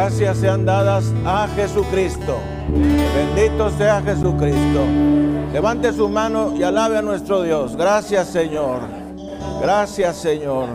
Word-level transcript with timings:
gracias 0.00 0.38
sean 0.38 0.64
dadas 0.64 1.12
a 1.26 1.46
Jesucristo. 1.48 2.38
Bendito 3.14 3.68
sea 3.76 4.00
Jesucristo. 4.00 4.86
Levante 5.52 5.92
su 5.92 6.08
mano 6.08 6.56
y 6.56 6.62
alabe 6.62 6.96
a 6.96 7.02
nuestro 7.02 7.42
Dios. 7.42 7.76
Gracias 7.76 8.28
Señor. 8.28 8.80
Gracias 9.60 10.16
Señor. 10.16 10.68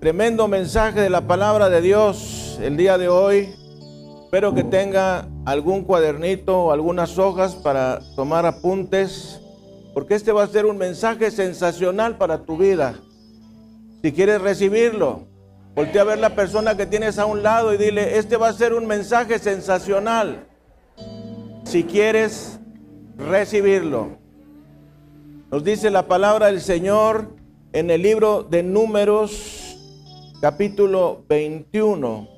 Tremendo 0.00 0.48
mensaje 0.48 1.02
de 1.02 1.08
la 1.08 1.20
palabra 1.20 1.68
de 1.68 1.82
Dios 1.82 2.58
el 2.60 2.76
día 2.76 2.98
de 2.98 3.08
hoy. 3.08 3.54
Espero 4.24 4.52
que 4.52 4.64
tenga 4.64 5.28
algún 5.44 5.84
cuadernito 5.84 6.64
o 6.64 6.72
algunas 6.72 7.18
hojas 7.20 7.54
para 7.54 8.00
tomar 8.16 8.44
apuntes, 8.44 9.40
porque 9.94 10.16
este 10.16 10.32
va 10.32 10.42
a 10.42 10.48
ser 10.48 10.66
un 10.66 10.78
mensaje 10.78 11.30
sensacional 11.30 12.18
para 12.18 12.38
tu 12.38 12.56
vida. 12.56 12.94
Si 14.02 14.10
quieres 14.10 14.40
recibirlo, 14.40 15.28
voltea 15.74 16.02
a 16.02 16.04
ver 16.04 16.18
la 16.18 16.34
persona 16.34 16.76
que 16.76 16.86
tienes 16.86 17.18
a 17.18 17.26
un 17.26 17.42
lado 17.42 17.72
y 17.72 17.76
dile, 17.76 18.18
este 18.18 18.36
va 18.36 18.48
a 18.48 18.52
ser 18.52 18.74
un 18.74 18.86
mensaje 18.86 19.38
sensacional. 19.38 20.46
Si 21.64 21.84
quieres 21.84 22.58
recibirlo. 23.16 24.18
Nos 25.50 25.64
dice 25.64 25.90
la 25.90 26.08
palabra 26.08 26.46
del 26.46 26.60
Señor 26.60 27.36
en 27.72 27.90
el 27.90 28.02
libro 28.02 28.42
de 28.42 28.62
Números, 28.62 29.76
capítulo 30.40 31.24
21 31.28 32.32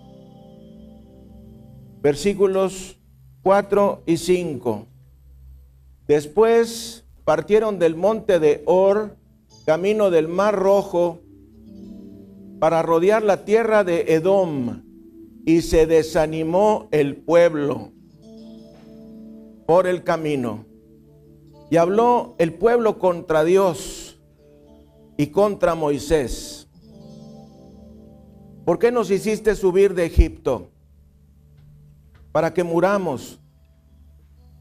versículos 2.05 3.01
4 3.43 4.03
y 4.05 4.19
5. 4.19 4.87
Después 6.07 7.07
partieron 7.25 7.79
del 7.79 7.97
monte 7.97 8.39
de 8.39 8.63
Or, 8.67 9.17
camino 9.65 10.11
del 10.11 10.29
Mar 10.29 10.55
Rojo, 10.55 11.21
para 12.65 12.81
rodear 12.81 13.23
la 13.23 13.45
tierra 13.45 13.85
de 13.85 14.15
Edom, 14.15 14.85
y 15.45 15.61
se 15.61 15.87
desanimó 15.87 16.89
el 16.93 17.15
pueblo 17.15 17.93
por 19.67 19.87
el 19.87 20.03
camino. 20.03 20.65
Y 21.71 21.77
habló 21.77 22.35
el 22.39 22.55
pueblo 22.55 22.99
contra 22.99 23.45
Dios 23.45 24.19
y 25.19 25.27
contra 25.27 25.75
Moisés. 25.75 26.67
¿Por 28.65 28.79
qué 28.79 28.91
nos 28.91 29.11
hiciste 29.11 29.55
subir 29.57 29.93
de 29.93 30.07
Egipto? 30.07 30.71
para 32.33 32.55
que 32.55 32.65
muramos 32.65 33.41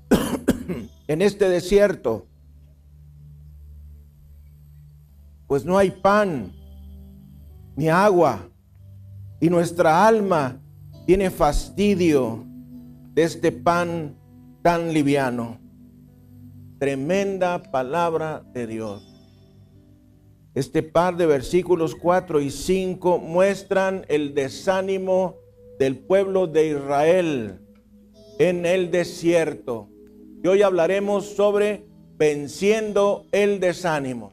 en 1.08 1.22
este 1.22 1.48
desierto. 1.48 2.28
Pues 5.48 5.64
no 5.64 5.78
hay 5.78 5.90
pan 5.90 6.52
ni 7.76 7.90
agua 7.90 8.50
y 9.40 9.50
nuestra 9.50 10.08
alma 10.08 10.62
tiene 11.06 11.30
fastidio 11.30 12.46
de 13.14 13.24
este 13.24 13.52
pan 13.52 14.16
tan 14.62 14.94
liviano. 14.94 15.60
Tremenda 16.80 17.62
palabra 17.72 18.44
de 18.54 18.68
Dios. 18.68 19.10
Este 20.56 20.84
par 20.84 21.18
de 21.18 21.26
versículos 21.26 21.96
4 21.96 22.40
y 22.42 22.52
5 22.52 23.18
muestran 23.20 24.06
el 24.08 24.34
desánimo 24.34 25.38
del 25.80 25.98
pueblo 25.98 26.48
de 26.48 26.70
Israel 26.70 27.60
en 28.40 28.66
el 28.66 28.92
desierto. 28.92 29.90
Y 30.44 30.48
hoy 30.48 30.62
hablaremos 30.62 31.26
sobre 31.26 31.86
venciendo 32.18 33.26
el 33.32 33.60
desánimo. 33.60 34.33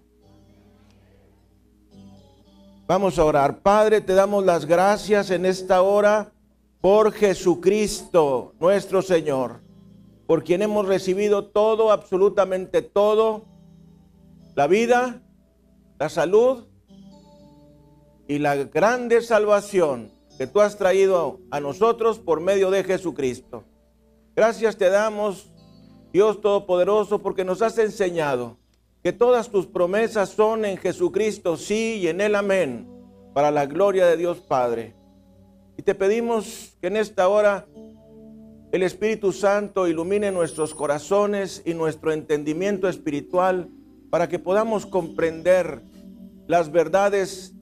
Vamos 2.91 3.21
a 3.21 3.25
orar. 3.25 3.61
Padre, 3.61 4.01
te 4.01 4.15
damos 4.15 4.45
las 4.45 4.67
gracias 4.67 5.31
en 5.31 5.47
esta 5.47 5.81
hora 5.83 6.33
por 6.81 7.13
Jesucristo, 7.13 8.53
nuestro 8.59 9.01
Señor, 9.01 9.61
por 10.27 10.43
quien 10.43 10.61
hemos 10.61 10.89
recibido 10.89 11.45
todo, 11.45 11.93
absolutamente 11.93 12.83
todo, 12.83 13.45
la 14.57 14.67
vida, 14.67 15.23
la 16.01 16.09
salud 16.09 16.65
y 18.27 18.41
la 18.41 18.57
grande 18.57 19.23
salvación 19.23 20.11
que 20.37 20.49
tú 20.49 20.61
has 20.61 20.77
traído 20.77 21.39
a 21.53 21.61
nosotros 21.61 22.19
por 22.19 22.41
medio 22.41 22.73
de 22.73 22.83
Jesucristo. 22.83 23.63
Gracias 24.35 24.77
te 24.77 24.91
damos, 24.91 25.53
Dios 26.13 26.41
Todopoderoso, 26.41 27.21
porque 27.21 27.45
nos 27.45 27.63
has 27.63 27.79
enseñado 27.79 28.57
que 29.03 29.13
todas 29.13 29.51
tus 29.51 29.67
promesas 29.67 30.31
son 30.31 30.65
en 30.65 30.77
Jesucristo, 30.77 31.57
sí, 31.57 32.01
y 32.03 32.09
en 32.09 32.21
Él 32.21 32.35
amén, 32.35 32.89
para 33.35 33.51
la 33.51 33.67
gloria 33.67 34.07
de 34.07 34.17
Dios 34.17 34.41
Padre. 34.41 34.95
Y 35.77 35.83
te 35.83 35.95
pedimos 35.95 36.77
que 36.81 36.89
en 36.89 36.97
esta 36.97 37.29
hora 37.29 37.67
el 38.73 38.83
Espíritu 38.83 39.33
Santo 39.33 39.89
ilumine 39.89 40.31
nuestros 40.31 40.75
corazones 40.75 41.63
y 41.65 41.75
nuestro 41.75 42.13
entendimiento 42.13 42.89
espiritual 42.89 43.69
para 44.11 44.29
que 44.29 44.39
podamos 44.39 44.87
comprender 44.87 45.83
las 46.47 46.71
verdades 46.71 47.55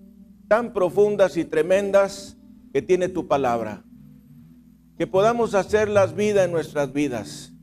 tan 0.49 0.73
profundas 0.73 1.37
y 1.37 1.45
tremendas 1.45 2.37
que 2.73 2.83
tiene 2.83 3.09
tu 3.09 3.29
palabra 3.29 3.85
que 4.99 5.07
podamos 5.07 5.55
hacer 5.55 5.89
las 5.89 6.17
vidas 6.17 6.47
en 6.47 6.51
nuestras 6.51 6.93
vidas, 6.93 7.55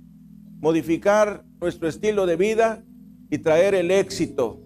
modificar 0.61 1.43
nuestro 1.59 1.89
estilo 1.89 2.25
de 2.25 2.37
vida 2.37 2.81
y 3.29 3.37
traer 3.37 3.75
el 3.75 3.91
éxito 3.91 4.59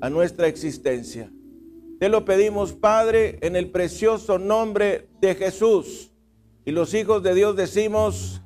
a 0.00 0.10
nuestra 0.10 0.46
existencia. 0.46 1.30
Te 1.98 2.08
lo 2.08 2.24
pedimos, 2.24 2.72
Padre, 2.72 3.38
en 3.42 3.54
el 3.54 3.70
precioso 3.70 4.38
nombre 4.38 5.08
de 5.20 5.36
Jesús. 5.36 6.12
Y 6.64 6.72
los 6.72 6.94
hijos 6.94 7.22
de 7.22 7.34
Dios 7.34 7.54
decimos, 7.54 8.42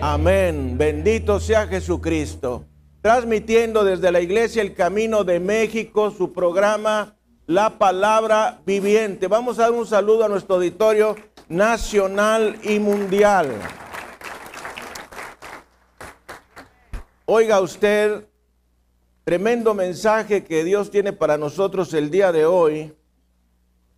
amén. 0.00 0.76
Bendito 0.76 1.38
sea 1.38 1.68
Jesucristo. 1.68 2.64
Transmitiendo 3.00 3.84
desde 3.84 4.10
la 4.10 4.20
iglesia 4.20 4.62
El 4.62 4.74
Camino 4.74 5.22
de 5.22 5.38
México 5.38 6.10
su 6.10 6.32
programa 6.32 7.16
La 7.46 7.78
Palabra 7.78 8.60
Viviente. 8.66 9.28
Vamos 9.28 9.58
a 9.58 9.62
dar 9.62 9.72
un 9.72 9.86
saludo 9.86 10.24
a 10.24 10.28
nuestro 10.28 10.56
auditorio 10.56 11.14
nacional 11.48 12.58
y 12.64 12.80
mundial. 12.80 13.52
Oiga 17.24 17.60
usted, 17.60 18.27
tremendo 19.28 19.74
mensaje 19.74 20.42
que 20.42 20.64
Dios 20.64 20.90
tiene 20.90 21.12
para 21.12 21.36
nosotros 21.36 21.92
el 21.92 22.10
día 22.10 22.32
de 22.32 22.46
hoy, 22.46 22.96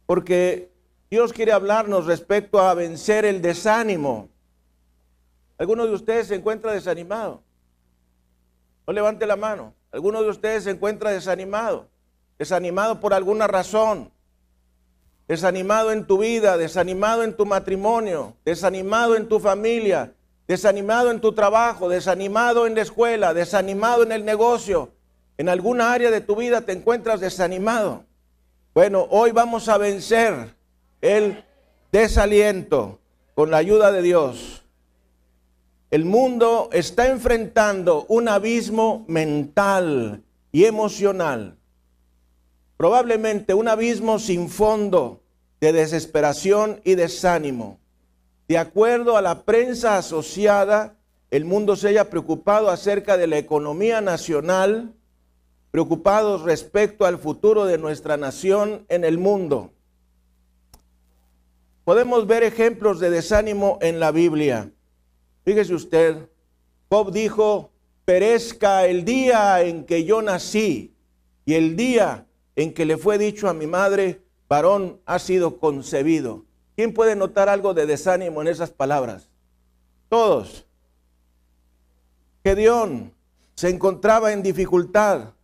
porque 0.04 0.72
Dios 1.08 1.32
quiere 1.32 1.52
hablarnos 1.52 2.06
respecto 2.06 2.58
a 2.58 2.74
vencer 2.74 3.24
el 3.24 3.40
desánimo. 3.40 4.28
¿Alguno 5.56 5.86
de 5.86 5.92
ustedes 5.92 6.26
se 6.26 6.34
encuentra 6.34 6.72
desanimado? 6.72 7.44
No 8.88 8.92
levante 8.92 9.24
la 9.24 9.36
mano. 9.36 9.72
¿Alguno 9.92 10.20
de 10.20 10.30
ustedes 10.30 10.64
se 10.64 10.70
encuentra 10.72 11.12
desanimado? 11.12 11.86
Desanimado 12.36 12.98
por 12.98 13.14
alguna 13.14 13.46
razón 13.46 14.10
desanimado 15.28 15.92
en 15.92 16.08
tu 16.08 16.18
vida, 16.18 16.56
desanimado 16.56 17.22
en 17.22 17.36
tu 17.36 17.46
matrimonio, 17.46 18.34
desanimado 18.44 19.14
en 19.14 19.28
tu 19.28 19.38
familia, 19.38 20.12
desanimado 20.48 21.08
en 21.12 21.20
tu 21.20 21.34
trabajo, 21.34 21.88
desanimado 21.88 22.66
en 22.66 22.74
la 22.74 22.82
escuela, 22.82 23.32
desanimado 23.32 24.02
en 24.02 24.10
el 24.10 24.24
negocio, 24.24 24.90
en 25.40 25.48
alguna 25.48 25.90
área 25.94 26.10
de 26.10 26.20
tu 26.20 26.36
vida 26.36 26.60
te 26.60 26.72
encuentras 26.72 27.18
desanimado. 27.18 28.04
Bueno, 28.74 29.06
hoy 29.08 29.30
vamos 29.30 29.70
a 29.70 29.78
vencer 29.78 30.54
el 31.00 31.42
desaliento 31.90 33.00
con 33.34 33.50
la 33.50 33.56
ayuda 33.56 33.90
de 33.90 34.02
Dios. 34.02 34.66
El 35.90 36.04
mundo 36.04 36.68
está 36.74 37.06
enfrentando 37.06 38.04
un 38.10 38.28
abismo 38.28 39.06
mental 39.08 40.24
y 40.52 40.66
emocional. 40.66 41.56
Probablemente 42.76 43.54
un 43.54 43.68
abismo 43.68 44.18
sin 44.18 44.50
fondo 44.50 45.22
de 45.58 45.72
desesperación 45.72 46.82
y 46.84 46.96
desánimo. 46.96 47.80
De 48.46 48.58
acuerdo 48.58 49.16
a 49.16 49.22
la 49.22 49.44
prensa 49.44 49.96
asociada, 49.96 50.98
el 51.30 51.46
mundo 51.46 51.76
se 51.76 51.88
haya 51.88 52.10
preocupado 52.10 52.68
acerca 52.68 53.16
de 53.16 53.26
la 53.26 53.38
economía 53.38 54.02
nacional, 54.02 54.96
preocupados 55.70 56.42
respecto 56.42 57.06
al 57.06 57.18
futuro 57.18 57.64
de 57.64 57.78
nuestra 57.78 58.16
nación 58.16 58.84
en 58.88 59.04
el 59.04 59.18
mundo. 59.18 59.72
Podemos 61.84 62.26
ver 62.26 62.42
ejemplos 62.42 63.00
de 63.00 63.10
desánimo 63.10 63.78
en 63.80 64.00
la 64.00 64.10
Biblia. 64.10 64.70
Fíjese 65.44 65.74
usted, 65.74 66.28
Job 66.88 67.12
dijo, 67.12 67.70
perezca 68.04 68.86
el 68.86 69.04
día 69.04 69.62
en 69.62 69.84
que 69.84 70.04
yo 70.04 70.22
nací 70.22 70.94
y 71.44 71.54
el 71.54 71.76
día 71.76 72.26
en 72.56 72.74
que 72.74 72.84
le 72.84 72.96
fue 72.96 73.18
dicho 73.18 73.48
a 73.48 73.54
mi 73.54 73.66
madre, 73.66 74.22
varón 74.48 75.00
ha 75.06 75.18
sido 75.18 75.58
concebido. 75.58 76.44
¿Quién 76.76 76.92
puede 76.92 77.16
notar 77.16 77.48
algo 77.48 77.74
de 77.74 77.86
desánimo 77.86 78.42
en 78.42 78.48
esas 78.48 78.70
palabras? 78.70 79.28
Todos. 80.08 80.66
Gedeón 82.42 83.12
se 83.54 83.68
encontraba 83.68 84.32
en 84.32 84.42
dificultad 84.42 85.34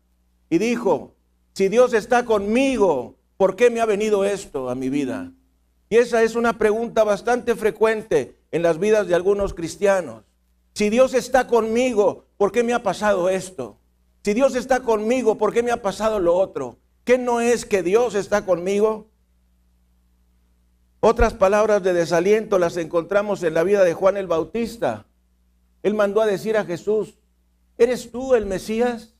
y 0.48 0.58
dijo, 0.58 1.14
si 1.52 1.68
Dios 1.68 1.94
está 1.94 2.24
conmigo, 2.24 3.16
¿por 3.36 3.56
qué 3.56 3.70
me 3.70 3.80
ha 3.80 3.86
venido 3.86 4.24
esto 4.24 4.68
a 4.68 4.74
mi 4.74 4.88
vida? 4.88 5.32
Y 5.88 5.96
esa 5.96 6.22
es 6.22 6.34
una 6.34 6.58
pregunta 6.58 7.04
bastante 7.04 7.54
frecuente 7.54 8.36
en 8.50 8.62
las 8.62 8.78
vidas 8.78 9.06
de 9.06 9.14
algunos 9.14 9.54
cristianos. 9.54 10.24
Si 10.74 10.90
Dios 10.90 11.14
está 11.14 11.46
conmigo, 11.46 12.26
¿por 12.36 12.52
qué 12.52 12.62
me 12.62 12.74
ha 12.74 12.82
pasado 12.82 13.28
esto? 13.28 13.78
Si 14.22 14.34
Dios 14.34 14.54
está 14.56 14.80
conmigo, 14.80 15.38
¿por 15.38 15.52
qué 15.52 15.62
me 15.62 15.70
ha 15.70 15.82
pasado 15.82 16.18
lo 16.18 16.34
otro? 16.36 16.78
¿Qué 17.04 17.18
no 17.18 17.40
es 17.40 17.64
que 17.64 17.82
Dios 17.82 18.14
está 18.14 18.44
conmigo? 18.44 19.06
Otras 21.00 21.34
palabras 21.34 21.82
de 21.82 21.92
desaliento 21.92 22.58
las 22.58 22.76
encontramos 22.76 23.42
en 23.42 23.54
la 23.54 23.62
vida 23.62 23.84
de 23.84 23.94
Juan 23.94 24.16
el 24.16 24.26
Bautista. 24.26 25.06
Él 25.82 25.94
mandó 25.94 26.20
a 26.20 26.26
decir 26.26 26.56
a 26.56 26.64
Jesús, 26.64 27.14
¿eres 27.78 28.10
tú 28.10 28.34
el 28.34 28.44
Mesías? 28.44 29.15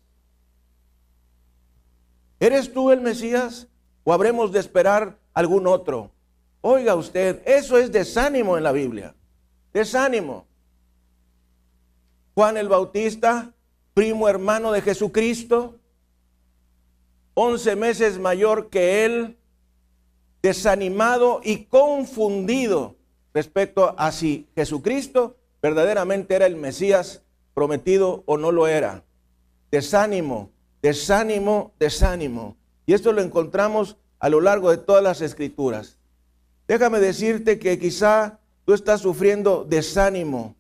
¿Eres 2.39 2.73
tú 2.73 2.91
el 2.91 3.01
Mesías? 3.01 3.69
¿O 4.05 4.13
habremos 4.13 4.53
de 4.53 4.61
esperar 4.61 5.19
algún 5.35 5.67
otro? 5.67 6.11
Oiga 6.61 6.95
usted, 6.95 7.43
eso 7.45 7.79
es 7.79 7.93
desánimo 7.93 8.57
en 8.57 8.65
la 8.65 8.73
Biblia. 8.73 9.15
Desánimo. 9.73 10.47
Juan 12.35 12.57
el 12.57 12.69
Bautista, 12.69 13.53
primo 13.95 14.29
hermano 14.29 14.73
de 14.73 14.83
Jesucristo, 14.83 15.79
once 17.35 17.77
meses 17.77 18.19
mayor 18.19 18.69
que 18.69 19.05
él, 19.05 19.39
desanimado 20.43 21.41
y 21.43 21.65
confundido 21.65 22.97
respecto 23.33 23.95
a 23.99 24.13
si 24.13 24.49
Jesucristo 24.55 25.37
verdaderamente 25.61 26.35
era 26.35 26.47
el 26.47 26.57
Mesías 26.57 27.23
prometido 27.55 28.23
o 28.27 28.37
no 28.37 28.53
lo 28.53 28.67
era. 28.67 29.05
Desánimo, 29.71 30.51
desánimo, 30.83 31.73
desánimo. 31.79 32.57
Y 32.87 32.95
esto 32.95 33.13
lo 33.13 33.23
encontramos 33.23 33.97
a 34.19 34.29
lo 34.29 34.41
largo 34.41 34.71
de 34.71 34.79
todas 34.79 35.03
las 35.03 35.21
escrituras. 35.21 35.99
Déjame 36.69 36.99
decirte 37.01 37.59
que 37.59 37.79
quizá 37.79 38.39
tú 38.65 38.75
estás 38.75 39.01
sufriendo 39.01 39.65
desánimo, 39.69 40.57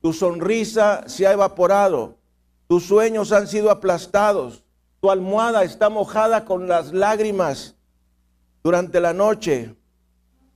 tu 0.00 0.12
sonrisa 0.12 1.04
se 1.06 1.26
ha 1.26 1.32
evaporado, 1.32 2.16
tus 2.66 2.86
sueños 2.86 3.32
han 3.32 3.46
sido 3.46 3.70
aplastados, 3.70 4.64
tu 5.00 5.10
almohada 5.10 5.64
está 5.64 5.88
mojada 5.88 6.44
con 6.44 6.68
las 6.68 6.92
lágrimas 6.92 7.74
durante 8.62 9.00
la 9.00 9.12
noche. 9.12 9.74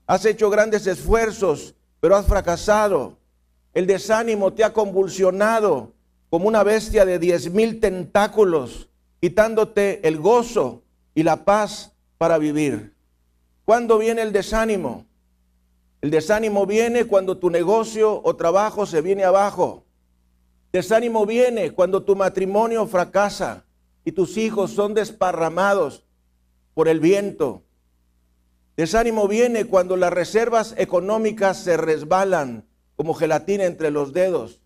Has 0.07 0.25
hecho 0.25 0.51
grandes 0.51 0.87
esfuerzos, 0.87 1.75
pero 2.01 2.17
has 2.17 2.27
fracasado. 2.27 3.19
El 3.73 3.87
desánimo 3.87 4.53
te 4.53 4.65
ha 4.65 4.73
convulsionado 4.73 5.93
como 6.31 6.49
una 6.49 6.63
bestia 6.63 7.05
de 7.05 7.19
diez 7.19 7.51
mil 7.51 7.81
tentáculos, 7.81 8.89
quitándote 9.25 10.07
el 10.07 10.19
gozo 10.19 10.83
y 11.15 11.23
la 11.23 11.47
paz 11.47 11.93
para 12.19 12.37
vivir. 12.37 12.95
¿Cuándo 13.65 13.97
viene 13.97 14.21
el 14.21 14.33
desánimo? 14.35 15.07
El 16.03 16.11
desánimo 16.11 16.67
viene 16.67 17.07
cuando 17.07 17.39
tu 17.39 17.49
negocio 17.49 18.21
o 18.23 18.37
trabajo 18.37 18.85
se 18.85 19.01
viene 19.01 19.25
abajo. 19.25 19.87
Desánimo 20.73 21.25
viene 21.25 21.71
cuando 21.71 22.03
tu 22.03 22.15
matrimonio 22.17 22.87
fracasa 22.87 23.65
y 24.05 24.13
tus 24.13 24.37
hijos 24.37 24.73
son 24.73 24.93
desparramados 24.93 26.05
por 26.75 26.87
el 26.87 27.01
viento. 27.01 27.63
Desánimo 28.77 29.27
viene 29.27 29.65
cuando 29.65 29.97
las 29.97 30.13
reservas 30.13 30.75
económicas 30.77 31.57
se 31.57 31.79
resbalan 31.79 32.69
como 32.95 33.15
gelatina 33.15 33.65
entre 33.65 33.91
los 33.91 34.13
dedos. 34.13 34.61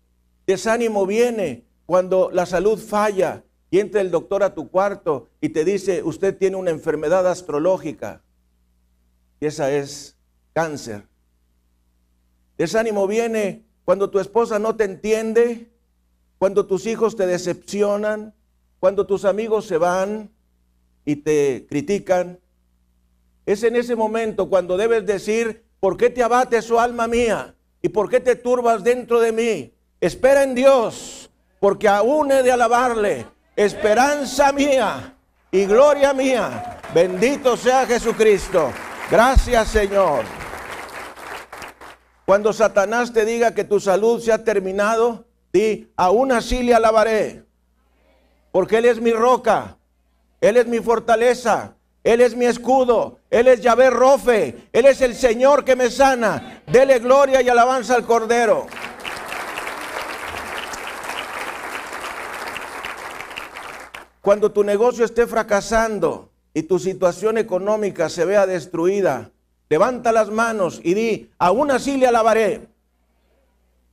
Desánimo 0.45 1.05
viene 1.05 1.63
cuando 1.85 2.29
la 2.33 2.45
salud 2.45 2.77
falla 2.77 3.45
y 3.71 3.79
entra 3.79 4.01
el 4.01 4.11
doctor 4.11 4.43
a 4.43 4.53
tu 4.53 4.69
cuarto 4.69 5.29
y 5.41 5.49
te 5.49 5.63
dice, 5.63 6.01
usted 6.03 6.37
tiene 6.37 6.55
una 6.55 6.71
enfermedad 6.71 7.27
astrológica. 7.27 8.21
Y 9.39 9.45
esa 9.45 9.71
es 9.71 10.17
cáncer. 10.53 11.07
Desánimo 12.57 13.07
viene 13.07 13.65
cuando 13.85 14.09
tu 14.09 14.19
esposa 14.19 14.59
no 14.59 14.75
te 14.75 14.83
entiende, 14.83 15.71
cuando 16.37 16.65
tus 16.65 16.85
hijos 16.85 17.15
te 17.15 17.25
decepcionan, 17.25 18.33
cuando 18.79 19.05
tus 19.05 19.25
amigos 19.25 19.65
se 19.65 19.77
van 19.77 20.31
y 21.05 21.17
te 21.17 21.65
critican. 21.69 22.39
Es 23.45 23.63
en 23.63 23.75
ese 23.75 23.95
momento 23.95 24.49
cuando 24.49 24.77
debes 24.77 25.05
decir, 25.05 25.63
¿por 25.79 25.95
qué 25.97 26.09
te 26.09 26.23
abate 26.23 26.61
su 26.61 26.79
alma 26.79 27.07
mía? 27.07 27.55
¿Y 27.81 27.89
por 27.89 28.09
qué 28.09 28.19
te 28.19 28.35
turbas 28.35 28.83
dentro 28.83 29.19
de 29.19 29.31
mí? 29.31 29.73
Espera 30.01 30.43
en 30.43 30.55
Dios, 30.55 31.29
porque 31.59 31.87
aún 31.87 32.31
he 32.31 32.43
de 32.43 32.51
alabarle. 32.51 33.25
Esperanza 33.59 34.53
mía 34.53 35.15
y 35.51 35.65
gloria 35.65 36.13
mía. 36.13 36.79
Bendito 36.93 37.57
sea 37.57 37.85
Jesucristo. 37.85 38.71
Gracias 39.11 39.67
Señor. 39.67 40.23
Cuando 42.25 42.53
Satanás 42.53 43.11
te 43.11 43.25
diga 43.25 43.53
que 43.53 43.65
tu 43.65 43.81
salud 43.81 44.21
se 44.21 44.31
ha 44.31 44.45
terminado, 44.45 45.25
di, 45.51 45.91
aún 45.97 46.31
así 46.31 46.63
le 46.63 46.73
alabaré. 46.73 47.43
Porque 48.53 48.77
Él 48.77 48.85
es 48.85 49.01
mi 49.01 49.11
roca, 49.11 49.77
Él 50.39 50.55
es 50.55 50.65
mi 50.65 50.79
fortaleza, 50.79 51.75
Él 52.05 52.21
es 52.21 52.37
mi 52.37 52.45
escudo, 52.45 53.19
Él 53.29 53.49
es 53.49 53.59
Yahvé 53.59 53.89
Rofe, 53.89 54.69
Él 54.71 54.85
es 54.85 55.01
el 55.01 55.13
Señor 55.13 55.65
que 55.65 55.75
me 55.75 55.91
sana. 55.91 56.61
Dele 56.65 56.99
gloria 56.99 57.41
y 57.41 57.49
alabanza 57.49 57.95
al 57.95 58.05
Cordero. 58.05 58.67
Cuando 64.29 64.51
tu 64.51 64.63
negocio 64.63 65.05
esté 65.05 65.25
fracasando, 65.25 66.29
y 66.53 66.61
tu 66.61 66.77
situación 66.77 67.39
económica 67.39 68.09
se 68.09 68.25
vea 68.25 68.45
destruida, 68.45 69.31
levanta 69.69 70.11
las 70.11 70.29
manos 70.29 70.79
y 70.83 70.93
di, 70.93 71.31
aún 71.39 71.71
así 71.71 71.97
le 71.97 72.05
alabaré. 72.05 72.67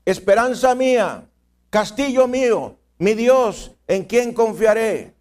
Esperanza 0.04 0.74
mía, 0.74 1.26
castillo 1.70 2.28
mío, 2.28 2.76
mi 2.98 3.14
Dios, 3.14 3.72
en 3.88 4.04
quien 4.04 4.34
confiaré. 4.34 5.14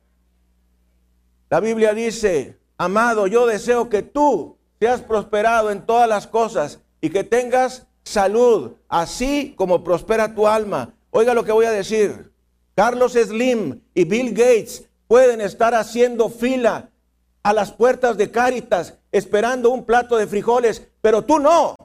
La 1.49 1.61
Biblia 1.61 1.93
dice, 1.93 2.59
amado, 2.77 3.25
yo 3.27 3.47
deseo 3.47 3.87
que 3.87 4.01
tú 4.01 4.57
seas 4.81 4.99
prosperado 4.99 5.71
en 5.71 5.85
todas 5.85 6.09
las 6.09 6.27
cosas 6.27 6.81
y 6.99 7.09
que 7.09 7.23
tengas 7.23 7.87
salud, 8.03 8.73
así 8.89 9.53
como 9.55 9.81
prospera 9.81 10.35
tu 10.35 10.45
alma. 10.45 10.93
Oiga 11.09 11.33
lo 11.33 11.45
que 11.45 11.53
voy 11.53 11.67
a 11.67 11.71
decir. 11.71 12.33
Carlos 12.75 13.13
Slim 13.13 13.79
y 13.93 14.03
Bill 14.03 14.31
Gates 14.31 14.84
pueden 15.07 15.41
estar 15.41 15.75
haciendo 15.75 16.29
fila 16.29 16.89
a 17.43 17.53
las 17.53 17.71
puertas 17.71 18.17
de 18.17 18.31
Cáritas 18.31 18.95
esperando 19.11 19.69
un 19.69 19.85
plato 19.85 20.17
de 20.17 20.27
frijoles, 20.27 20.87
pero 21.01 21.23
tú 21.23 21.39
no, 21.39 21.75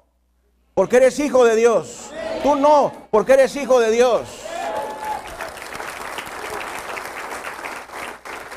porque 0.74 0.96
eres 0.96 1.18
hijo 1.20 1.44
de 1.44 1.56
Dios. 1.56 2.10
Tú 2.42 2.56
no, 2.56 2.92
porque 3.10 3.34
eres 3.34 3.54
hijo 3.56 3.78
de 3.80 3.90
Dios. 3.90 4.22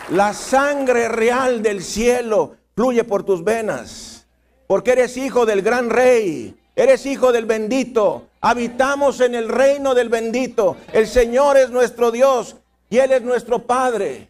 La 0.09 0.33
sangre 0.33 1.07
real 1.07 1.61
del 1.61 1.83
cielo 1.83 2.55
fluye 2.75 3.03
por 3.03 3.23
tus 3.23 3.43
venas, 3.43 4.25
porque 4.67 4.91
eres 4.91 5.17
hijo 5.17 5.45
del 5.45 5.61
gran 5.61 5.89
rey, 5.89 6.55
eres 6.75 7.05
hijo 7.05 7.31
del 7.31 7.45
bendito. 7.45 8.27
Habitamos 8.41 9.21
en 9.21 9.35
el 9.35 9.49
reino 9.49 9.93
del 9.93 10.09
bendito. 10.09 10.77
El 10.91 11.07
Señor 11.07 11.57
es 11.57 11.69
nuestro 11.69 12.11
Dios 12.11 12.57
y 12.89 12.97
Él 12.97 13.11
es 13.11 13.21
nuestro 13.21 13.59
Padre. 13.59 14.29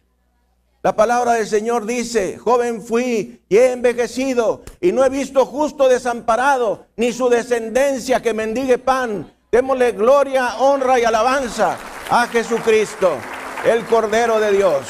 La 0.84 0.94
palabra 0.94 1.32
del 1.32 1.46
Señor 1.46 1.86
dice, 1.86 2.36
joven 2.36 2.82
fui 2.82 3.40
y 3.48 3.56
he 3.56 3.72
envejecido 3.72 4.64
y 4.82 4.92
no 4.92 5.02
he 5.02 5.08
visto 5.08 5.46
justo 5.46 5.88
desamparado, 5.88 6.88
ni 6.98 7.10
su 7.10 7.30
descendencia 7.30 8.20
que 8.20 8.34
mendigue 8.34 8.76
pan. 8.76 9.32
Démosle 9.50 9.92
gloria, 9.92 10.58
honra 10.58 11.00
y 11.00 11.04
alabanza 11.04 11.78
a 12.10 12.26
Jesucristo, 12.26 13.16
el 13.64 13.86
Cordero 13.86 14.38
de 14.38 14.52
Dios. 14.52 14.86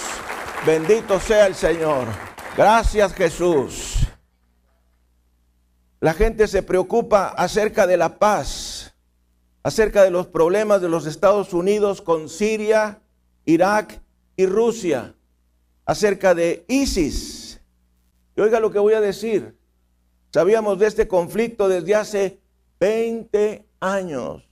Bendito 0.67 1.21
sea 1.21 1.47
el 1.47 1.55
Señor. 1.55 2.09
Gracias 2.57 3.15
Jesús. 3.15 3.99
La 6.01 6.13
gente 6.13 6.49
se 6.49 6.65
preocupa 6.65 7.29
acerca 7.29 7.87
de 7.87 7.99
la 7.99 8.19
paz, 8.19 8.97
acerca 9.63 10.03
de 10.03 10.11
los 10.11 10.27
problemas 10.27 10.81
de 10.81 10.89
los 10.89 11.07
Estados 11.07 11.53
Unidos 11.53 12.03
con 12.03 12.29
Siria, 12.29 13.01
Irak 13.45 14.01
y 14.37 14.47
Rusia 14.47 15.15
acerca 15.85 16.35
de 16.35 16.65
ISIS. 16.69 17.61
Y 18.37 18.41
oiga 18.41 18.61
lo 18.61 18.71
que 18.71 18.79
voy 18.79 18.95
a 18.95 19.01
decir. 19.01 19.57
Sabíamos 20.33 20.79
de 20.79 20.87
este 20.87 21.07
conflicto 21.07 21.69
desde 21.69 21.95
hace 21.95 22.41
20 22.81 23.65
años, 23.81 24.43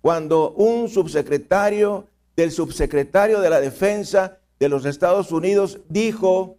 cuando 0.00 0.52
un 0.52 0.88
subsecretario 0.88 2.06
del 2.34 2.50
subsecretario 2.50 3.40
de 3.40 3.50
la 3.50 3.60
Defensa 3.60 4.38
de 4.58 4.68
los 4.68 4.84
Estados 4.84 5.30
Unidos 5.30 5.78
dijo 5.88 6.56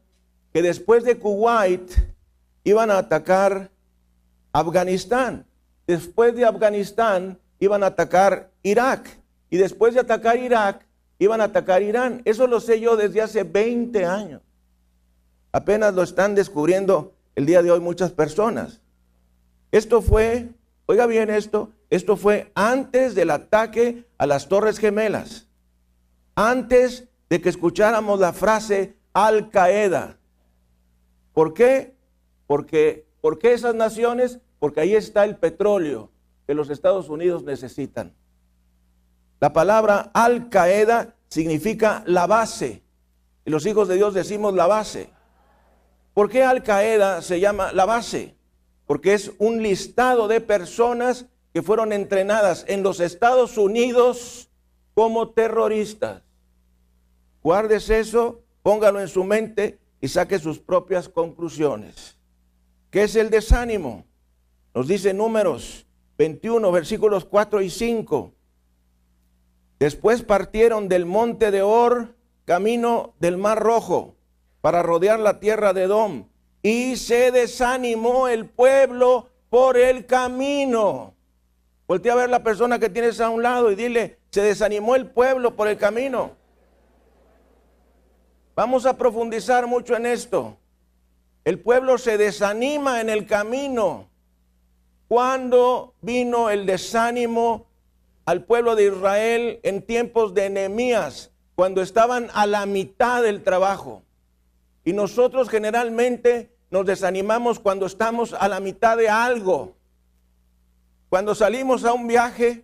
que 0.54 0.62
después 0.62 1.04
de 1.04 1.18
Kuwait 1.18 1.92
iban 2.64 2.92
a 2.92 3.00
atacar 3.00 3.72
Afganistán. 4.54 5.46
Después 5.88 6.36
de 6.36 6.46
Afganistán 6.46 7.40
iban 7.60 7.84
a 7.84 7.88
atacar 7.88 8.52
Irak. 8.64 9.20
Y 9.50 9.58
después 9.58 9.94
de 9.94 10.02
atacar 10.02 10.38
Irak 10.38 10.86
iban 11.22 11.40
a 11.40 11.46
atacar 11.46 11.84
Irán. 11.84 12.24
Eso 12.26 12.48
lo 12.48 12.60
sé 12.60 12.80
yo 12.80 12.98
desde 12.98 13.22
hace 13.22 13.44
20 13.44 14.06
años. 14.06 14.42
Apenas 15.52 15.94
lo 15.94 16.02
están 16.02 16.34
descubriendo 16.34 17.14
el 17.36 17.46
día 17.46 17.62
de 17.62 17.70
hoy 17.70 17.80
muchas 17.80 18.12
personas. 18.12 18.82
Esto 19.72 20.02
fue, 20.02 20.50
oiga 20.88 21.06
bien 21.06 21.30
esto, 21.30 21.70
esto 21.92 22.18
fue 22.18 22.52
antes 22.56 23.14
del 23.14 23.30
ataque 23.30 24.04
a 24.18 24.26
las 24.26 24.50
Torres 24.50 24.80
Gemelas, 24.80 25.48
antes 26.34 27.08
de 27.30 27.40
que 27.40 27.50
escucháramos 27.50 28.20
la 28.20 28.34
frase 28.34 28.96
Al 29.14 29.52
Qaeda. 29.52 30.18
¿Por 31.34 31.54
qué? 31.54 31.94
Porque, 32.48 33.06
¿Por 33.22 33.38
qué 33.38 33.54
esas 33.54 33.76
naciones? 33.76 34.40
Porque 34.58 34.80
ahí 34.80 34.96
está 34.96 35.24
el 35.24 35.36
petróleo 35.36 36.10
que 36.48 36.56
los 36.56 36.72
Estados 36.72 37.10
Unidos 37.10 37.44
necesitan. 37.44 38.16
La 39.42 39.52
palabra 39.52 40.12
Al 40.14 40.50
Qaeda 40.50 41.16
significa 41.28 42.04
la 42.06 42.28
base. 42.28 42.84
Y 43.44 43.50
los 43.50 43.66
hijos 43.66 43.88
de 43.88 43.96
Dios 43.96 44.14
decimos 44.14 44.54
la 44.54 44.68
base. 44.68 45.10
¿Por 46.14 46.30
qué 46.30 46.44
Al 46.44 46.62
Qaeda 46.62 47.24
se 47.24 47.40
llama 47.40 47.74
la 47.74 47.86
base? 47.86 48.36
Porque 48.86 49.16
es 49.16 49.32
un 49.40 49.64
listado 49.64 50.28
de 50.28 50.42
personas 50.42 51.26
que 51.56 51.64
fueron 51.64 51.92
entrenadas 51.92 52.66
en 52.68 52.84
los 52.84 53.00
Estados 53.00 53.58
Unidos 53.58 54.52
como 54.94 55.32
terroristas. 55.32 56.22
Guardes 57.42 57.90
eso, 57.90 58.44
póngalo 58.62 59.02
en 59.02 59.08
su 59.08 59.24
mente 59.24 59.80
y 60.00 60.08
saque 60.08 60.38
sus 60.38 60.60
propias 60.60 61.10
conclusiones. 61.10 62.16
¿Qué 62.92 63.04
es 63.04 63.16
el 63.16 63.32
desánimo? 63.32 64.06
Nos 64.76 64.88
dice 64.88 65.16
números 65.16 65.88
21, 66.20 66.72
versículos 66.72 67.26
4 67.26 67.62
y 67.64 67.72
5. 67.72 68.36
Después 69.82 70.22
partieron 70.22 70.90
del 70.90 71.08
monte 71.08 71.50
de 71.50 71.64
Or, 71.64 72.14
camino 72.46 73.16
del 73.20 73.38
Mar 73.38 73.58
Rojo, 73.58 74.14
para 74.62 74.84
rodear 74.84 75.20
la 75.20 75.40
tierra 75.40 75.74
de 75.74 75.86
Edom. 75.86 76.28
Y 76.62 76.98
se 76.98 77.32
desanimó 77.32 78.28
el 78.28 78.46
pueblo 78.48 79.30
por 79.50 79.78
el 79.78 80.06
camino. 80.06 81.16
Voltea 81.88 82.14
a 82.14 82.16
ver 82.16 82.30
la 82.30 82.44
persona 82.44 82.78
que 82.78 82.90
tienes 82.92 83.20
a 83.20 83.30
un 83.30 83.42
lado 83.42 83.72
y 83.72 83.76
dile, 83.76 84.20
se 84.30 84.44
desanimó 84.44 84.96
el 84.96 85.10
pueblo 85.10 85.56
por 85.56 85.68
el 85.68 85.78
camino. 85.80 86.34
Vamos 88.56 88.86
a 88.86 88.96
profundizar 88.96 89.66
mucho 89.66 89.96
en 89.96 90.06
esto. 90.06 90.60
El 91.44 91.60
pueblo 91.60 91.98
se 91.98 92.20
desanima 92.20 93.02
en 93.02 93.10
el 93.10 93.26
camino. 93.26 94.12
Cuando 95.08 95.96
vino 96.02 96.52
el 96.52 96.68
desánimo 96.68 97.71
al 98.32 98.46
pueblo 98.46 98.78
de 98.78 98.86
Israel 98.86 99.60
en 99.64 99.86
tiempos 99.86 100.34
de 100.34 100.50
Nehemías, 100.50 101.32
cuando 101.54 101.82
estaban 101.82 102.30
a 102.34 102.46
la 102.46 102.66
mitad 102.66 103.22
del 103.22 103.44
trabajo. 103.44 104.04
Y 104.86 104.94
nosotros 104.94 105.50
generalmente 105.50 106.56
nos 106.70 106.86
desanimamos 106.86 107.60
cuando 107.60 107.86
estamos 107.86 108.32
a 108.34 108.48
la 108.48 108.62
mitad 108.62 108.96
de 108.96 109.10
algo. 109.10 109.76
Cuando 111.10 111.36
salimos 111.36 111.84
a 111.84 111.92
un 111.92 112.08
viaje, 112.08 112.64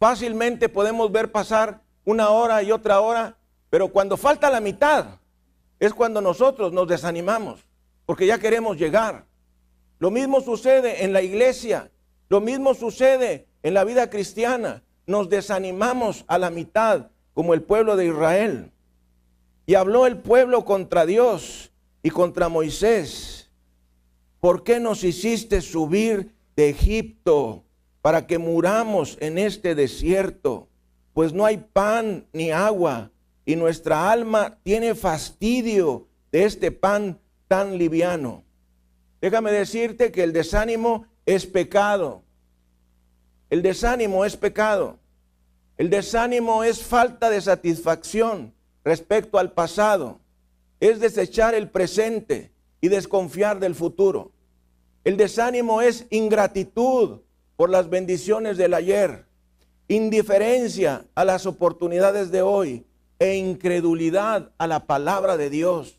fácilmente 0.00 0.70
podemos 0.70 1.12
ver 1.12 1.30
pasar 1.30 1.82
una 2.06 2.30
hora 2.30 2.62
y 2.62 2.72
otra 2.72 2.98
hora, 3.02 3.36
pero 3.68 3.88
cuando 3.88 4.16
falta 4.16 4.48
la 4.48 4.62
mitad 4.62 5.18
es 5.78 5.92
cuando 5.92 6.22
nosotros 6.22 6.72
nos 6.72 6.88
desanimamos, 6.88 7.60
porque 8.06 8.26
ya 8.26 8.38
queremos 8.38 8.78
llegar. 8.78 9.26
Lo 9.98 10.10
mismo 10.10 10.40
sucede 10.40 11.04
en 11.04 11.12
la 11.12 11.20
iglesia, 11.20 11.90
lo 12.30 12.40
mismo 12.40 12.72
sucede 12.72 13.51
en 13.62 13.74
la 13.74 13.84
vida 13.84 14.10
cristiana. 14.10 14.82
Nos 15.06 15.28
desanimamos 15.28 16.24
a 16.28 16.38
la 16.38 16.50
mitad, 16.50 17.10
como 17.34 17.54
el 17.54 17.62
pueblo 17.62 17.96
de 17.96 18.06
Israel. 18.06 18.72
Y 19.66 19.74
habló 19.74 20.06
el 20.06 20.18
pueblo 20.18 20.64
contra 20.64 21.06
Dios 21.06 21.72
y 22.02 22.10
contra 22.10 22.48
Moisés. 22.48 23.50
¿Por 24.40 24.64
qué 24.64 24.80
nos 24.80 25.04
hiciste 25.04 25.60
subir 25.60 26.34
de 26.56 26.70
Egipto 26.70 27.64
para 28.00 28.26
que 28.26 28.38
muramos 28.38 29.16
en 29.20 29.38
este 29.38 29.74
desierto? 29.74 30.68
Pues 31.14 31.32
no 31.32 31.44
hay 31.44 31.58
pan 31.58 32.26
ni 32.32 32.50
agua 32.50 33.12
y 33.44 33.56
nuestra 33.56 34.10
alma 34.10 34.58
tiene 34.62 34.94
fastidio 34.94 36.08
de 36.30 36.44
este 36.44 36.72
pan 36.72 37.20
tan 37.48 37.78
liviano. 37.78 38.44
Déjame 39.20 39.52
decirte 39.52 40.10
que 40.10 40.24
el 40.24 40.32
desánimo 40.32 41.06
es 41.26 41.46
pecado. 41.46 42.24
El 43.52 43.60
desánimo 43.60 44.24
es 44.24 44.34
pecado. 44.34 44.98
El 45.76 45.90
desánimo 45.90 46.64
es 46.64 46.82
falta 46.82 47.28
de 47.28 47.38
satisfacción 47.38 48.54
respecto 48.82 49.38
al 49.38 49.52
pasado. 49.52 50.20
Es 50.80 51.00
desechar 51.00 51.54
el 51.54 51.68
presente 51.68 52.50
y 52.80 52.88
desconfiar 52.88 53.60
del 53.60 53.74
futuro. 53.74 54.32
El 55.04 55.18
desánimo 55.18 55.82
es 55.82 56.06
ingratitud 56.08 57.20
por 57.56 57.68
las 57.68 57.90
bendiciones 57.90 58.56
del 58.56 58.72
ayer, 58.72 59.26
indiferencia 59.86 61.04
a 61.14 61.26
las 61.26 61.44
oportunidades 61.44 62.30
de 62.30 62.40
hoy 62.40 62.86
e 63.18 63.36
incredulidad 63.36 64.50
a 64.56 64.66
la 64.66 64.86
palabra 64.86 65.36
de 65.36 65.50
Dios 65.50 65.98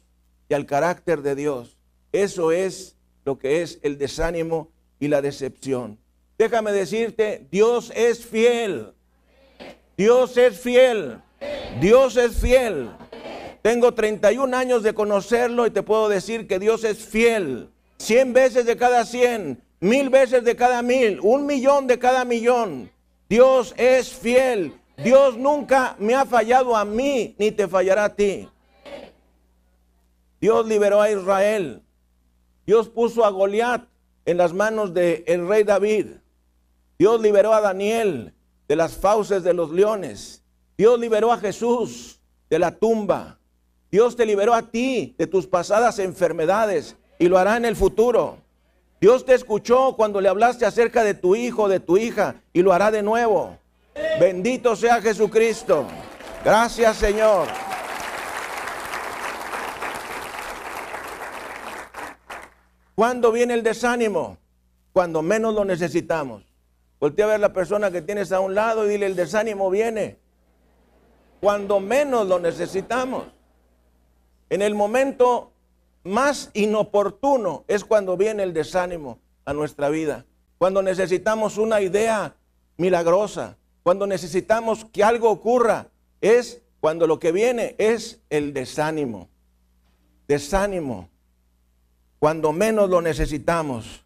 y 0.50 0.56
al 0.56 0.66
carácter 0.66 1.22
de 1.22 1.36
Dios. 1.36 1.78
Eso 2.14 2.52
es 2.52 2.98
lo 3.26 3.38
que 3.38 3.62
es 3.62 3.78
el 3.84 4.00
desánimo 4.00 4.72
y 5.00 5.08
la 5.08 5.22
decepción. 5.22 6.00
Déjame 6.38 6.72
decirte, 6.72 7.48
Dios 7.52 7.92
es 7.96 8.26
fiel. 8.26 8.94
Dios 9.98 10.38
es 10.38 10.60
fiel. 10.60 11.22
Dios 11.80 12.18
es 12.18 12.38
fiel. 12.38 12.90
Tengo 13.62 13.94
31 13.94 14.56
años 14.56 14.84
de 14.84 14.94
conocerlo 14.94 15.66
y 15.66 15.72
te 15.72 15.84
puedo 15.84 16.10
decir 16.10 16.48
que 16.48 16.60
Dios 16.60 16.84
es 16.84 17.06
fiel. 17.06 17.70
100 17.98 18.34
veces 18.34 18.66
de 18.66 18.76
cada 18.76 19.06
100, 19.06 19.62
mil 19.80 20.10
veces 20.10 20.44
de 20.44 20.56
cada 20.56 20.82
mil, 20.82 21.20
un 21.22 21.46
millón 21.46 21.88
de 21.88 21.98
cada 21.98 22.26
millón. 22.26 22.92
Dios 23.30 23.74
es 23.78 24.10
fiel. 24.10 24.74
Dios 24.98 25.38
nunca 25.38 25.96
me 25.98 26.14
ha 26.14 26.26
fallado 26.26 26.76
a 26.76 26.86
mí, 26.86 27.36
ni 27.40 27.52
te 27.52 27.68
fallará 27.68 28.06
a 28.06 28.16
ti. 28.16 28.50
Dios 30.42 30.68
liberó 30.68 31.02
a 31.02 31.10
Israel. 31.10 31.82
Dios 32.66 32.90
puso 32.90 33.24
a 33.24 33.30
Goliat 33.30 33.86
en 34.26 34.38
las 34.38 34.54
manos 34.54 34.94
del 34.94 35.24
el 35.26 35.48
rey 35.48 35.64
David. 35.64 36.08
Dios 36.98 37.22
liberó 37.22 37.54
a 37.54 37.62
Daniel 37.62 38.34
de 38.68 38.76
las 38.76 38.96
fauces 38.96 39.44
de 39.44 39.54
los 39.54 39.72
leones. 39.72 40.44
Dios 40.78 41.00
liberó 41.00 41.32
a 41.32 41.38
Jesús 41.38 42.20
de 42.50 42.60
la 42.60 42.72
tumba. 42.72 43.40
Dios 43.92 44.16
te 44.16 44.26
liberó 44.26 44.54
a 44.54 44.64
ti 44.64 45.16
de 45.18 45.28
tus 45.28 45.48
pasadas 45.48 46.00
enfermedades 46.00 46.96
y 47.20 47.28
lo 47.28 47.38
hará 47.38 47.58
en 47.58 47.66
el 47.66 47.76
futuro. 47.76 48.38
Dios 49.00 49.26
te 49.26 49.34
escuchó 49.34 49.96
cuando 49.96 50.22
le 50.22 50.30
hablaste 50.30 50.66
acerca 50.66 51.04
de 51.04 51.14
tu 51.14 51.36
hijo, 51.36 51.68
de 51.68 51.80
tu 51.80 51.98
hija, 51.98 52.42
y 52.54 52.62
lo 52.62 52.74
hará 52.74 52.90
de 52.90 53.04
nuevo. 53.04 53.58
Bendito 54.20 54.76
sea 54.76 55.02
Jesucristo. 55.02 55.86
Gracias 56.44 56.98
Señor. 56.98 57.48
¿Cuándo 62.96 63.32
viene 63.32 63.56
el 63.56 63.64
desánimo? 63.64 64.38
Cuando 64.94 65.22
menos 65.22 65.54
lo 65.54 65.66
necesitamos. 65.66 66.53
Voltea 67.04 67.26
a 67.26 67.28
ver 67.28 67.42
la 67.42 67.52
persona 67.52 67.92
que 67.92 68.02
tienes 68.02 68.32
a 68.32 68.40
un 68.40 68.56
lado 68.56 68.86
y 68.86 68.90
dile, 68.92 69.08
el 69.08 69.18
desánimo 69.18 69.70
viene 69.70 70.20
cuando 71.42 71.82
menos 71.82 72.26
lo 72.30 72.40
necesitamos. 72.40 73.26
En 74.50 74.62
el 74.62 74.74
momento 74.74 75.52
más 76.06 76.50
inoportuno 76.54 77.66
es 77.68 77.84
cuando 77.84 78.16
viene 78.16 78.44
el 78.44 78.54
desánimo 78.54 79.20
a 79.44 79.52
nuestra 79.52 79.90
vida. 79.90 80.26
Cuando 80.58 80.82
necesitamos 80.82 81.58
una 81.58 81.82
idea 81.82 82.38
milagrosa, 82.78 83.58
cuando 83.84 84.08
necesitamos 84.08 84.86
que 84.86 85.04
algo 85.04 85.30
ocurra, 85.30 85.90
es 86.22 86.62
cuando 86.80 87.06
lo 87.06 87.20
que 87.20 87.34
viene 87.34 87.76
es 87.80 88.22
el 88.30 88.54
desánimo. 88.54 89.28
Desánimo. 90.30 91.10
Cuando 92.20 92.54
menos 92.54 92.90
lo 92.90 93.02
necesitamos. 93.02 94.06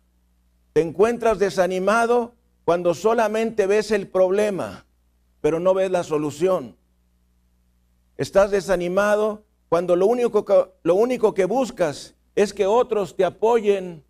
Te 0.73 0.81
encuentras 0.81 1.37
desanimado 1.37 2.36
cuando 2.67 2.93
solamente 2.93 3.65
ves 3.65 3.91
el 3.91 4.09
problema, 4.09 4.85
pero 5.39 5.57
no 5.57 5.73
ves 5.73 5.89
la 5.89 6.03
solución. 6.03 6.75
Estás 8.17 8.51
desanimado 8.51 9.45
cuando 9.69 9.95
lo 9.95 10.05
único 10.05 10.43
que, 10.43 10.65
lo 10.83 10.95
único 10.95 11.33
que 11.33 11.45
buscas 11.45 12.15
es 12.35 12.53
que 12.53 12.65
otros 12.65 13.15
te 13.15 13.23
apoyen 13.23 14.03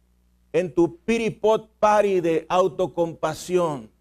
en 0.53 0.73
tu 0.73 0.97
piripot 1.01 1.69
pari 1.77 2.19
de 2.19 2.47
autocompasión. 2.49 3.91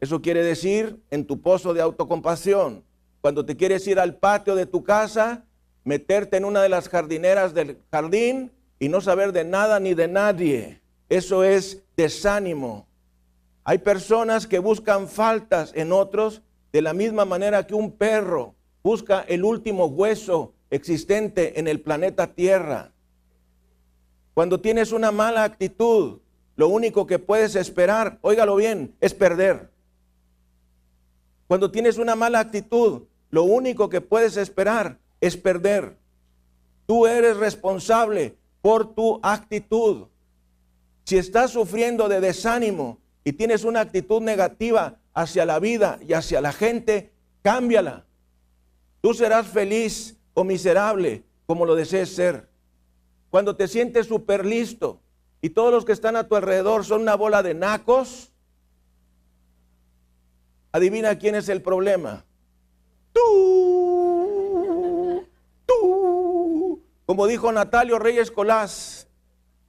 Eso 0.00 0.22
quiere 0.22 0.44
decir 0.44 1.02
en 1.10 1.26
tu 1.26 1.40
pozo 1.40 1.74
de 1.74 1.80
autocompasión. 1.80 2.84
Cuando 3.22 3.44
te 3.44 3.56
quieres 3.56 3.84
ir 3.88 3.98
al 3.98 4.14
patio 4.14 4.54
de 4.54 4.66
tu 4.66 4.84
casa, 4.84 5.46
meterte 5.82 6.36
en 6.36 6.44
una 6.44 6.62
de 6.62 6.68
las 6.68 6.88
jardineras 6.88 7.54
del 7.54 7.78
jardín 7.90 8.52
y 8.78 8.88
no 8.88 9.00
saber 9.00 9.32
de 9.32 9.42
nada 9.42 9.80
ni 9.80 9.94
de 9.94 10.06
nadie. 10.06 10.80
Eso 11.08 11.42
es 11.42 11.82
desánimo. 11.96 12.86
Hay 13.64 13.78
personas 13.78 14.46
que 14.46 14.58
buscan 14.58 15.08
faltas 15.08 15.72
en 15.74 15.90
otros 15.90 16.42
de 16.72 16.82
la 16.82 16.92
misma 16.92 17.24
manera 17.24 17.66
que 17.66 17.74
un 17.74 17.92
perro 17.92 18.54
busca 18.82 19.22
el 19.22 19.42
último 19.42 19.86
hueso 19.86 20.52
existente 20.70 21.58
en 21.58 21.66
el 21.66 21.80
planeta 21.80 22.34
Tierra. 22.34 22.92
Cuando 24.34 24.60
tienes 24.60 24.92
una 24.92 25.10
mala 25.10 25.44
actitud, 25.44 26.18
lo 26.56 26.68
único 26.68 27.06
que 27.06 27.18
puedes 27.18 27.56
esperar, 27.56 28.18
óigalo 28.20 28.56
bien, 28.56 28.94
es 29.00 29.14
perder. 29.14 29.70
Cuando 31.46 31.70
tienes 31.70 31.96
una 31.96 32.16
mala 32.16 32.40
actitud, 32.40 33.04
lo 33.30 33.44
único 33.44 33.88
que 33.88 34.00
puedes 34.00 34.36
esperar 34.36 34.98
es 35.20 35.36
perder. 35.36 35.96
Tú 36.86 37.06
eres 37.06 37.38
responsable 37.38 38.36
por 38.60 38.94
tu 38.94 39.20
actitud. 39.22 40.08
Si 41.04 41.16
estás 41.16 41.50
sufriendo 41.50 42.08
de 42.08 42.20
desánimo 42.20 42.98
y 43.24 43.32
tienes 43.32 43.64
una 43.64 43.80
actitud 43.80 44.20
negativa 44.20 45.00
hacia 45.14 45.46
la 45.46 45.58
vida 45.58 45.98
y 46.06 46.12
hacia 46.12 46.42
la 46.42 46.52
gente, 46.52 47.12
cámbiala. 47.42 48.04
Tú 49.00 49.14
serás 49.14 49.46
feliz 49.46 50.16
o 50.34 50.44
miserable 50.44 51.24
como 51.46 51.66
lo 51.66 51.74
desees 51.74 52.14
ser. 52.14 52.48
Cuando 53.30 53.56
te 53.56 53.66
sientes 53.66 54.06
súper 54.06 54.44
listo 54.44 55.00
y 55.40 55.50
todos 55.50 55.72
los 55.72 55.84
que 55.84 55.92
están 55.92 56.16
a 56.16 56.28
tu 56.28 56.36
alrededor 56.36 56.84
son 56.84 57.02
una 57.02 57.14
bola 57.16 57.42
de 57.42 57.54
nacos, 57.54 58.30
adivina 60.72 61.18
quién 61.18 61.34
es 61.34 61.48
el 61.48 61.62
problema. 61.62 62.24
Tú, 63.12 63.22
tú. 65.66 66.82
Como 67.06 67.26
dijo 67.26 67.52
Natalio 67.52 67.98
Reyes 67.98 68.30
Colás, 68.30 69.08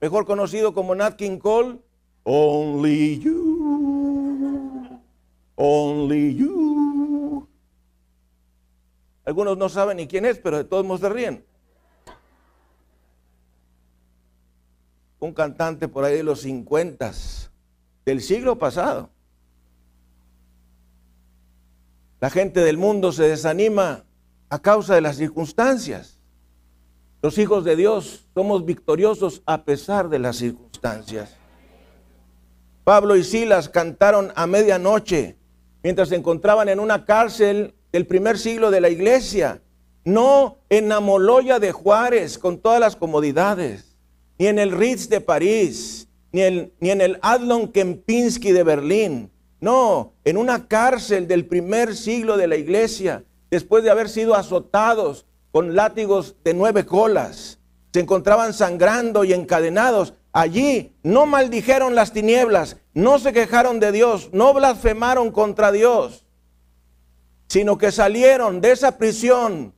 mejor 0.00 0.26
conocido 0.26 0.74
como 0.74 0.94
Nat 0.94 1.16
King 1.16 1.38
Cole, 1.38 1.78
only 2.26 3.20
you, 3.20 5.00
only 5.54 6.34
you. 6.34 7.48
Algunos 9.24 9.56
no 9.56 9.68
saben 9.68 9.96
ni 9.98 10.08
quién 10.08 10.24
es, 10.24 10.38
pero 10.38 10.56
de 10.58 10.64
todos 10.64 10.84
modos 10.84 11.00
se 11.00 11.08
ríen. 11.08 11.44
Un 15.20 15.32
cantante 15.32 15.88
por 15.88 16.04
ahí 16.04 16.16
de 16.16 16.22
los 16.24 16.40
50 16.40 17.12
del 18.04 18.20
siglo 18.20 18.58
pasado. 18.58 19.10
La 22.20 22.30
gente 22.30 22.60
del 22.60 22.76
mundo 22.76 23.12
se 23.12 23.24
desanima 23.28 24.04
a 24.48 24.58
causa 24.60 24.94
de 24.94 25.00
las 25.00 25.16
circunstancias. 25.16 26.18
Los 27.22 27.38
hijos 27.38 27.64
de 27.64 27.76
Dios 27.76 28.26
somos 28.34 28.64
victoriosos 28.64 29.42
a 29.46 29.64
pesar 29.64 30.08
de 30.08 30.18
las 30.18 30.36
circunstancias. 30.36 31.36
Pablo 32.86 33.16
y 33.16 33.24
Silas 33.24 33.68
cantaron 33.68 34.32
a 34.36 34.46
medianoche 34.46 35.36
mientras 35.82 36.08
se 36.08 36.14
encontraban 36.14 36.68
en 36.68 36.78
una 36.78 37.04
cárcel 37.04 37.74
del 37.90 38.06
primer 38.06 38.38
siglo 38.38 38.70
de 38.70 38.80
la 38.80 38.88
iglesia, 38.88 39.60
no 40.04 40.58
en 40.68 40.92
Amoloya 40.92 41.58
de 41.58 41.72
Juárez 41.72 42.38
con 42.38 42.58
todas 42.58 42.78
las 42.78 42.94
comodidades, 42.94 43.96
ni 44.38 44.46
en 44.46 44.60
el 44.60 44.70
Ritz 44.70 45.08
de 45.08 45.20
París, 45.20 46.06
ni, 46.30 46.42
ni 46.78 46.90
en 46.90 47.00
el 47.00 47.18
Adlon 47.22 47.72
Kempinski 47.72 48.52
de 48.52 48.62
Berlín, 48.62 49.32
no, 49.60 50.12
en 50.24 50.36
una 50.36 50.68
cárcel 50.68 51.26
del 51.26 51.44
primer 51.44 51.96
siglo 51.96 52.36
de 52.36 52.46
la 52.46 52.54
iglesia, 52.54 53.24
después 53.50 53.82
de 53.82 53.90
haber 53.90 54.08
sido 54.08 54.36
azotados 54.36 55.26
con 55.50 55.74
látigos 55.74 56.36
de 56.44 56.54
nueve 56.54 56.86
colas, 56.86 57.58
se 57.92 57.98
encontraban 57.98 58.52
sangrando 58.52 59.24
y 59.24 59.32
encadenados. 59.32 60.14
Allí 60.36 60.94
no 61.02 61.24
maldijeron 61.24 61.94
las 61.94 62.12
tinieblas, 62.12 62.76
no 62.92 63.18
se 63.18 63.32
quejaron 63.32 63.80
de 63.80 63.90
Dios, 63.90 64.28
no 64.34 64.52
blasfemaron 64.52 65.30
contra 65.30 65.72
Dios, 65.72 66.26
sino 67.48 67.78
que 67.78 67.90
salieron 67.90 68.60
de 68.60 68.72
esa 68.72 68.98
prisión 68.98 69.72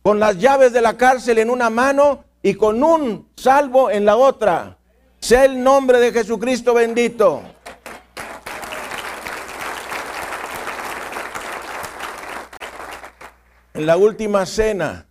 con 0.00 0.18
las 0.18 0.38
llaves 0.38 0.72
de 0.72 0.80
la 0.80 0.96
cárcel 0.96 1.36
en 1.36 1.50
una 1.50 1.68
mano 1.68 2.24
y 2.42 2.54
con 2.54 2.82
un 2.82 3.28
salvo 3.36 3.90
en 3.90 4.06
la 4.06 4.16
otra. 4.16 4.78
Sea 5.20 5.44
el 5.44 5.62
nombre 5.62 6.00
de 6.00 6.12
Jesucristo 6.12 6.72
bendito. 6.72 7.42
En 13.74 13.84
la 13.84 13.98
última 13.98 14.46
cena, 14.46 15.06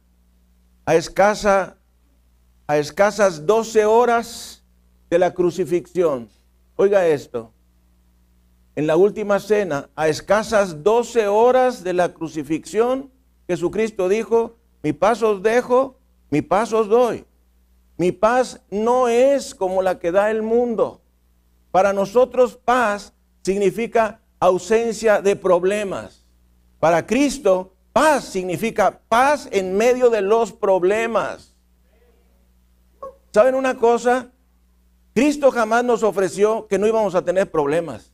a, 0.88 0.95
escasa, 0.95 1.77
a 2.65 2.77
escasas 2.79 3.45
12 3.45 3.86
horas 3.86 4.62
de 5.13 5.19
la 5.19 5.36
crucifixión, 5.36 6.28
oiga 6.76 7.06
esto, 7.06 7.52
en 8.76 8.88
la 8.88 8.95
última 8.95 9.39
cena, 9.39 9.91
a 9.95 10.08
escasas 10.08 10.82
12 10.82 11.28
horas 11.28 11.84
de 11.84 11.93
la 11.93 12.15
crucifixión, 12.15 13.12
Jesucristo 13.47 14.10
dijo, 14.10 14.58
mi 14.82 14.91
paz 14.91 15.21
os 15.21 15.43
dejo, 15.43 15.99
mi 16.32 16.41
paz 16.41 16.73
os 16.73 16.88
doy. 16.88 17.26
Mi 17.95 18.12
paz 18.12 18.60
no 18.71 19.08
es 19.08 19.54
como 19.54 19.84
la 19.84 19.99
que 19.99 20.12
da 20.12 20.32
el 20.32 20.41
mundo. 20.41 20.99
Para 21.69 21.93
nosotros 21.93 22.58
paz 22.58 23.13
significa 23.43 24.19
ausencia 24.39 25.21
de 25.21 25.36
problemas. 25.36 26.26
Para 26.80 27.06
Cristo 27.06 27.73
Paz 27.93 28.23
significa 28.23 28.99
paz 29.08 29.47
en 29.52 29.78
medio 29.78 30.10
de 30.10 30.23
los 30.23 30.52
problemas. 30.52 31.56
¿Saben 33.32 33.54
una 33.54 33.78
cosa? 33.78 34.32
Cristo 35.13 35.52
jamás 35.52 35.84
nos 35.84 36.04
ofreció 36.04 36.67
que 36.67 36.80
no 36.80 36.88
íbamos 36.88 37.13
a 37.15 37.23
tener 37.23 37.52
problemas. 37.52 38.12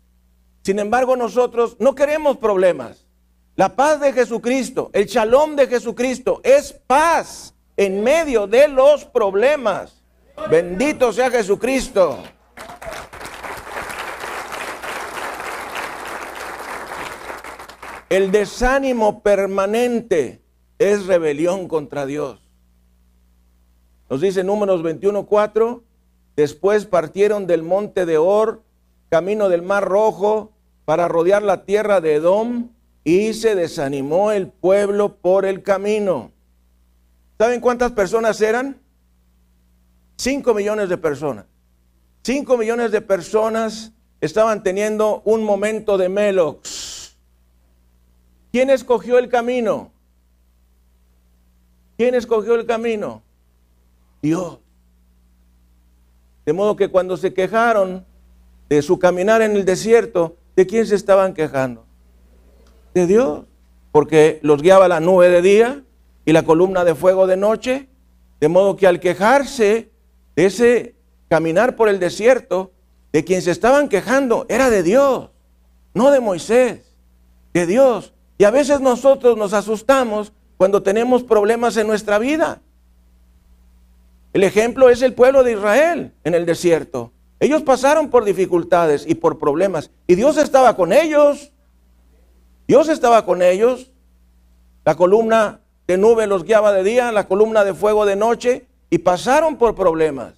Sin 0.64 0.80
embargo, 0.80 1.16
nosotros 1.16 1.78
no 1.80 1.96
queremos 1.96 2.38
problemas. 2.38 3.08
La 3.56 3.76
paz 3.76 4.00
de 4.00 4.14
Jesucristo, 4.14 4.90
el 4.94 5.06
shalom 5.06 5.56
de 5.56 5.68
Jesucristo 5.68 6.42
es 6.44 6.74
paz 6.74 7.56
en 7.78 8.04
medio 8.04 8.48
de 8.48 8.68
los 8.68 9.06
problemas. 9.06 10.04
Bendito 10.50 11.12
sea 11.14 11.30
Jesucristo. 11.30 12.22
El 18.10 18.32
desánimo 18.32 19.22
permanente 19.22 20.42
es 20.80 21.06
rebelión 21.06 21.68
contra 21.68 22.06
Dios. 22.06 22.40
Nos 24.10 24.22
dice 24.22 24.44
Números 24.44 24.82
21:4, 24.82 25.84
después 26.40 26.86
partieron 26.86 27.48
del 27.48 27.64
monte 27.64 28.06
de 28.06 28.18
Or, 28.18 28.64
camino 29.10 29.50
del 29.50 29.62
mar 29.62 29.84
rojo, 29.84 30.54
para 30.86 31.10
rodear 31.10 31.44
la 31.44 31.66
tierra 31.66 32.00
de 32.00 32.16
Edom, 32.16 32.70
y 33.04 33.34
se 33.34 33.56
desanimó 33.56 34.32
el 34.32 34.48
pueblo 34.48 35.18
por 35.18 35.46
el 35.46 35.64
camino. 35.64 36.32
¿Saben 37.38 37.60
cuántas 37.60 37.92
personas 37.92 38.40
eran? 38.40 38.80
Cinco 40.18 40.54
millones 40.54 40.88
de 40.88 40.98
personas. 40.98 41.46
Cinco 42.24 42.58
millones 42.58 42.92
de 42.92 43.02
personas 43.02 43.92
estaban 44.22 44.64
teniendo 44.64 45.22
un 45.26 45.44
momento 45.44 45.98
de 45.98 46.08
melox 46.08 47.18
¿Quién 48.52 48.70
escogió 48.70 49.20
el 49.20 49.28
camino? 49.28 49.92
¿Quién 51.98 52.16
escogió 52.16 52.56
el 52.56 52.66
camino? 52.66 53.22
Dios. 54.22 54.60
De 56.50 56.54
modo 56.54 56.76
que 56.76 56.88
cuando 56.88 57.16
se 57.16 57.32
quejaron 57.32 58.08
de 58.70 58.82
su 58.82 58.98
caminar 58.98 59.44
en 59.44 59.56
el 59.56 59.66
desierto, 59.66 60.36
¿de 60.56 60.66
quién 60.66 60.88
se 60.88 60.96
estaban 60.96 61.36
quejando? 61.36 61.86
De 62.96 63.06
Dios. 63.06 63.46
Porque 63.92 64.40
los 64.42 64.64
guiaba 64.64 64.88
la 64.88 65.00
nube 65.00 65.30
de 65.30 65.44
día 65.44 65.84
y 66.26 66.32
la 66.32 66.42
columna 66.42 66.84
de 66.86 66.96
fuego 66.96 67.28
de 67.28 67.38
noche. 67.38 67.88
De 68.40 68.48
modo 68.48 68.78
que 68.78 68.88
al 68.88 69.00
quejarse 69.00 69.92
de 70.36 70.46
ese 70.48 70.96
caminar 71.28 71.76
por 71.76 71.88
el 71.88 72.00
desierto, 72.00 72.72
de 73.14 73.24
quien 73.24 73.44
se 73.44 73.52
estaban 73.52 73.88
quejando 73.88 74.48
era 74.50 74.72
de 74.72 74.82
Dios, 74.82 75.30
no 75.94 76.10
de 76.10 76.20
Moisés, 76.20 76.82
de 77.54 77.68
Dios. 77.68 78.16
Y 78.40 78.46
a 78.46 78.50
veces 78.50 78.82
nosotros 78.82 79.38
nos 79.38 79.54
asustamos 79.54 80.34
cuando 80.58 80.82
tenemos 80.82 81.22
problemas 81.22 81.78
en 81.78 81.86
nuestra 81.86 82.18
vida. 82.18 82.60
El 84.34 84.44
ejemplo 84.44 84.90
es 84.90 85.02
el 85.02 85.14
pueblo 85.14 85.44
de 85.44 85.54
Israel 85.54 86.14
en 86.24 86.36
el 86.36 86.46
desierto. 86.46 87.12
Ellos 87.40 87.64
pasaron 87.64 88.10
por 88.10 88.26
dificultades 88.26 89.06
y 89.08 89.16
por 89.16 89.40
problemas. 89.40 89.92
Y 90.08 90.16
Dios 90.16 90.38
estaba 90.38 90.76
con 90.76 90.94
ellos. 90.94 91.52
Dios 92.68 92.90
estaba 92.90 93.26
con 93.26 93.42
ellos. 93.42 93.92
La 94.86 94.96
columna 94.96 95.62
de 95.88 95.98
nube 95.98 96.28
los 96.28 96.44
guiaba 96.44 96.72
de 96.74 96.84
día, 96.84 97.12
la 97.12 97.28
columna 97.28 97.64
de 97.64 97.74
fuego 97.74 98.06
de 98.06 98.16
noche. 98.16 98.68
Y 98.90 99.00
pasaron 99.00 99.58
por 99.58 99.74
problemas. 99.74 100.34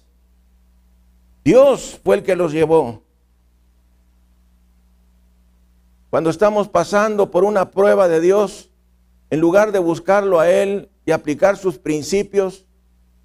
Dios 1.44 2.00
fue 2.04 2.16
el 2.16 2.22
que 2.22 2.36
los 2.36 2.52
llevó. 2.52 3.02
Cuando 6.08 6.30
estamos 6.30 6.68
pasando 6.68 7.30
por 7.30 7.42
una 7.42 7.70
prueba 7.70 8.06
de 8.06 8.20
Dios, 8.20 8.70
en 9.30 9.40
lugar 9.40 9.72
de 9.72 9.78
buscarlo 9.78 10.40
a 10.40 10.50
Él 10.50 10.90
y 11.04 11.10
aplicar 11.10 11.56
sus 11.56 11.78
principios, 11.78 12.66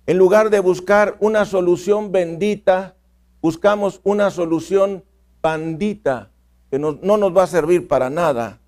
en 0.07 0.17
lugar 0.17 0.49
de 0.49 0.59
buscar 0.59 1.17
una 1.19 1.45
solución 1.45 2.11
bendita, 2.11 2.95
buscamos 3.41 4.01
una 4.03 4.31
solución 4.31 5.03
bandita 5.41 6.31
que 6.71 6.79
no, 6.79 6.97
no 7.03 7.17
nos 7.17 7.37
va 7.37 7.43
a 7.43 7.47
servir 7.47 7.87
para 7.87 8.09
nada. 8.09 8.59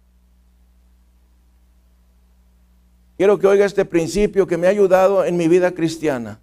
Quiero 3.17 3.39
que 3.39 3.47
oiga 3.47 3.65
este 3.65 3.83
principio 3.83 4.45
que 4.45 4.57
me 4.57 4.67
ha 4.67 4.69
ayudado 4.69 5.25
en 5.25 5.35
mi 5.35 5.47
vida 5.47 5.71
cristiana. 5.71 6.39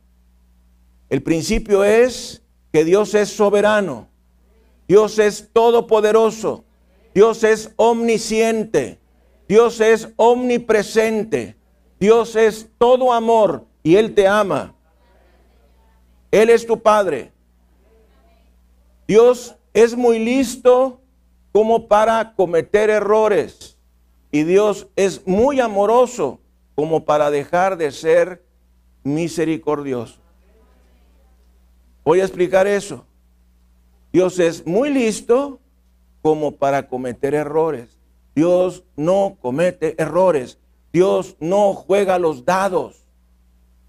El 1.08 1.22
principio 1.22 1.84
es 1.84 2.42
que 2.72 2.84
Dios 2.84 3.14
es 3.14 3.28
soberano 3.28 4.08
Dios 4.88 5.18
es 5.18 5.48
todopoderoso. 5.52 6.64
Dios 7.14 7.44
es 7.44 7.72
omnisciente. 7.76 8.98
Dios 9.48 9.80
es 9.80 10.08
omnipresente. 10.16 11.56
Dios 11.98 12.36
es 12.36 12.68
todo 12.78 13.12
amor 13.12 13.66
y 13.82 13.96
Él 13.96 14.14
te 14.14 14.28
ama. 14.28 14.75
Él 16.36 16.50
es 16.50 16.66
tu 16.66 16.82
Padre. 16.82 17.32
Dios 19.08 19.56
es 19.72 19.96
muy 19.96 20.18
listo 20.18 21.00
como 21.50 21.88
para 21.88 22.34
cometer 22.34 22.90
errores. 22.90 23.78
Y 24.30 24.42
Dios 24.42 24.86
es 24.96 25.26
muy 25.26 25.60
amoroso 25.60 26.38
como 26.74 27.06
para 27.06 27.30
dejar 27.30 27.78
de 27.78 27.90
ser 27.90 28.44
misericordioso. 29.02 30.18
Voy 32.04 32.20
a 32.20 32.24
explicar 32.24 32.66
eso. 32.66 33.06
Dios 34.12 34.38
es 34.38 34.66
muy 34.66 34.90
listo 34.90 35.58
como 36.20 36.52
para 36.52 36.86
cometer 36.86 37.34
errores. 37.34 37.96
Dios 38.34 38.84
no 38.94 39.38
comete 39.40 39.94
errores. 39.96 40.58
Dios 40.92 41.34
no 41.40 41.72
juega 41.72 42.18
los 42.18 42.44
dados. 42.44 43.06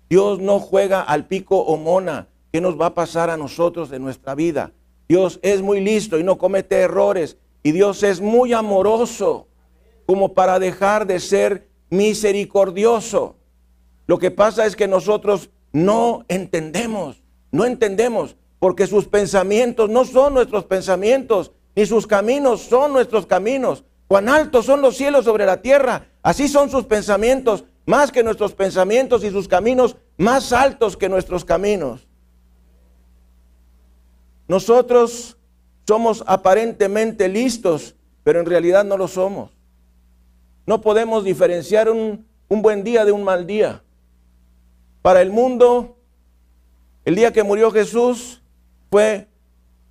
Dios 0.10 0.40
no 0.40 0.62
juega 0.62 1.02
al 1.02 1.28
pico 1.28 1.58
o 1.60 1.76
mona. 1.76 2.30
¿Qué 2.52 2.62
nos 2.62 2.80
va 2.80 2.88
a 2.88 2.94
pasar 2.94 3.30
a 3.30 3.38
nosotros 3.38 3.92
en 3.92 4.04
nuestra 4.04 4.36
vida? 4.36 4.72
Dios 5.08 5.40
es 5.42 5.62
muy 5.62 5.82
listo 5.82 6.20
y 6.20 6.24
no 6.24 6.38
comete 6.38 6.76
errores. 6.76 7.38
Y 7.64 7.72
Dios 7.72 8.04
es 8.04 8.22
muy 8.22 8.54
amoroso 8.54 9.48
como 10.06 10.34
para 10.34 10.60
dejar 10.60 11.06
de 11.06 11.20
ser 11.20 11.68
misericordioso. 11.90 13.36
Lo 14.06 14.18
que 14.18 14.32
pasa 14.32 14.66
es 14.66 14.76
que 14.76 14.88
nosotros 14.88 15.50
no 15.74 16.26
entendemos, 16.30 17.22
no 17.52 17.66
entendemos, 17.66 18.38
porque 18.60 18.88
sus 18.88 19.08
pensamientos 19.08 19.90
no 19.90 20.06
son 20.06 20.34
nuestros 20.34 20.64
pensamientos, 20.64 21.52
ni 21.76 21.86
sus 21.86 22.08
caminos 22.08 22.62
son 22.62 22.94
nuestros 22.94 23.26
caminos. 23.26 23.84
Cuán 24.08 24.30
altos 24.30 24.66
son 24.66 24.82
los 24.82 24.96
cielos 24.96 25.26
sobre 25.26 25.46
la 25.46 25.62
tierra, 25.62 26.08
así 26.24 26.48
son 26.48 26.70
sus 26.70 26.86
pensamientos, 26.86 27.66
más 27.86 28.12
que 28.12 28.24
nuestros 28.24 28.54
pensamientos 28.54 29.24
y 29.24 29.30
sus 29.30 29.48
caminos 29.48 29.98
más 30.18 30.54
altos 30.54 30.96
que 30.96 31.10
nuestros 31.10 31.44
caminos. 31.44 32.07
Nosotros 34.48 35.38
somos 35.88 36.24
aparentemente 36.28 37.28
listos, 37.28 37.96
pero 38.24 38.40
en 38.40 38.46
realidad 38.46 38.84
no 38.84 38.98
lo 38.98 39.08
somos. 39.08 39.52
No 40.66 40.82
podemos 40.82 41.24
diferenciar 41.24 41.90
un, 41.90 42.26
buen 42.50 42.84
día 42.84 43.06
de 43.06 43.12
un 43.12 43.24
mal 43.24 43.48
día. 43.48 43.84
Para 45.02 45.22
el 45.22 45.32
mundo, 45.32 45.98
el 47.06 47.16
día 47.16 47.32
que 47.32 47.44
murió 47.44 47.72
Jesús 47.72 48.42
fue 48.90 49.28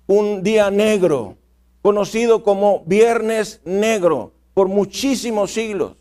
un 0.05 0.43
día 0.43 0.69
negro, 0.69 1.37
conocido 1.81 2.43
como 2.43 2.83
Viernes 2.85 3.61
Negro, 3.65 4.33
por 4.53 4.67
muchísimos 4.67 5.51
siglos, 5.51 5.97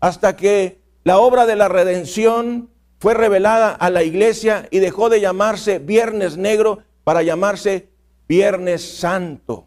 hasta 0.00 0.36
que 0.36 0.80
la 1.04 1.18
obra 1.18 1.46
de 1.46 1.56
la 1.56 1.68
redención 1.68 2.70
fue 2.98 3.14
revelada 3.14 3.70
a 3.70 3.90
la 3.90 4.02
iglesia 4.04 4.68
y 4.70 4.78
dejó 4.78 5.08
de 5.08 5.20
llamarse 5.20 5.78
Viernes 5.78 6.36
Negro 6.36 6.80
para 7.04 7.22
llamarse 7.22 7.88
Viernes 8.28 8.98
Santo. 8.98 9.66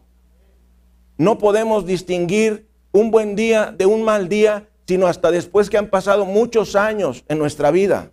No 1.18 1.38
podemos 1.38 1.86
distinguir 1.86 2.68
un 2.92 3.10
buen 3.10 3.36
día 3.36 3.74
de 3.76 3.86
un 3.86 4.02
mal 4.02 4.28
día, 4.28 4.68
sino 4.86 5.06
hasta 5.06 5.30
después 5.30 5.70
que 5.70 5.78
han 5.78 5.88
pasado 5.88 6.24
muchos 6.24 6.76
años 6.76 7.24
en 7.28 7.38
nuestra 7.38 7.70
vida. 7.70 8.10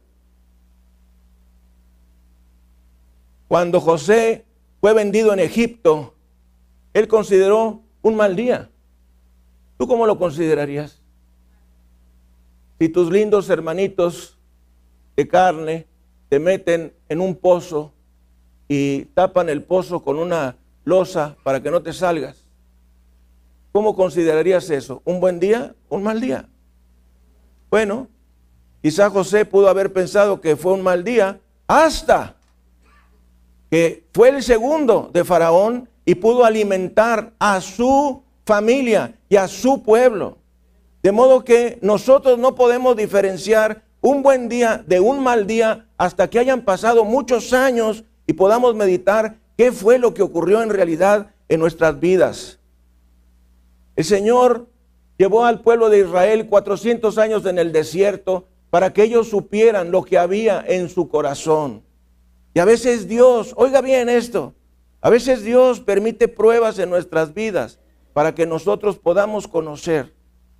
Cuando 3.47 3.79
José 3.79 4.45
fue 4.81 4.93
vendido 4.93 5.31
en 5.33 5.39
Egipto, 5.39 6.15
él 6.93 7.07
consideró 7.07 7.81
un 8.01 8.15
mal 8.15 8.35
día. 8.35 8.69
¿Tú 9.77 9.87
cómo 9.87 10.05
lo 10.05 10.17
considerarías? 10.17 11.01
Si 12.79 12.89
tus 12.89 13.11
lindos 13.11 13.49
hermanitos 13.49 14.37
de 15.15 15.27
carne 15.27 15.87
te 16.29 16.39
meten 16.39 16.93
en 17.09 17.21
un 17.21 17.35
pozo 17.35 17.93
y 18.67 19.05
tapan 19.13 19.49
el 19.49 19.63
pozo 19.63 20.03
con 20.03 20.17
una 20.17 20.55
losa 20.85 21.35
para 21.43 21.61
que 21.61 21.71
no 21.71 21.81
te 21.81 21.93
salgas, 21.93 22.45
¿cómo 23.71 23.95
considerarías 23.95 24.69
eso? 24.69 25.01
¿Un 25.05 25.19
buen 25.19 25.39
día? 25.39 25.75
¿Un 25.89 26.03
mal 26.03 26.21
día? 26.21 26.47
Bueno, 27.69 28.07
quizá 28.81 29.09
José 29.09 29.45
pudo 29.45 29.69
haber 29.69 29.91
pensado 29.93 30.41
que 30.41 30.55
fue 30.55 30.73
un 30.73 30.81
mal 30.81 31.03
día 31.03 31.39
hasta 31.67 32.35
que 33.69 34.05
fue 34.13 34.29
el 34.29 34.43
segundo 34.43 35.09
de 35.11 35.23
Faraón 35.23 35.89
y 36.05 36.15
pudo 36.15 36.45
alimentar 36.45 37.33
a 37.39 37.59
su 37.61 38.21
familia 38.45 39.15
y 39.29 39.37
a 39.37 39.47
su 39.47 39.81
pueblo. 39.81 40.37
De 41.01 41.11
modo 41.11 41.43
que 41.43 41.79
nosotros 41.81 42.37
no 42.37 42.55
podemos 42.55 42.95
diferenciar 42.95 43.83
un 44.01 44.21
buen 44.21 44.49
día 44.49 44.83
de 44.85 44.99
un 44.99 45.23
mal 45.23 45.47
día 45.47 45.87
hasta 45.97 46.29
que 46.29 46.39
hayan 46.39 46.61
pasado 46.61 47.05
muchos 47.05 47.53
años 47.53 48.03
y 48.25 48.33
podamos 48.33 48.75
meditar 48.75 49.37
qué 49.57 49.71
fue 49.71 49.99
lo 49.99 50.13
que 50.13 50.21
ocurrió 50.21 50.61
en 50.61 50.69
realidad 50.69 51.31
en 51.49 51.59
nuestras 51.59 51.99
vidas. 51.99 52.59
El 53.95 54.05
Señor 54.05 54.67
llevó 55.17 55.45
al 55.45 55.61
pueblo 55.61 55.89
de 55.89 55.99
Israel 55.99 56.47
400 56.47 57.17
años 57.17 57.45
en 57.45 57.59
el 57.59 57.71
desierto 57.71 58.47
para 58.69 58.91
que 58.91 59.03
ellos 59.03 59.29
supieran 59.29 59.91
lo 59.91 60.03
que 60.03 60.17
había 60.17 60.63
en 60.67 60.89
su 60.89 61.07
corazón. 61.07 61.83
Y 62.53 62.59
a 62.59 62.65
veces 62.65 63.07
Dios, 63.07 63.53
oiga 63.55 63.81
bien 63.81 64.09
esto, 64.09 64.53
a 65.01 65.09
veces 65.09 65.43
Dios 65.43 65.79
permite 65.79 66.27
pruebas 66.27 66.79
en 66.79 66.89
nuestras 66.89 67.33
vidas 67.33 67.79
para 68.13 68.33
que 68.33 68.45
nosotros 68.45 68.97
podamos 68.97 69.47
conocer 69.47 70.13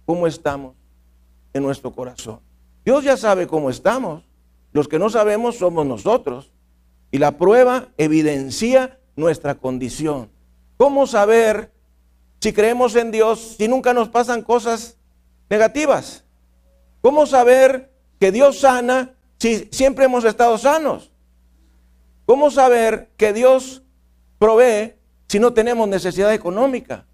cómo 0.06 0.28
estamos 0.28 0.76
en 1.54 1.63
nuestro 1.63 1.91
corazón. 1.91 2.39
Dios 2.84 3.04
ya 3.04 3.15
sabe 3.15 3.47
cómo 3.47 3.69
estamos. 3.69 4.23
Los 4.73 4.88
que 4.88 4.99
no 4.99 5.10
sabemos 5.10 5.58
somos 5.58 5.86
nosotros. 5.86 6.52
Y 7.13 7.19
la 7.19 7.38
prueba 7.38 7.89
evidencia 7.99 8.97
nuestra 9.15 9.54
condición. 9.54 10.32
¿Cómo 10.78 11.06
saber 11.06 11.71
si 12.41 12.54
creemos 12.54 12.95
en 12.95 13.12
Dios 13.12 13.54
si 13.60 13.67
nunca 13.67 13.93
nos 13.93 14.10
pasan 14.10 14.41
cosas 14.41 14.97
negativas? 15.47 16.23
¿Cómo 17.02 17.28
saber 17.28 17.91
que 18.19 18.32
Dios 18.32 18.62
sana 18.62 19.13
si 19.38 19.69
siempre 19.71 20.06
hemos 20.06 20.26
estado 20.26 20.58
sanos? 20.58 21.12
¿Cómo 22.26 22.49
saber 22.49 23.12
que 23.15 23.32
Dios 23.32 23.84
provee 24.39 24.95
si 25.28 25.38
no 25.38 25.54
tenemos 25.54 25.88
necesidad 25.88 26.34
económica? 26.34 27.06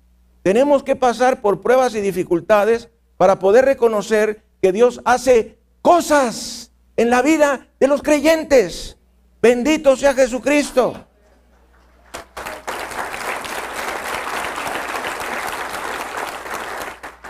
Tenemos 0.43 0.81
que 0.81 0.95
pasar 0.95 1.41
por 1.41 1.59
pruebas 1.59 1.93
y 1.93 1.99
dificultades 1.99 2.88
para 3.17 3.38
poder 3.38 3.65
reconocer 3.65 4.45
que 4.62 4.71
Dios 4.71 5.01
hace 5.03 5.59
cosas 5.81 6.71
en 6.95 7.09
la 7.09 7.21
vida 7.21 7.67
de 7.81 7.88
los 7.89 8.01
creyentes. 8.01 8.95
Bendito 9.41 9.95
sea 9.95 10.13
Jesucristo. 10.13 11.06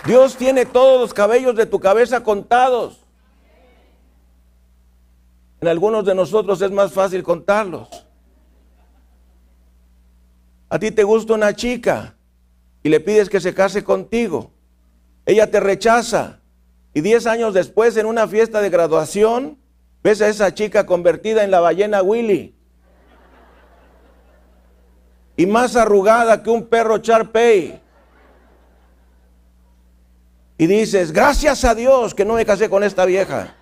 Dios 0.06 0.36
tiene 0.36 0.66
todos 0.66 1.00
los 1.00 1.14
cabellos 1.14 1.56
de 1.56 1.68
tu 1.68 1.80
cabeza 1.80 2.24
contados. 2.24 3.06
En 5.62 5.68
algunos 5.68 6.04
de 6.06 6.16
nosotros 6.16 6.62
es 6.62 6.72
más 6.72 6.92
fácil 6.92 7.22
contarlos. 7.22 8.08
A 10.70 10.80
ti 10.80 10.90
te 10.92 11.04
gusta 11.04 11.34
una 11.34 11.54
chica 11.54 12.16
y 12.82 12.90
le 12.90 13.00
pides 13.00 13.30
que 13.30 13.40
se 13.40 13.54
case 13.54 13.84
contigo. 13.84 14.52
Ella 15.26 15.52
te 15.52 15.60
rechaza 15.60 16.40
y 16.94 17.02
diez 17.02 17.28
años 17.28 17.54
después 17.54 17.96
en 17.98 18.08
una 18.08 18.28
fiesta 18.28 18.62
de 18.62 18.70
graduación 18.72 19.60
ves 20.04 20.22
a 20.22 20.28
esa 20.28 20.54
chica 20.54 20.86
convertida 20.86 21.44
en 21.44 21.52
la 21.52 21.60
ballena 21.60 22.02
Willy 22.02 22.56
y 25.36 25.46
más 25.46 25.76
arrugada 25.76 26.44
que 26.44 26.50
un 26.50 26.68
perro 26.68 26.98
Charpey. 26.98 27.82
Y 30.58 30.68
dices, 30.68 31.14
gracias 31.14 31.64
a 31.64 31.74
Dios 31.74 32.14
que 32.14 32.26
no 32.26 32.34
me 32.34 32.46
casé 32.46 32.70
con 32.70 32.84
esta 32.84 33.06
vieja. 33.06 33.56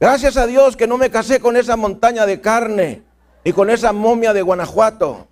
Gracias 0.00 0.38
a 0.38 0.46
Dios 0.46 0.78
que 0.78 0.86
no 0.86 0.96
me 0.96 1.10
casé 1.10 1.40
con 1.40 1.58
esa 1.58 1.76
montaña 1.76 2.24
de 2.24 2.40
carne 2.40 3.02
y 3.44 3.52
con 3.52 3.68
esa 3.68 3.92
momia 3.92 4.32
de 4.32 4.40
Guanajuato. 4.40 5.28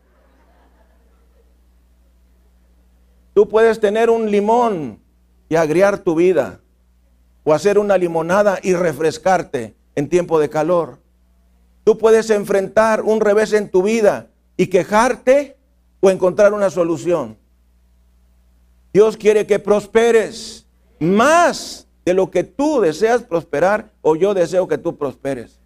Tú 3.33 3.49
puedes 3.49 3.81
tener 3.81 4.11
un 4.11 4.31
limón 4.31 5.01
y 5.49 5.57
agriar 5.57 5.99
tu 6.01 6.15
vida 6.15 6.61
o 7.49 7.55
hacer 7.55 7.79
una 7.79 7.97
limonada 7.97 8.59
y 8.63 8.75
refrescarte 8.75 9.75
en 9.95 10.11
tiempo 10.11 10.39
de 10.39 10.51
calor. 10.51 10.99
Tú 11.83 11.97
puedes 11.97 12.29
enfrentar 12.29 13.01
un 13.01 13.23
revés 13.23 13.55
en 13.55 13.71
tu 13.71 13.83
vida 13.83 14.27
y 14.59 14.67
quejarte 14.67 15.57
o 16.01 16.11
encontrar 16.11 16.53
una 16.53 16.69
solución. 16.69 17.39
Dios 18.93 19.17
quiere 19.17 19.47
que 19.47 19.59
prosperes 19.59 20.67
más 21.01 21.87
de 22.05 22.13
lo 22.13 22.31
que 22.31 22.45
tú 22.45 22.83
deseas 22.83 23.23
prosperar 23.23 23.93
o 24.03 24.15
yo 24.15 24.35
deseo 24.35 24.69
que 24.69 24.77
tú 24.77 24.99
prosperes. 24.99 25.59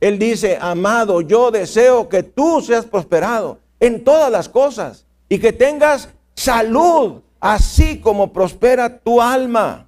Él 0.00 0.18
dice, 0.18 0.58
amado, 0.60 1.22
yo 1.22 1.50
deseo 1.50 2.10
que 2.10 2.22
tú 2.22 2.60
seas 2.60 2.84
prosperado 2.84 3.58
en 3.80 4.04
todas 4.04 4.30
las 4.30 4.50
cosas 4.50 5.06
y 5.30 5.38
que 5.38 5.54
tengas 5.54 6.10
salud, 6.34 7.22
así 7.40 8.00
como 8.00 8.34
prospera 8.34 8.98
tu 8.98 9.22
alma. 9.22 9.86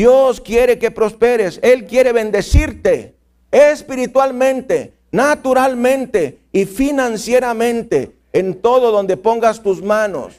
Dios 0.00 0.40
quiere 0.40 0.78
que 0.78 0.90
prosperes, 0.90 1.60
Él 1.62 1.84
quiere 1.84 2.14
bendecirte 2.14 3.16
espiritualmente, 3.50 4.94
naturalmente 5.12 6.38
y 6.52 6.64
financieramente 6.64 8.16
en 8.32 8.62
todo 8.62 8.92
donde 8.92 9.18
pongas 9.18 9.62
tus 9.62 9.82
manos. 9.82 10.32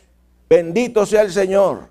Bendito 0.49 1.05
sea 1.05 1.21
el 1.21 1.31
Señor. 1.31 1.89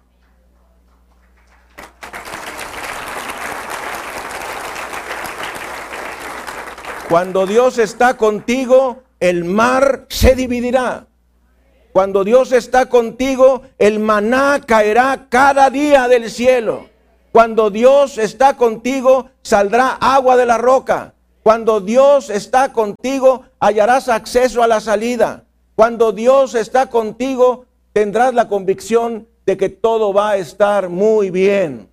Cuando 7.09 7.46
Dios 7.46 7.78
está 7.78 8.16
contigo, 8.16 9.04
el 9.20 9.44
mar 9.44 10.06
se 10.09 10.35
dividirá. 10.35 11.06
Cuando 11.92 12.24
Dios 12.24 12.50
está 12.50 12.87
contigo, 12.87 13.62
el 13.78 14.00
maná 14.00 14.61
caerá 14.66 15.28
cada 15.28 15.70
día 15.70 16.09
del 16.09 16.28
cielo. 16.33 16.89
Cuando 17.33 17.71
Dios 17.71 18.19
está 18.19 18.57
contigo, 18.57 19.31
saldrá 19.43 19.90
agua 20.01 20.37
de 20.37 20.47
la 20.47 20.59
roca. 20.59 21.14
Cuando 21.43 21.81
Dios 21.81 22.29
está 22.29 22.73
contigo, 22.73 23.45
hallarás 23.61 24.09
acceso 24.09 24.62
a 24.62 24.66
la 24.66 24.81
salida. 24.81 25.45
Cuando 25.75 26.12
Dios 26.12 26.55
está 26.55 26.90
contigo, 26.90 27.66
tendrás 27.93 28.35
la 28.35 28.49
convicción 28.49 29.29
de 29.47 29.57
que 29.57 29.69
todo 29.69 30.12
va 30.12 30.31
a 30.31 30.37
estar 30.37 30.88
muy 30.88 31.31
bien. 31.31 31.88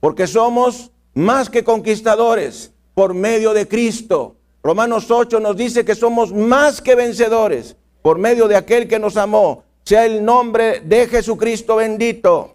Porque 0.00 0.26
somos 0.26 0.92
más 1.14 1.48
que 1.48 1.64
conquistadores 1.64 2.72
por 2.94 3.14
medio 3.14 3.54
de 3.54 3.66
Cristo. 3.66 4.36
Romanos 4.62 5.10
8 5.10 5.40
nos 5.40 5.56
dice 5.56 5.84
que 5.84 5.94
somos 5.94 6.32
más 6.32 6.80
que 6.80 6.94
vencedores 6.94 7.76
por 8.02 8.18
medio 8.18 8.46
de 8.46 8.56
aquel 8.56 8.86
que 8.86 8.98
nos 8.98 9.16
amó. 9.16 9.64
Sea 9.84 10.04
el 10.04 10.24
nombre 10.24 10.80
de 10.80 11.06
Jesucristo 11.08 11.76
bendito. 11.76 12.53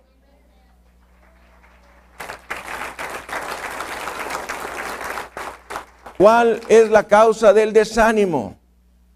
¿Cuál 6.20 6.60
es 6.68 6.90
la 6.90 7.06
causa 7.08 7.54
del 7.54 7.72
desánimo? 7.72 8.58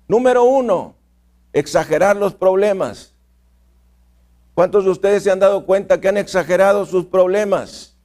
Número 0.07 0.45
uno, 0.45 0.95
exagerar 1.51 2.15
los 2.15 2.33
problemas. 2.33 3.13
¿Cuántos 4.53 4.85
de 4.85 4.91
ustedes 4.91 5.21
se 5.21 5.29
han 5.29 5.39
dado 5.39 5.65
cuenta 5.65 5.99
que 5.99 6.07
han 6.07 6.15
exagerado 6.15 6.85
sus 6.85 7.03
problemas? 7.05 7.97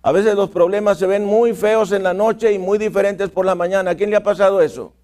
A 0.00 0.12
veces 0.12 0.34
los 0.34 0.48
problemas 0.48 0.96
se 0.96 1.06
ven 1.06 1.26
muy 1.26 1.52
feos 1.52 1.92
en 1.92 2.02
la 2.02 2.14
noche 2.14 2.54
y 2.54 2.58
muy 2.58 2.78
diferentes 2.78 3.28
por 3.28 3.44
la 3.44 3.54
mañana. 3.54 3.90
¿A 3.90 3.94
quién 3.94 4.08
le 4.08 4.16
ha 4.16 4.22
pasado 4.22 4.62
eso? 4.62 4.94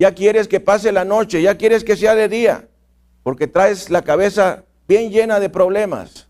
Ya 0.00 0.12
quieres 0.12 0.48
que 0.48 0.58
pase 0.58 0.90
la 0.90 1.04
noche, 1.04 1.40
ya 1.42 1.56
quieres 1.56 1.84
que 1.84 1.96
sea 1.96 2.16
de 2.16 2.28
día, 2.28 2.66
porque 3.22 3.46
traes 3.46 3.88
la 3.88 4.02
cabeza 4.02 4.64
bien 4.88 5.12
llena 5.12 5.38
de 5.38 5.48
problemas. 5.48 6.25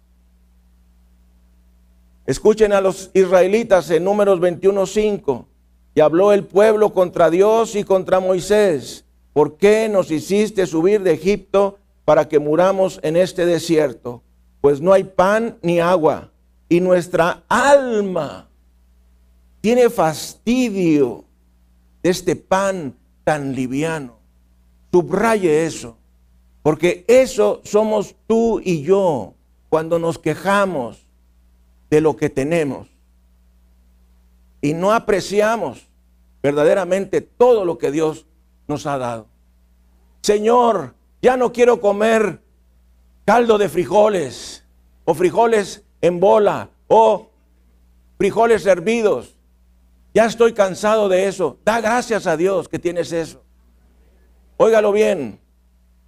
Escuchen 2.27 2.73
a 2.73 2.81
los 2.81 3.11
israelitas 3.15 3.89
en 3.91 4.05
números 4.05 4.41
21.5. 4.41 5.47
Y 5.95 6.01
habló 6.01 6.33
el 6.33 6.45
pueblo 6.45 6.93
contra 6.93 7.31
Dios 7.31 7.75
y 7.77 7.85
contra 7.85 8.21
Moisés. 8.21 9.05
¿Por 9.33 9.57
qué 9.57 9.89
nos 9.89 10.11
hiciste 10.11 10.67
subir 10.67 11.03
de 11.03 11.13
Egipto 11.13 11.79
para 12.05 12.29
que 12.29 12.39
muramos 12.39 13.01
en 13.03 13.17
este 13.17 13.47
desierto? 13.47 14.23
Pues 14.61 14.81
no 14.81 14.93
hay 14.93 15.05
pan 15.05 15.59
ni 15.63 15.79
agua 15.79 16.33
y 16.69 16.81
nuestra 16.81 17.45
alma 17.49 18.49
tiene 19.61 19.89
fastidio 19.89 21.25
de 22.03 22.11
este 22.11 22.37
pan 22.37 22.97
tan 23.25 23.55
liviano. 23.55 24.19
Subraye 24.93 25.67
eso, 25.67 25.97
porque 26.63 27.05
eso 27.07 27.61
somos 27.65 28.17
tú 28.27 28.61
y 28.65 28.83
yo 28.83 29.35
cuando 29.69 29.99
nos 29.99 30.19
quejamos 30.19 31.06
de 31.91 32.01
lo 32.01 32.17
que 32.17 32.31
tenemos 32.31 32.89
y 34.61 34.75
no 34.75 34.93
apreciamos 34.93 35.87
verdaderamente 36.43 37.21
todo 37.21 37.65
lo 37.65 37.79
que 37.79 37.91
Dios 37.91 38.27
nos 38.67 38.87
ha 38.87 38.99
dado. 38.99 39.29
Señor, 40.23 40.95
ya 41.23 41.37
no 41.37 41.53
quiero 41.53 41.81
comer 41.81 42.41
caldo 43.25 43.59
de 43.59 43.69
frijoles 43.69 44.65
o 45.05 45.15
frijoles 45.15 45.85
en 46.01 46.19
bola 46.19 46.71
o 46.89 47.31
frijoles 48.19 48.67
hervidos. 48.67 49.39
Ya 50.15 50.27
estoy 50.27 50.53
cansado 50.53 51.09
de 51.09 51.29
eso. 51.29 51.59
Da 51.65 51.81
gracias 51.81 52.27
a 52.27 52.37
Dios 52.37 52.69
que 52.69 52.79
tienes 52.79 53.13
eso. 53.13 53.45
Óigalo 54.57 54.91
bien. 54.91 55.41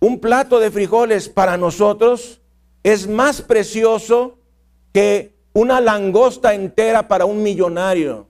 Un 0.00 0.18
plato 0.18 0.58
de 0.58 0.70
frijoles 0.70 1.28
para 1.28 1.56
nosotros 1.56 2.40
es 2.82 3.06
más 3.06 3.42
precioso 3.42 4.38
que 4.92 5.37
una 5.58 5.80
langosta 5.80 6.54
entera 6.54 7.08
para 7.08 7.24
un 7.24 7.42
millonario. 7.42 8.28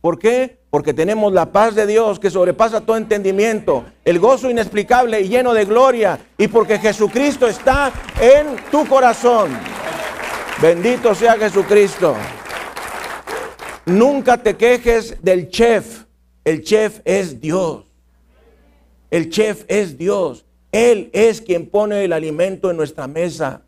¿Por 0.00 0.20
qué? 0.20 0.60
Porque 0.70 0.94
tenemos 0.94 1.32
la 1.32 1.50
paz 1.50 1.74
de 1.74 1.84
Dios 1.84 2.20
que 2.20 2.30
sobrepasa 2.30 2.80
todo 2.80 2.96
entendimiento, 2.96 3.84
el 4.04 4.20
gozo 4.20 4.48
inexplicable 4.48 5.20
y 5.20 5.28
lleno 5.28 5.52
de 5.52 5.64
gloria, 5.64 6.20
y 6.38 6.46
porque 6.46 6.78
Jesucristo 6.78 7.48
está 7.48 7.92
en 8.20 8.54
tu 8.70 8.86
corazón. 8.86 9.50
Bendito 10.62 11.12
sea 11.12 11.36
Jesucristo. 11.36 12.14
Nunca 13.86 14.36
te 14.36 14.56
quejes 14.56 15.16
del 15.20 15.48
chef. 15.50 16.04
El 16.44 16.62
chef 16.62 17.00
es 17.04 17.40
Dios. 17.40 17.84
El 19.10 19.28
chef 19.28 19.64
es 19.66 19.98
Dios. 19.98 20.46
Él 20.70 21.10
es 21.12 21.40
quien 21.40 21.68
pone 21.68 22.04
el 22.04 22.12
alimento 22.12 22.70
en 22.70 22.76
nuestra 22.76 23.08
mesa. 23.08 23.62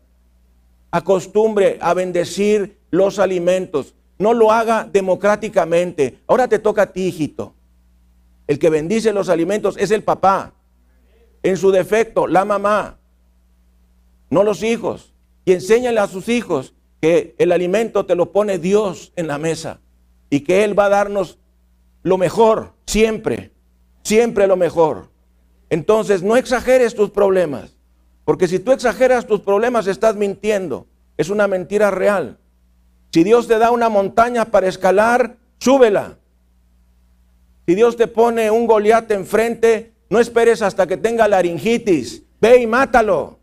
Acostumbre 0.89 1.77
a 1.81 1.93
bendecir 1.93 2.81
los 2.93 3.17
alimentos. 3.17 3.95
No 4.19 4.35
lo 4.35 4.51
haga 4.51 4.87
democráticamente. 4.89 6.19
Ahora 6.27 6.47
te 6.47 6.59
toca 6.59 6.83
a 6.83 6.93
ti, 6.93 7.07
hijito. 7.07 7.55
El 8.45 8.59
que 8.59 8.69
bendice 8.69 9.11
los 9.11 9.29
alimentos 9.29 9.77
es 9.79 9.89
el 9.89 10.03
papá. 10.03 10.53
En 11.41 11.57
su 11.57 11.71
defecto, 11.71 12.27
la 12.27 12.45
mamá. 12.45 12.99
No 14.29 14.43
los 14.43 14.61
hijos. 14.61 15.11
Y 15.43 15.53
enséñale 15.53 15.99
a 15.99 16.07
sus 16.07 16.29
hijos 16.29 16.75
que 17.01 17.33
el 17.39 17.51
alimento 17.51 18.05
te 18.05 18.13
lo 18.13 18.31
pone 18.31 18.59
Dios 18.59 19.11
en 19.15 19.25
la 19.25 19.39
mesa 19.39 19.79
y 20.29 20.41
que 20.41 20.63
Él 20.63 20.77
va 20.77 20.85
a 20.85 20.89
darnos 20.89 21.39
lo 22.03 22.19
mejor, 22.19 22.73
siempre, 22.85 23.51
siempre 24.03 24.45
lo 24.45 24.55
mejor. 24.55 25.09
Entonces, 25.71 26.21
no 26.21 26.37
exageres 26.37 26.93
tus 26.93 27.09
problemas, 27.09 27.75
porque 28.23 28.47
si 28.47 28.59
tú 28.59 28.71
exageras 28.71 29.25
tus 29.25 29.39
problemas 29.39 29.87
estás 29.87 30.15
mintiendo, 30.15 30.85
es 31.17 31.29
una 31.29 31.47
mentira 31.47 31.89
real. 31.89 32.37
Si 33.13 33.23
Dios 33.23 33.47
te 33.47 33.59
da 33.59 33.69
una 33.69 33.89
montaña 33.89 34.45
para 34.45 34.67
escalar, 34.67 35.37
súbela. 35.59 36.17
Si 37.67 37.75
Dios 37.75 37.95
te 37.95 38.07
pone 38.07 38.49
un 38.49 38.65
goliate 38.65 39.13
enfrente, 39.13 39.93
no 40.09 40.19
esperes 40.19 40.63
hasta 40.63 40.87
que 40.87 40.97
tenga 40.97 41.27
laringitis, 41.27 42.23
ve 42.41 42.57
y 42.61 42.65
mátalo. 42.65 43.37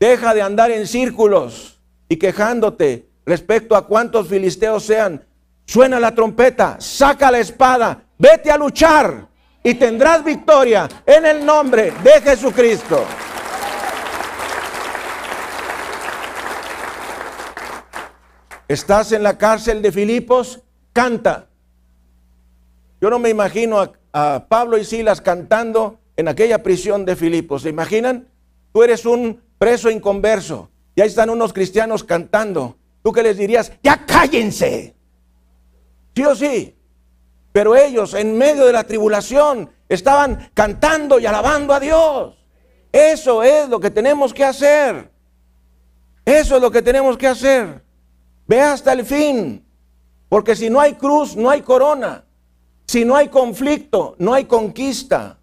Deja 0.00 0.34
de 0.34 0.42
andar 0.42 0.72
en 0.72 0.88
círculos 0.88 1.80
y 2.08 2.16
quejándote 2.16 3.08
respecto 3.24 3.76
a 3.76 3.86
cuántos 3.86 4.26
filisteos 4.26 4.82
sean, 4.82 5.24
suena 5.64 6.00
la 6.00 6.12
trompeta, 6.12 6.78
saca 6.80 7.30
la 7.30 7.38
espada, 7.38 8.02
vete 8.18 8.50
a 8.50 8.58
luchar 8.58 9.28
y 9.62 9.74
tendrás 9.74 10.24
victoria 10.24 10.88
en 11.06 11.26
el 11.26 11.46
nombre 11.46 11.92
de 12.02 12.20
Jesucristo. 12.22 13.04
Estás 18.68 19.12
en 19.12 19.22
la 19.22 19.38
cárcel 19.38 19.80
de 19.80 19.92
Filipos, 19.92 20.60
canta. 20.92 21.46
Yo 23.00 23.10
no 23.10 23.18
me 23.18 23.30
imagino 23.30 23.92
a, 24.12 24.46
Pablo 24.48 24.78
y 24.78 24.84
Silas 24.84 25.20
cantando 25.20 26.00
en 26.16 26.26
aquella 26.26 26.62
prisión 26.62 27.04
de 27.04 27.14
Filipos. 27.14 27.62
¿Se 27.62 27.68
imaginan? 27.68 28.28
Tú 28.72 28.82
eres 28.82 29.04
un 29.04 29.42
preso 29.58 29.90
inconverso 29.90 30.70
y 30.94 31.02
ahí 31.02 31.08
están 31.08 31.28
unos 31.30 31.52
cristianos 31.52 32.02
cantando. 32.02 32.76
¿Tú 33.02 33.12
qué 33.12 33.22
les 33.22 33.36
dirías? 33.36 33.70
Ya 33.82 34.04
cállense. 34.06 34.96
Sí 36.14 36.24
o 36.24 36.34
sí. 36.34 36.74
Pero 37.52 37.76
ellos 37.76 38.14
en 38.14 38.36
medio 38.36 38.64
de 38.64 38.72
la 38.72 38.84
tribulación 38.84 39.70
estaban 39.88 40.50
cantando 40.54 41.20
y 41.20 41.26
alabando 41.26 41.74
a 41.74 41.80
Dios. 41.80 42.36
Eso 42.90 43.42
es 43.42 43.68
lo 43.68 43.78
que 43.78 43.90
tenemos 43.90 44.32
que 44.32 44.44
hacer. 44.44 45.10
Eso 46.24 46.56
es 46.56 46.62
lo 46.62 46.70
que 46.70 46.82
tenemos 46.82 47.16
que 47.18 47.26
hacer. 47.28 47.85
Ve 48.46 48.60
hasta 48.60 48.92
el 48.92 49.04
fin. 49.04 49.64
Porque 50.28 50.56
si 50.56 50.70
no 50.70 50.80
hay 50.80 50.94
cruz, 50.94 51.36
no 51.36 51.50
hay 51.50 51.62
corona. 51.62 52.24
Si 52.86 53.04
no 53.04 53.16
hay 53.16 53.28
conflicto, 53.28 54.14
no 54.18 54.32
hay 54.32 54.44
conquista. 54.44 55.38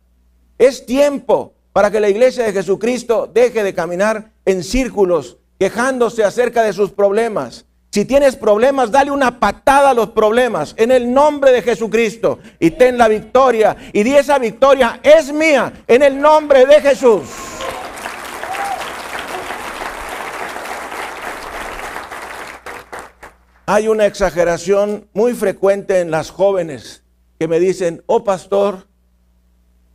Es 0.57 0.85
tiempo 0.85 1.53
para 1.73 1.89
que 1.89 1.99
la 1.99 2.09
iglesia 2.09 2.45
de 2.45 2.53
Jesucristo 2.53 3.29
deje 3.33 3.63
de 3.63 3.73
caminar 3.73 4.31
en 4.45 4.63
círculos 4.63 5.37
quejándose 5.59 6.23
acerca 6.23 6.63
de 6.63 6.73
sus 6.73 6.91
problemas, 6.91 7.65
Si 7.89 8.05
tienes 8.05 8.35
problemas, 8.35 8.89
dale 8.89 9.11
una 9.11 9.39
patada 9.39 9.91
a 9.91 9.93
los 9.93 10.09
problemas 10.09 10.73
en 10.77 10.91
el 10.91 11.13
nombre 11.13 11.51
de 11.51 11.61
Jesucristo 11.61 12.39
y 12.59 12.71
ten 12.71 12.97
la 12.97 13.07
victoria. 13.07 13.77
Y 13.93 14.01
di 14.01 14.15
esa 14.15 14.39
victoria 14.39 14.99
es 15.03 15.31
mía 15.31 15.71
en 15.85 16.01
el 16.01 16.19
nombre 16.19 16.65
de 16.65 16.81
Jesús. 16.81 17.21
Hay 23.65 23.87
una 23.87 24.05
exageración 24.05 25.07
muy 25.13 25.33
frecuente 25.33 26.01
en 26.01 26.11
las 26.11 26.31
jóvenes 26.31 27.03
que 27.39 27.47
me 27.47 27.59
dicen, 27.61 28.03
oh 28.07 28.23
pastor, 28.23 28.87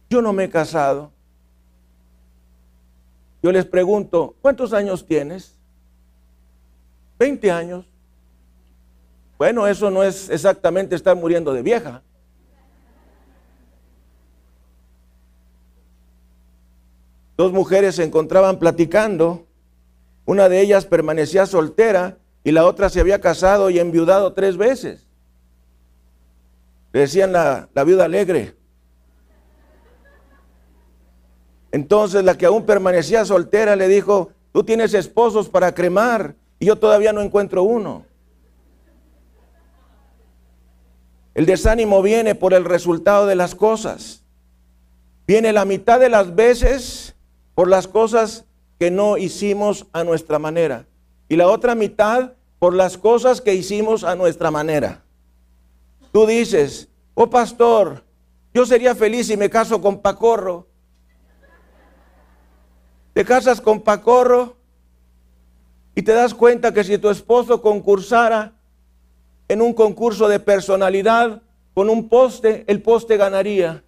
yo 0.08 0.22
no 0.22 0.32
me 0.32 0.44
he 0.44 0.50
casado. 0.50 1.12
Yo 3.42 3.52
les 3.52 3.66
pregunto, 3.66 4.36
¿cuántos 4.40 4.72
años 4.72 5.04
tienes? 5.06 5.58
20 7.18 7.50
años. 7.50 7.86
Bueno, 9.36 9.66
eso 9.66 9.90
no 9.90 10.02
es 10.02 10.30
exactamente 10.30 10.96
estar 10.96 11.14
muriendo 11.14 11.52
de 11.52 11.62
vieja. 11.62 12.02
Dos 17.36 17.52
mujeres 17.52 17.96
se 17.96 18.04
encontraban 18.04 18.58
platicando. 18.58 19.46
Una 20.24 20.48
de 20.48 20.60
ellas 20.60 20.86
permanecía 20.86 21.44
soltera 21.44 22.16
y 22.48 22.50
la 22.50 22.64
otra 22.64 22.88
se 22.88 22.98
había 22.98 23.20
casado 23.20 23.68
y 23.68 23.78
enviudado 23.78 24.32
tres 24.32 24.56
veces. 24.56 25.06
Le 26.94 27.00
decían 27.00 27.30
la, 27.30 27.68
la 27.74 27.84
viuda 27.84 28.06
alegre. 28.06 28.56
Entonces 31.72 32.24
la 32.24 32.38
que 32.38 32.46
aún 32.46 32.64
permanecía 32.64 33.26
soltera 33.26 33.76
le 33.76 33.86
dijo, 33.86 34.32
tú 34.50 34.64
tienes 34.64 34.94
esposos 34.94 35.50
para 35.50 35.74
cremar 35.74 36.36
y 36.58 36.64
yo 36.64 36.76
todavía 36.76 37.12
no 37.12 37.20
encuentro 37.20 37.64
uno. 37.64 38.06
El 41.34 41.44
desánimo 41.44 42.00
viene 42.00 42.34
por 42.34 42.54
el 42.54 42.64
resultado 42.64 43.26
de 43.26 43.36
las 43.36 43.54
cosas. 43.54 44.24
Viene 45.26 45.52
la 45.52 45.66
mitad 45.66 46.00
de 46.00 46.08
las 46.08 46.34
veces 46.34 47.14
por 47.54 47.68
las 47.68 47.86
cosas 47.86 48.46
que 48.78 48.90
no 48.90 49.18
hicimos 49.18 49.86
a 49.92 50.02
nuestra 50.02 50.38
manera. 50.38 50.86
Y 51.28 51.36
la 51.36 51.48
otra 51.48 51.74
mitad 51.74 52.37
por 52.58 52.74
las 52.74 52.98
cosas 52.98 53.40
que 53.40 53.54
hicimos 53.54 54.04
a 54.04 54.14
nuestra 54.14 54.50
manera. 54.50 55.04
Tú 56.12 56.26
dices, 56.26 56.88
oh 57.14 57.30
pastor, 57.30 58.04
yo 58.52 58.66
sería 58.66 58.94
feliz 58.94 59.28
si 59.28 59.36
me 59.36 59.50
caso 59.50 59.80
con 59.80 60.00
Pacorro. 60.00 60.66
Te 63.12 63.24
casas 63.24 63.60
con 63.60 63.80
Pacorro 63.80 64.56
y 65.94 66.02
te 66.02 66.12
das 66.12 66.34
cuenta 66.34 66.72
que 66.72 66.84
si 66.84 66.98
tu 66.98 67.10
esposo 67.10 67.60
concursara 67.60 68.52
en 69.48 69.62
un 69.62 69.72
concurso 69.72 70.28
de 70.28 70.40
personalidad 70.40 71.42
con 71.74 71.90
un 71.90 72.08
poste, 72.08 72.64
el 72.66 72.82
poste 72.82 73.16
ganaría. 73.16 73.84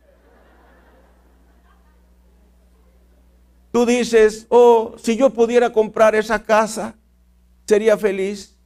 Tú 3.73 3.87
dices, 3.87 4.47
oh, 4.49 4.95
si 4.99 5.17
yo 5.17 5.31
pudiera 5.31 5.73
comprar 5.73 6.15
esa 6.15 6.43
casa, 6.43 6.97
sería 7.67 7.97
feliz. 7.97 8.57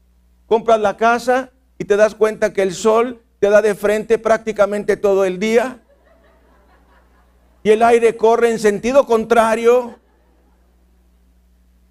Compras 0.54 0.78
la 0.78 0.96
casa 0.96 1.50
y 1.78 1.84
te 1.84 1.96
das 1.96 2.14
cuenta 2.14 2.52
que 2.52 2.62
el 2.62 2.74
sol 2.74 3.20
te 3.40 3.50
da 3.50 3.60
de 3.60 3.74
frente 3.74 4.20
prácticamente 4.20 4.96
todo 4.96 5.24
el 5.24 5.40
día. 5.40 5.80
Y 7.64 7.70
el 7.70 7.82
aire 7.82 8.16
corre 8.16 8.52
en 8.52 8.60
sentido 8.60 9.04
contrario 9.04 9.98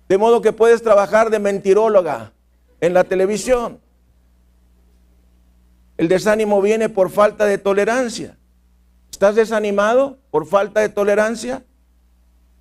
de 0.07 0.17
modo 0.17 0.41
que 0.41 0.53
puedes 0.53 0.81
trabajar 0.81 1.29
de 1.29 1.39
mentiróloga 1.39 2.31
en 2.79 2.93
la 2.93 3.03
televisión. 3.03 3.81
El 5.97 6.07
desánimo 6.07 6.61
viene 6.61 6.87
por 6.87 7.09
falta 7.09 7.43
de 7.43 7.57
tolerancia. 7.57 8.37
¿Estás 9.11 9.35
desanimado 9.35 10.19
por 10.31 10.47
falta 10.47 10.79
de 10.79 10.87
tolerancia? 10.87 11.65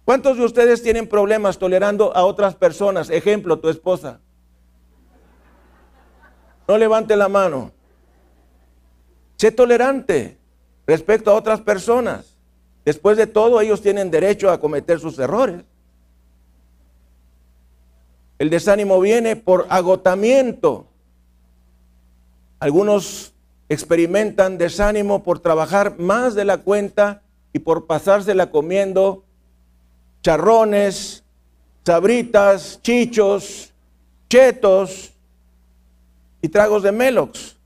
¿Cuántos 0.04 0.36
de 0.36 0.46
ustedes 0.46 0.82
tienen 0.82 1.06
problemas 1.06 1.58
tolerando 1.58 2.12
a 2.16 2.24
otras 2.24 2.56
personas? 2.56 3.08
Ejemplo, 3.08 3.60
tu 3.60 3.68
esposa. 3.68 4.18
No 6.66 6.79
levante 6.79 7.16
la 7.16 7.29
mano. 7.29 7.72
Sé 9.37 9.51
tolerante 9.51 10.38
respecto 10.87 11.31
a 11.31 11.35
otras 11.35 11.61
personas. 11.61 12.37
Después 12.85 13.16
de 13.16 13.27
todo, 13.27 13.61
ellos 13.61 13.83
tienen 13.83 14.11
derecho 14.11 14.51
a 14.51 14.61
cometer 14.61 14.98
sus 15.01 15.18
errores. 15.18 15.62
El 18.38 18.51
desánimo 18.51 19.01
viene 19.01 19.37
por 19.37 19.66
agotamiento. 19.68 20.87
Algunos 22.59 23.33
experimentan 23.68 24.59
desánimo 24.59 25.22
por 25.22 25.38
trabajar 25.38 25.98
más 25.98 26.35
de 26.35 26.44
la 26.44 26.59
cuenta 26.59 27.22
y 27.53 27.61
por 27.61 27.87
pasársela 27.87 28.51
comiendo 28.51 29.25
charrones, 30.22 31.25
sabritas, 31.85 32.81
chichos, 32.83 33.72
chetos 34.29 35.12
y 36.42 36.48
tragos 36.48 36.83
de 36.83 36.92
melox. 36.92 37.57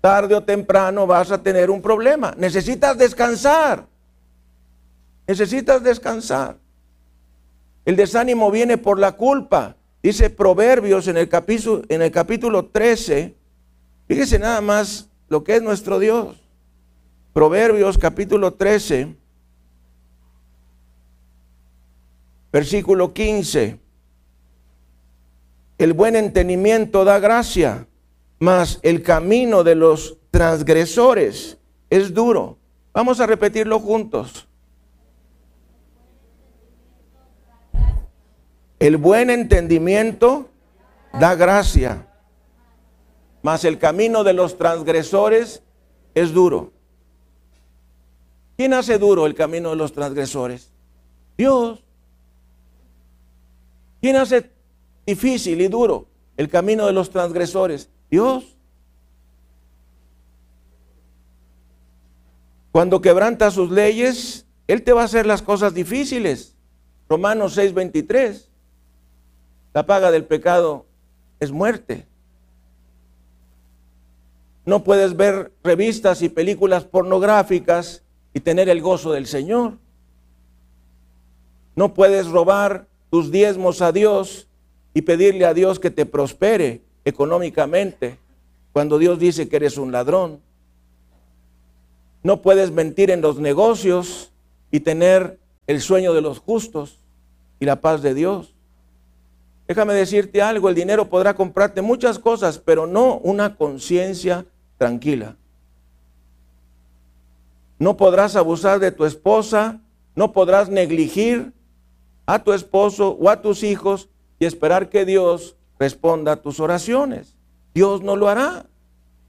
Tarde 0.00 0.34
o 0.34 0.42
temprano 0.42 1.06
vas 1.06 1.30
a 1.30 1.42
tener 1.42 1.70
un 1.70 1.80
problema. 1.80 2.34
Necesitas 2.36 2.98
descansar. 2.98 3.86
Necesitas 5.26 5.82
descansar. 5.82 6.58
El 7.84 7.96
desánimo 7.96 8.50
viene 8.50 8.76
por 8.76 8.98
la 8.98 9.12
culpa. 9.12 9.76
Dice 10.02 10.28
Proverbios 10.30 11.08
en 11.08 11.16
el 11.16 11.28
capítulo, 11.28 11.82
en 11.88 12.02
el 12.02 12.10
capítulo 12.10 12.66
13. 12.66 13.34
Fíjese 14.06 14.38
nada 14.38 14.60
más 14.60 15.08
lo 15.28 15.44
que 15.44 15.56
es 15.56 15.62
nuestro 15.62 15.98
Dios. 15.98 16.36
Proverbios 17.32 17.98
capítulo 17.98 18.54
13, 18.54 19.14
versículo 22.50 23.12
15. 23.12 23.78
El 25.78 25.92
buen 25.92 26.16
entendimiento 26.16 27.04
da 27.04 27.20
gracia, 27.20 27.86
mas 28.40 28.80
el 28.82 29.02
camino 29.02 29.62
de 29.62 29.76
los 29.76 30.18
transgresores 30.32 31.58
es 31.88 32.12
duro. 32.12 32.58
Vamos 32.92 33.20
a 33.20 33.26
repetirlo 33.26 33.78
juntos. 33.78 34.48
El 38.80 38.96
buen 38.96 39.30
entendimiento 39.30 40.50
da 41.12 41.36
gracia, 41.36 42.08
mas 43.42 43.64
el 43.64 43.78
camino 43.78 44.24
de 44.24 44.32
los 44.32 44.58
transgresores 44.58 45.62
es 46.14 46.32
duro. 46.32 46.72
¿Quién 48.56 48.74
hace 48.74 48.98
duro 48.98 49.26
el 49.26 49.36
camino 49.36 49.70
de 49.70 49.76
los 49.76 49.92
transgresores? 49.92 50.72
Dios. 51.36 51.84
¿Quién 54.00 54.16
hace 54.16 54.57
difícil 55.08 55.62
y 55.62 55.68
duro 55.68 56.06
el 56.36 56.50
camino 56.50 56.86
de 56.86 56.92
los 56.92 57.08
transgresores? 57.08 57.88
Dios. 58.10 58.58
Cuando 62.70 63.00
quebranta 63.00 63.50
sus 63.50 63.70
leyes, 63.70 64.46
Él 64.66 64.82
te 64.82 64.92
va 64.92 65.00
a 65.00 65.04
hacer 65.06 65.24
las 65.24 65.40
cosas 65.40 65.72
difíciles. 65.72 66.54
Romanos 67.08 67.56
6:23. 67.56 68.50
La 69.72 69.86
paga 69.86 70.10
del 70.10 70.24
pecado 70.26 70.84
es 71.40 71.50
muerte. 71.50 72.06
No 74.66 74.84
puedes 74.84 75.16
ver 75.16 75.52
revistas 75.64 76.20
y 76.20 76.28
películas 76.28 76.84
pornográficas 76.84 78.02
y 78.34 78.40
tener 78.40 78.68
el 78.68 78.82
gozo 78.82 79.12
del 79.12 79.26
Señor. 79.26 79.78
No 81.74 81.94
puedes 81.94 82.26
robar 82.26 82.86
tus 83.10 83.30
diezmos 83.30 83.80
a 83.80 83.92
Dios 83.92 84.47
y 84.94 85.02
pedirle 85.02 85.44
a 85.44 85.54
Dios 85.54 85.78
que 85.78 85.90
te 85.90 86.06
prospere 86.06 86.82
económicamente 87.04 88.18
cuando 88.72 88.98
Dios 88.98 89.18
dice 89.18 89.48
que 89.48 89.56
eres 89.56 89.78
un 89.78 89.92
ladrón. 89.92 90.40
No 92.22 92.42
puedes 92.42 92.70
mentir 92.70 93.10
en 93.10 93.20
los 93.20 93.38
negocios 93.38 94.32
y 94.70 94.80
tener 94.80 95.38
el 95.66 95.80
sueño 95.80 96.14
de 96.14 96.20
los 96.20 96.38
justos 96.38 96.98
y 97.60 97.64
la 97.64 97.80
paz 97.80 98.02
de 98.02 98.14
Dios. 98.14 98.54
Déjame 99.66 99.92
decirte 99.92 100.40
algo, 100.40 100.68
el 100.68 100.74
dinero 100.74 101.08
podrá 101.08 101.34
comprarte 101.34 101.82
muchas 101.82 102.18
cosas, 102.18 102.58
pero 102.58 102.86
no 102.86 103.18
una 103.18 103.56
conciencia 103.56 104.46
tranquila. 104.78 105.36
No 107.78 107.96
podrás 107.96 108.34
abusar 108.34 108.80
de 108.80 108.92
tu 108.92 109.04
esposa, 109.04 109.80
no 110.14 110.32
podrás 110.32 110.68
negligir 110.68 111.52
a 112.26 112.42
tu 112.42 112.52
esposo 112.52 113.16
o 113.20 113.28
a 113.28 113.42
tus 113.42 113.62
hijos 113.62 114.08
y 114.38 114.46
esperar 114.46 114.88
que 114.88 115.04
Dios 115.04 115.56
responda 115.78 116.32
a 116.32 116.42
tus 116.42 116.60
oraciones. 116.60 117.36
Dios 117.74 118.02
no 118.02 118.16
lo 118.16 118.28
hará. 118.28 118.66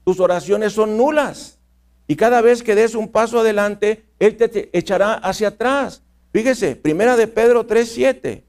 Tus 0.04 0.20
oraciones 0.20 0.72
son 0.72 0.96
nulas. 0.96 1.58
Y 2.06 2.16
cada 2.16 2.40
vez 2.40 2.62
que 2.62 2.74
des 2.74 2.94
un 2.94 3.08
paso 3.08 3.38
adelante, 3.38 4.04
Él 4.18 4.36
te 4.36 4.76
echará 4.76 5.14
hacia 5.14 5.48
atrás. 5.48 6.02
Fíjese, 6.32 6.76
primera 6.76 7.16
de 7.16 7.26
Pedro 7.26 7.66
3.7. 7.66 8.42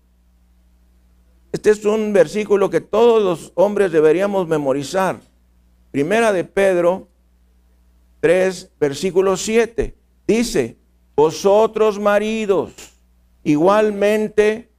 Este 1.52 1.70
es 1.70 1.84
un 1.86 2.14
versículo 2.14 2.70
que 2.70 2.82
todos 2.82 3.22
los 3.22 3.52
hombres 3.56 3.92
deberíamos 3.92 4.48
memorizar. 4.48 5.20
Primera 5.92 6.32
de 6.32 6.44
Pedro 6.44 7.08
3, 8.22 8.72
versículo 8.80 9.36
7. 9.36 9.96
Dice, 10.26 10.78
vosotros 11.16 12.00
maridos, 12.00 12.74
igualmente 13.44 14.70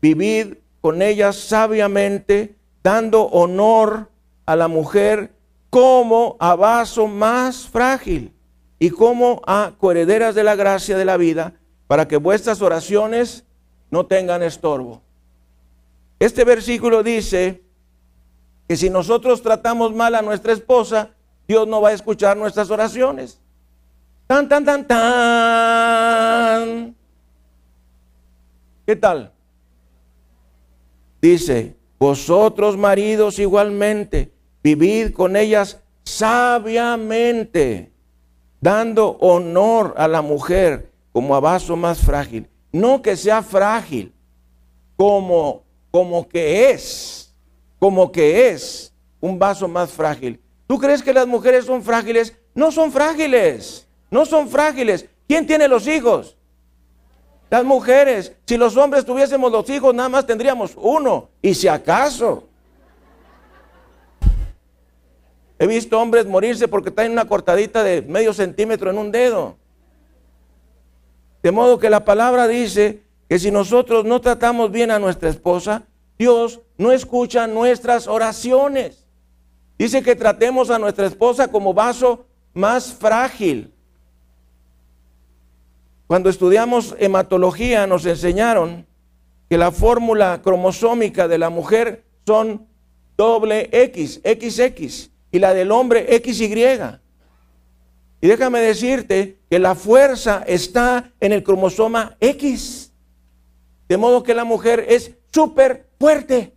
vivid 0.00 0.54
con 0.86 1.02
ellas 1.02 1.34
sabiamente, 1.34 2.54
dando 2.84 3.22
honor 3.24 4.08
a 4.46 4.54
la 4.54 4.68
mujer 4.68 5.32
como 5.68 6.36
a 6.38 6.54
vaso 6.54 7.08
más 7.08 7.66
frágil 7.66 8.32
y 8.78 8.90
como 8.90 9.42
a 9.48 9.72
coherederas 9.78 10.36
de 10.36 10.44
la 10.44 10.54
gracia 10.54 10.96
de 10.96 11.04
la 11.04 11.16
vida, 11.16 11.54
para 11.88 12.06
que 12.06 12.18
vuestras 12.18 12.62
oraciones 12.62 13.42
no 13.90 14.06
tengan 14.06 14.44
estorbo. 14.44 15.02
Este 16.20 16.44
versículo 16.44 17.02
dice 17.02 17.64
que 18.68 18.76
si 18.76 18.88
nosotros 18.88 19.42
tratamos 19.42 19.92
mal 19.92 20.14
a 20.14 20.22
nuestra 20.22 20.52
esposa, 20.52 21.10
Dios 21.48 21.66
no 21.66 21.80
va 21.80 21.88
a 21.88 21.94
escuchar 21.94 22.36
nuestras 22.36 22.70
oraciones. 22.70 23.40
Tan, 24.28 24.48
tan, 24.48 24.64
tan, 24.64 24.86
tan. 24.86 25.04
¿Qué 28.86 28.94
tal? 28.94 29.32
Dice, 31.20 31.76
vosotros 31.98 32.76
maridos 32.76 33.38
igualmente, 33.38 34.32
vivid 34.62 35.12
con 35.12 35.36
ellas 35.36 35.80
sabiamente, 36.04 37.90
dando 38.60 39.16
honor 39.20 39.94
a 39.96 40.06
la 40.08 40.22
mujer 40.22 40.90
como 41.12 41.34
a 41.34 41.40
vaso 41.40 41.76
más 41.76 41.98
frágil. 42.00 42.48
No 42.72 43.00
que 43.00 43.16
sea 43.16 43.42
frágil, 43.42 44.12
como, 44.96 45.64
como 45.90 46.28
que 46.28 46.70
es, 46.70 47.34
como 47.78 48.12
que 48.12 48.50
es 48.50 48.92
un 49.20 49.38
vaso 49.38 49.66
más 49.68 49.90
frágil. 49.90 50.40
¿Tú 50.66 50.78
crees 50.78 51.02
que 51.02 51.14
las 51.14 51.26
mujeres 51.26 51.64
son 51.64 51.82
frágiles? 51.82 52.36
No 52.54 52.70
son 52.70 52.92
frágiles, 52.92 53.86
no 54.10 54.26
son 54.26 54.48
frágiles. 54.48 55.06
¿Quién 55.28 55.46
tiene 55.46 55.68
los 55.68 55.86
hijos? 55.86 56.36
Las 57.48 57.64
mujeres. 57.64 58.32
Si 58.46 58.56
los 58.56 58.76
hombres 58.76 59.04
tuviésemos 59.04 59.52
los 59.52 59.68
hijos, 59.70 59.94
nada 59.94 60.08
más 60.08 60.26
tendríamos 60.26 60.72
uno. 60.76 61.30
Y 61.40 61.54
si 61.54 61.68
acaso. 61.68 62.48
He 65.58 65.66
visto 65.66 65.98
hombres 65.98 66.26
morirse 66.26 66.68
porque 66.68 66.90
tienen 66.90 67.12
una 67.12 67.26
cortadita 67.26 67.82
de 67.82 68.02
medio 68.02 68.34
centímetro 68.34 68.90
en 68.90 68.98
un 68.98 69.10
dedo. 69.10 69.56
De 71.42 71.50
modo 71.50 71.78
que 71.78 71.88
la 71.88 72.04
palabra 72.04 72.46
dice 72.48 73.02
que 73.28 73.38
si 73.38 73.50
nosotros 73.50 74.04
no 74.04 74.20
tratamos 74.20 74.70
bien 74.70 74.90
a 74.90 74.98
nuestra 74.98 75.28
esposa, 75.28 75.84
Dios 76.18 76.60
no 76.76 76.92
escucha 76.92 77.46
nuestras 77.46 78.06
oraciones. 78.06 79.06
Dice 79.78 80.02
que 80.02 80.16
tratemos 80.16 80.70
a 80.70 80.78
nuestra 80.78 81.06
esposa 81.06 81.48
como 81.48 81.72
vaso 81.72 82.26
más 82.52 82.92
frágil. 82.92 83.72
Cuando 86.06 86.30
estudiamos 86.30 86.94
hematología 86.98 87.86
nos 87.86 88.06
enseñaron 88.06 88.86
que 89.50 89.58
la 89.58 89.72
fórmula 89.72 90.40
cromosómica 90.42 91.26
de 91.26 91.38
la 91.38 91.50
mujer 91.50 92.04
son 92.24 92.68
doble 93.16 93.68
X, 93.72 94.20
XX, 94.24 95.10
y 95.32 95.38
la 95.38 95.52
del 95.52 95.72
hombre 95.72 96.06
XY. 96.24 97.00
Y 98.20 98.26
déjame 98.28 98.60
decirte 98.60 99.40
que 99.50 99.58
la 99.58 99.74
fuerza 99.74 100.44
está 100.46 101.12
en 101.20 101.32
el 101.32 101.42
cromosoma 101.42 102.16
X. 102.20 102.92
De 103.88 103.96
modo 103.96 104.22
que 104.22 104.34
la 104.34 104.44
mujer 104.44 104.86
es 104.88 105.12
súper 105.32 105.88
fuerte. 105.98 106.54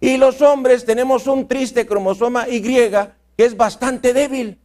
Y 0.00 0.16
los 0.16 0.42
hombres 0.42 0.84
tenemos 0.84 1.26
un 1.26 1.48
triste 1.48 1.86
cromosoma 1.86 2.48
Y 2.48 2.60
que 2.60 3.08
es 3.36 3.56
bastante 3.56 4.12
débil. 4.12 4.60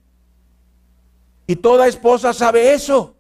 Y 1.50 1.56
toda 1.56 1.88
esposa 1.88 2.32
sabe 2.32 2.74
eso. 2.74 3.16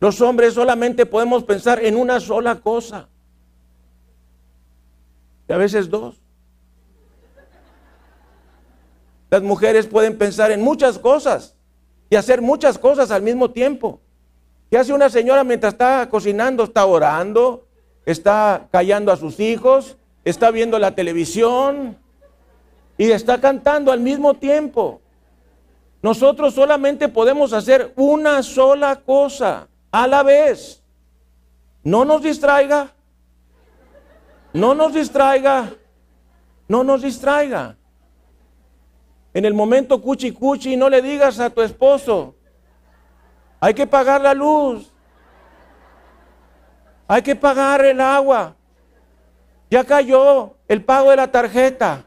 Los 0.00 0.20
hombres 0.20 0.54
solamente 0.54 1.06
podemos 1.06 1.44
pensar 1.44 1.84
en 1.84 1.96
una 1.96 2.18
sola 2.18 2.56
cosa. 2.56 3.08
Y 5.48 5.52
a 5.52 5.56
veces 5.56 5.88
dos. 5.88 6.20
Las 9.30 9.40
mujeres 9.40 9.86
pueden 9.86 10.18
pensar 10.18 10.50
en 10.50 10.62
muchas 10.62 10.98
cosas 10.98 11.54
y 12.10 12.16
hacer 12.16 12.42
muchas 12.42 12.76
cosas 12.76 13.12
al 13.12 13.22
mismo 13.22 13.52
tiempo. 13.52 14.00
¿Qué 14.68 14.78
hace 14.78 14.92
una 14.92 15.10
señora 15.10 15.44
mientras 15.44 15.74
está 15.74 16.08
cocinando? 16.10 16.64
Está 16.64 16.86
orando, 16.86 17.68
está 18.04 18.66
callando 18.72 19.12
a 19.12 19.16
sus 19.16 19.38
hijos, 19.38 19.96
está 20.24 20.50
viendo 20.50 20.80
la 20.80 20.96
televisión 20.96 22.02
y 22.96 23.10
está 23.10 23.40
cantando 23.40 23.90
al 23.92 24.00
mismo 24.00 24.34
tiempo. 24.34 25.00
Nosotros 26.02 26.54
solamente 26.54 27.08
podemos 27.08 27.52
hacer 27.52 27.92
una 27.96 28.42
sola 28.42 28.96
cosa 28.96 29.68
a 29.90 30.06
la 30.06 30.22
vez. 30.22 30.82
No 31.82 32.04
nos 32.04 32.22
distraiga. 32.22 32.92
No 34.52 34.74
nos 34.74 34.92
distraiga. 34.92 35.72
No 36.68 36.84
nos 36.84 37.02
distraiga. 37.02 37.76
En 39.32 39.44
el 39.44 39.54
momento 39.54 40.00
cuchi 40.00 40.32
cuchi 40.32 40.76
no 40.76 40.88
le 40.88 41.02
digas 41.02 41.40
a 41.40 41.50
tu 41.50 41.60
esposo, 41.60 42.36
hay 43.58 43.74
que 43.74 43.86
pagar 43.86 44.20
la 44.20 44.32
luz. 44.32 44.92
Hay 47.08 47.22
que 47.22 47.34
pagar 47.34 47.84
el 47.84 48.00
agua. 48.00 48.54
Ya 49.70 49.84
cayó 49.84 50.54
el 50.68 50.84
pago 50.84 51.10
de 51.10 51.16
la 51.16 51.30
tarjeta. 51.30 52.04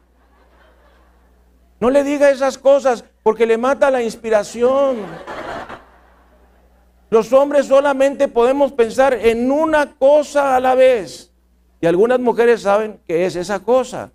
No 1.80 1.90
le 1.90 2.02
diga 2.02 2.30
esas 2.30 2.58
cosas 2.58 3.04
porque 3.22 3.46
le 3.46 3.56
mata 3.56 3.90
la 3.90 4.02
inspiración. 4.02 4.96
Los 7.10 7.32
hombres 7.32 7.66
solamente 7.66 8.28
podemos 8.28 8.72
pensar 8.72 9.14
en 9.14 9.50
una 9.50 9.94
cosa 9.94 10.56
a 10.56 10.60
la 10.60 10.74
vez. 10.74 11.32
Y 11.80 11.86
algunas 11.86 12.18
mujeres 12.18 12.62
saben 12.62 13.00
que 13.06 13.24
es 13.24 13.36
esa 13.36 13.60
cosa. 13.60 14.10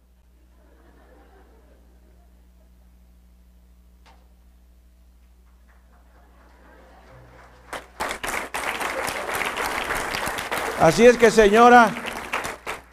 Así 10.79 11.05
es 11.05 11.17
que 11.17 11.31
señora, 11.31 11.91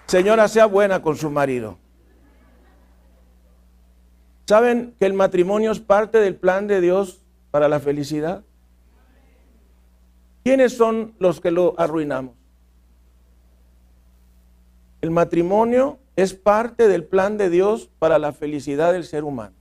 señora, 0.07 0.47
sea 0.47 0.67
buena 0.67 1.03
con 1.03 1.17
su 1.17 1.29
marido. 1.29 1.77
¿Saben 4.51 4.97
que 4.99 5.07
el 5.07 5.13
matrimonio 5.13 5.71
es 5.71 5.79
parte 5.79 6.19
del 6.19 6.35
plan 6.35 6.67
de 6.67 6.81
Dios 6.81 7.21
para 7.53 7.69
la 7.69 7.79
felicidad? 7.79 8.43
¿Quiénes 10.43 10.77
son 10.77 11.15
los 11.21 11.41
que 11.41 11.53
lo 11.53 11.79
arruinamos? 11.79 12.35
El 15.03 15.13
matrimonio 15.13 16.01
es 16.17 16.35
parte 16.35 16.89
del 16.89 17.05
plan 17.05 17.39
de 17.39 17.49
Dios 17.49 17.91
para 18.01 18.19
la 18.19 18.33
felicidad 18.33 18.93
del 18.93 19.05
ser 19.05 19.23
humano. 19.23 19.55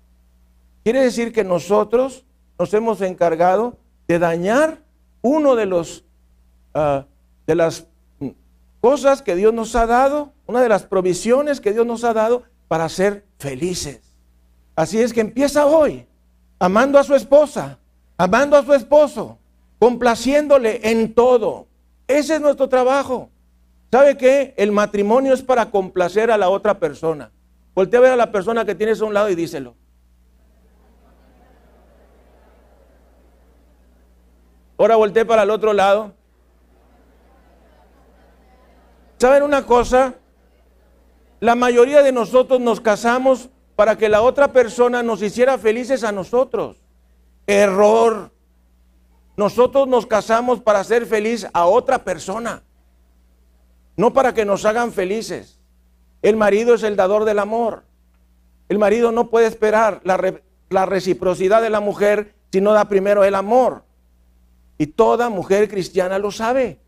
Quiere 0.83 1.01
decir 1.01 1.33
que 1.33 1.43
nosotros 1.43 2.25
nos 2.57 2.73
hemos 2.73 2.99
encargado 3.01 3.77
de 4.07 4.17
dañar 4.17 4.81
uno 5.21 5.55
de 5.55 5.67
los 5.67 6.03
uh, 6.73 7.03
de 7.45 7.53
las 7.53 7.85
cosas 8.81 9.21
que 9.21 9.35
Dios 9.35 9.53
nos 9.53 9.75
ha 9.75 9.85
dado, 9.85 10.33
una 10.47 10.61
de 10.61 10.69
las 10.69 10.81
provisiones 10.81 11.61
que 11.61 11.73
Dios 11.73 11.85
nos 11.85 12.03
ha 12.03 12.15
dado 12.15 12.41
para 12.67 12.89
ser 12.89 13.27
felices. 13.37 14.08
Así 14.79 15.01
es 15.01 15.11
que 15.11 15.19
empieza 15.19 15.65
hoy, 15.65 16.07
amando 16.57 16.97
a 16.97 17.03
su 17.03 17.13
esposa, 17.13 17.79
amando 18.17 18.55
a 18.55 18.63
su 18.63 18.73
esposo, 18.73 19.37
complaciéndole 19.77 20.79
en 20.89 21.13
todo. 21.13 21.67
Ese 22.07 22.35
es 22.35 22.39
nuestro 22.39 22.69
trabajo. 22.69 23.29
¿Sabe 23.91 24.15
qué? 24.15 24.53
El 24.55 24.71
matrimonio 24.71 25.33
es 25.33 25.41
para 25.41 25.69
complacer 25.69 26.31
a 26.31 26.37
la 26.37 26.47
otra 26.47 26.79
persona. 26.79 27.29
Voltea 27.75 27.99
a 27.99 28.03
ver 28.03 28.11
a 28.13 28.15
la 28.15 28.31
persona 28.31 28.63
que 28.63 28.73
tienes 28.73 29.01
a 29.01 29.03
un 29.03 29.13
lado 29.13 29.27
y 29.29 29.35
díselo. 29.35 29.75
Ahora 34.77 34.95
voltee 34.95 35.25
para 35.25 35.43
el 35.43 35.49
otro 35.49 35.73
lado 35.73 36.13
¿Saben 39.17 39.43
una 39.43 39.65
cosa? 39.65 40.13
La 41.41 41.55
mayoría 41.55 42.01
de 42.01 42.13
nosotros 42.13 42.61
nos 42.61 42.79
casamos 42.79 43.49
para 43.79 43.97
que 43.97 44.09
la 44.09 44.21
otra 44.21 44.51
persona 44.51 45.01
nos 45.01 45.21
hiciera 45.21 45.57
felices 45.57 46.03
a 46.03 46.11
nosotros. 46.11 46.83
Error. 47.47 48.29
Nosotros 49.37 49.87
nos 49.87 50.05
casamos 50.05 50.59
para 50.59 50.81
hacer 50.81 51.05
feliz 51.05 51.47
a 51.53 51.65
otra 51.65 52.03
persona, 52.03 52.61
no 53.95 54.11
para 54.11 54.33
que 54.33 54.43
nos 54.43 54.65
hagan 54.65 54.91
felices. 54.91 55.61
El 56.21 56.35
marido 56.35 56.73
es 56.73 56.83
el 56.83 56.97
dador 56.97 57.23
del 57.23 57.39
amor. 57.39 57.85
El 58.67 58.79
marido 58.79 59.13
no 59.13 59.29
puede 59.29 59.47
esperar 59.47 60.01
la, 60.03 60.41
la 60.69 60.85
reciprocidad 60.85 61.61
de 61.61 61.69
la 61.69 61.79
mujer 61.79 62.35
si 62.51 62.59
no 62.59 62.73
da 62.73 62.89
primero 62.89 63.23
el 63.23 63.33
amor. 63.33 63.85
Y 64.77 64.87
toda 64.87 65.29
mujer 65.29 65.69
cristiana 65.69 66.19
lo 66.19 66.31
sabe. 66.31 66.81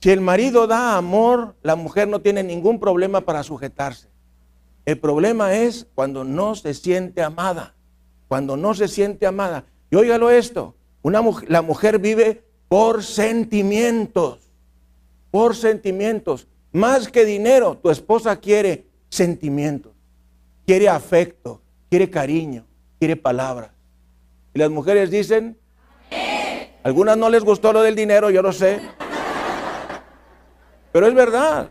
Si 0.00 0.08
el 0.08 0.20
marido 0.20 0.68
da 0.68 0.96
amor, 0.96 1.56
la 1.62 1.74
mujer 1.74 2.06
no 2.06 2.20
tiene 2.20 2.44
ningún 2.44 2.78
problema 2.78 3.22
para 3.22 3.42
sujetarse. 3.42 4.14
El 4.86 4.98
problema 5.00 5.54
es 5.54 5.88
cuando 5.94 6.22
no 6.24 6.54
se 6.54 6.72
siente 6.72 7.22
amada. 7.22 7.74
Cuando 8.28 8.56
no 8.56 8.72
se 8.72 8.88
siente 8.88 9.26
amada. 9.26 9.66
Y 9.90 9.96
óigalo 9.96 10.30
esto, 10.30 10.76
la 11.02 11.62
mujer 11.62 11.98
vive 11.98 12.44
por 12.68 13.02
sentimientos. 13.02 14.38
Por 15.30 15.56
sentimientos. 15.56 16.46
Más 16.72 17.08
que 17.08 17.24
dinero, 17.24 17.78
tu 17.82 17.90
esposa 17.90 18.36
quiere 18.36 18.86
sentimientos. 19.08 19.92
Quiere 20.64 20.88
afecto, 20.88 21.60
quiere 21.90 22.08
cariño, 22.08 22.64
quiere 22.98 23.16
palabras. 23.16 23.70
Y 24.54 24.58
las 24.58 24.70
mujeres 24.70 25.10
dicen, 25.10 25.58
algunas 26.82 27.16
no 27.16 27.28
les 27.28 27.42
gustó 27.42 27.72
lo 27.72 27.82
del 27.82 27.96
dinero, 27.96 28.30
yo 28.30 28.42
lo 28.42 28.52
sé. 28.52 28.80
Pero 30.92 31.06
es 31.06 31.14
verdad. 31.14 31.70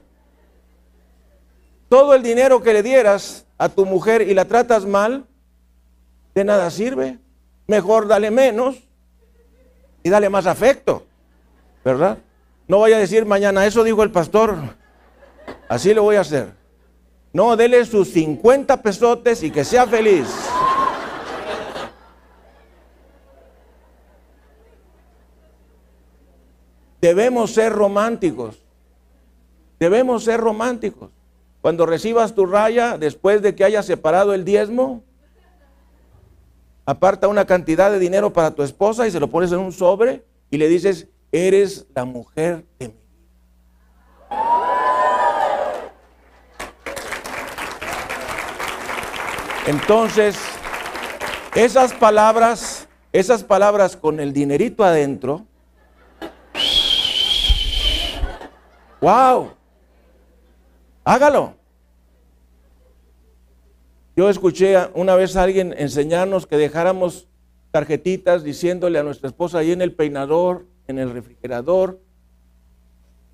Todo 1.90 2.16
el 2.16 2.24
dinero 2.24 2.62
que 2.62 2.74
le 2.74 2.84
dieras 2.84 3.46
a 3.58 3.70
tu 3.70 3.86
mujer 3.86 4.22
y 4.22 4.34
la 4.34 4.46
tratas 4.46 4.86
mal, 4.86 5.26
de 6.34 6.44
nada 6.44 6.70
sirve. 6.70 7.20
Mejor 7.68 8.08
dale 8.08 8.32
menos 8.32 8.76
y 10.04 10.10
dale 10.10 10.30
más 10.30 10.46
afecto. 10.46 11.06
¿Verdad? 11.84 12.18
No 12.68 12.80
vaya 12.80 12.98
a 12.98 13.00
decir 13.00 13.26
mañana, 13.26 13.66
eso 13.66 13.84
dijo 13.84 14.04
el 14.04 14.12
pastor. 14.12 14.56
Así 15.70 15.94
lo 15.94 16.04
voy 16.04 16.16
a 16.16 16.22
hacer. 16.22 16.54
No, 17.32 17.56
dele 17.56 17.84
sus 17.86 18.10
50 18.12 18.82
pesotes 18.82 19.44
y 19.44 19.52
que 19.52 19.64
sea 19.64 19.86
feliz. 19.86 20.28
Debemos 27.02 27.52
ser 27.54 27.72
románticos. 27.72 28.64
Debemos 29.80 30.24
ser 30.24 30.40
románticos. 30.40 31.12
Cuando 31.66 31.88
recibas 31.88 32.36
tu 32.36 32.45
raya, 32.45 32.99
después 32.99 33.41
de 33.41 33.55
que 33.55 33.63
hayas 33.63 33.88
separado 33.88 34.36
el 34.36 34.45
diezmo, 34.45 35.03
aparta 36.86 37.28
una 37.28 37.45
cantidad 37.45 37.89
de 37.89 37.97
dinero 37.97 38.32
para 38.32 38.51
tu 38.51 38.61
esposa 38.61 39.07
y 39.07 39.11
se 39.11 39.20
lo 39.20 39.32
pones 39.32 39.51
en 39.51 39.57
un 39.57 39.72
sobre 39.72 40.24
y 40.51 40.59
le 40.59 40.68
dices, 40.68 41.07
eres 41.32 41.88
la 41.95 42.05
mujer 42.05 42.66
de 42.78 42.89
vida. 42.89 42.99
Entonces, 49.66 50.38
esas 51.55 51.95
palabras, 51.95 52.88
esas 53.11 53.43
palabras 53.43 53.97
con 53.97 54.20
el 54.20 54.34
dinerito 54.34 54.84
adentro, 54.84 55.47
wow, 59.01 59.49
Hágalo. 61.06 61.53
Yo 64.16 64.30
escuché 64.30 64.76
una 64.95 65.16
vez 65.16 65.36
a 65.36 65.43
alguien 65.43 65.76
enseñarnos 65.78 66.47
que 66.47 66.58
dejáramos 66.58 67.28
tarjetitas 67.70 68.43
diciéndole 68.43 68.97
a 68.97 69.03
nuestra 69.03 69.28
esposa 69.28 69.60
ahí 69.60 69.72
en 69.72 69.84
el 69.84 69.93
peinador, 69.93 70.66
en 70.88 70.97
el 70.97 71.12
refrigerador, 71.12 72.01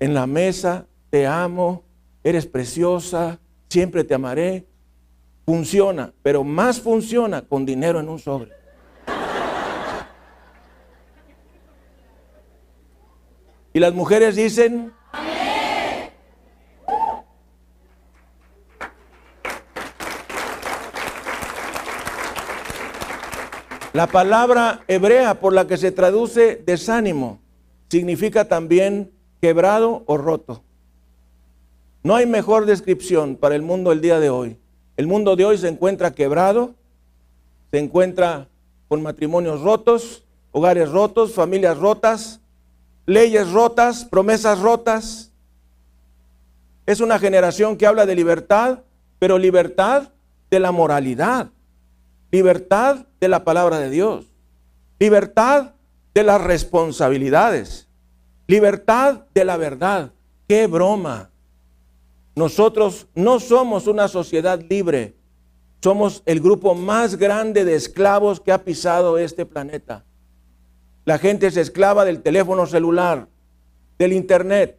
en 0.00 0.12
la 0.12 0.26
mesa, 0.26 0.86
te 1.08 1.26
amo, 1.26 1.84
eres 2.22 2.46
preciosa, 2.46 3.40
siempre 3.68 4.04
te 4.04 4.14
amaré. 4.14 4.66
Funciona, 5.46 6.12
pero 6.22 6.44
más 6.44 6.78
funciona 6.78 7.42
con 7.42 7.64
dinero 7.64 8.00
en 8.00 8.08
un 8.08 8.18
sobre. 8.18 8.52
Y 13.72 13.80
las 13.80 13.94
mujeres 13.94 14.36
dicen, 14.36 14.92
La 23.92 24.06
palabra 24.06 24.84
hebrea 24.88 25.38
por 25.38 25.52
la 25.52 25.66
que 25.66 25.76
se 25.76 25.92
traduce 25.92 26.62
desánimo 26.64 27.40
significa 27.90 28.46
también 28.46 29.12
quebrado 29.42 30.02
o 30.06 30.16
roto. 30.16 30.62
No 32.02 32.16
hay 32.16 32.24
mejor 32.24 32.64
descripción 32.64 33.36
para 33.36 33.54
el 33.54 33.60
mundo 33.60 33.92
el 33.92 34.00
día 34.00 34.18
de 34.18 34.30
hoy. 34.30 34.56
El 34.96 35.06
mundo 35.06 35.36
de 35.36 35.44
hoy 35.44 35.58
se 35.58 35.68
encuentra 35.68 36.14
quebrado, 36.14 36.74
se 37.70 37.80
encuentra 37.80 38.48
con 38.88 39.02
matrimonios 39.02 39.60
rotos, 39.60 40.24
hogares 40.52 40.88
rotos, 40.90 41.34
familias 41.34 41.76
rotas, 41.76 42.40
leyes 43.04 43.50
rotas, 43.52 44.06
promesas 44.06 44.60
rotas. 44.60 45.32
Es 46.86 47.00
una 47.00 47.18
generación 47.18 47.76
que 47.76 47.86
habla 47.86 48.06
de 48.06 48.16
libertad, 48.16 48.78
pero 49.18 49.36
libertad 49.36 50.08
de 50.50 50.60
la 50.60 50.72
moralidad 50.72 51.50
libertad 52.32 53.06
de 53.20 53.28
la 53.28 53.44
palabra 53.44 53.78
de 53.78 53.90
Dios, 53.90 54.24
libertad 54.98 55.74
de 56.14 56.22
las 56.22 56.40
responsabilidades, 56.40 57.88
libertad 58.46 59.26
de 59.34 59.44
la 59.44 59.58
verdad. 59.58 60.12
¡Qué 60.48 60.66
broma! 60.66 61.30
Nosotros 62.34 63.06
no 63.14 63.38
somos 63.38 63.86
una 63.86 64.08
sociedad 64.08 64.58
libre, 64.68 65.14
somos 65.82 66.22
el 66.24 66.40
grupo 66.40 66.74
más 66.74 67.16
grande 67.16 67.66
de 67.66 67.74
esclavos 67.74 68.40
que 68.40 68.50
ha 68.50 68.64
pisado 68.64 69.18
este 69.18 69.44
planeta. 69.44 70.04
La 71.04 71.18
gente 71.18 71.48
es 71.48 71.58
esclava 71.58 72.06
del 72.06 72.22
teléfono 72.22 72.64
celular, 72.64 73.28
del 73.98 74.14
internet, 74.14 74.78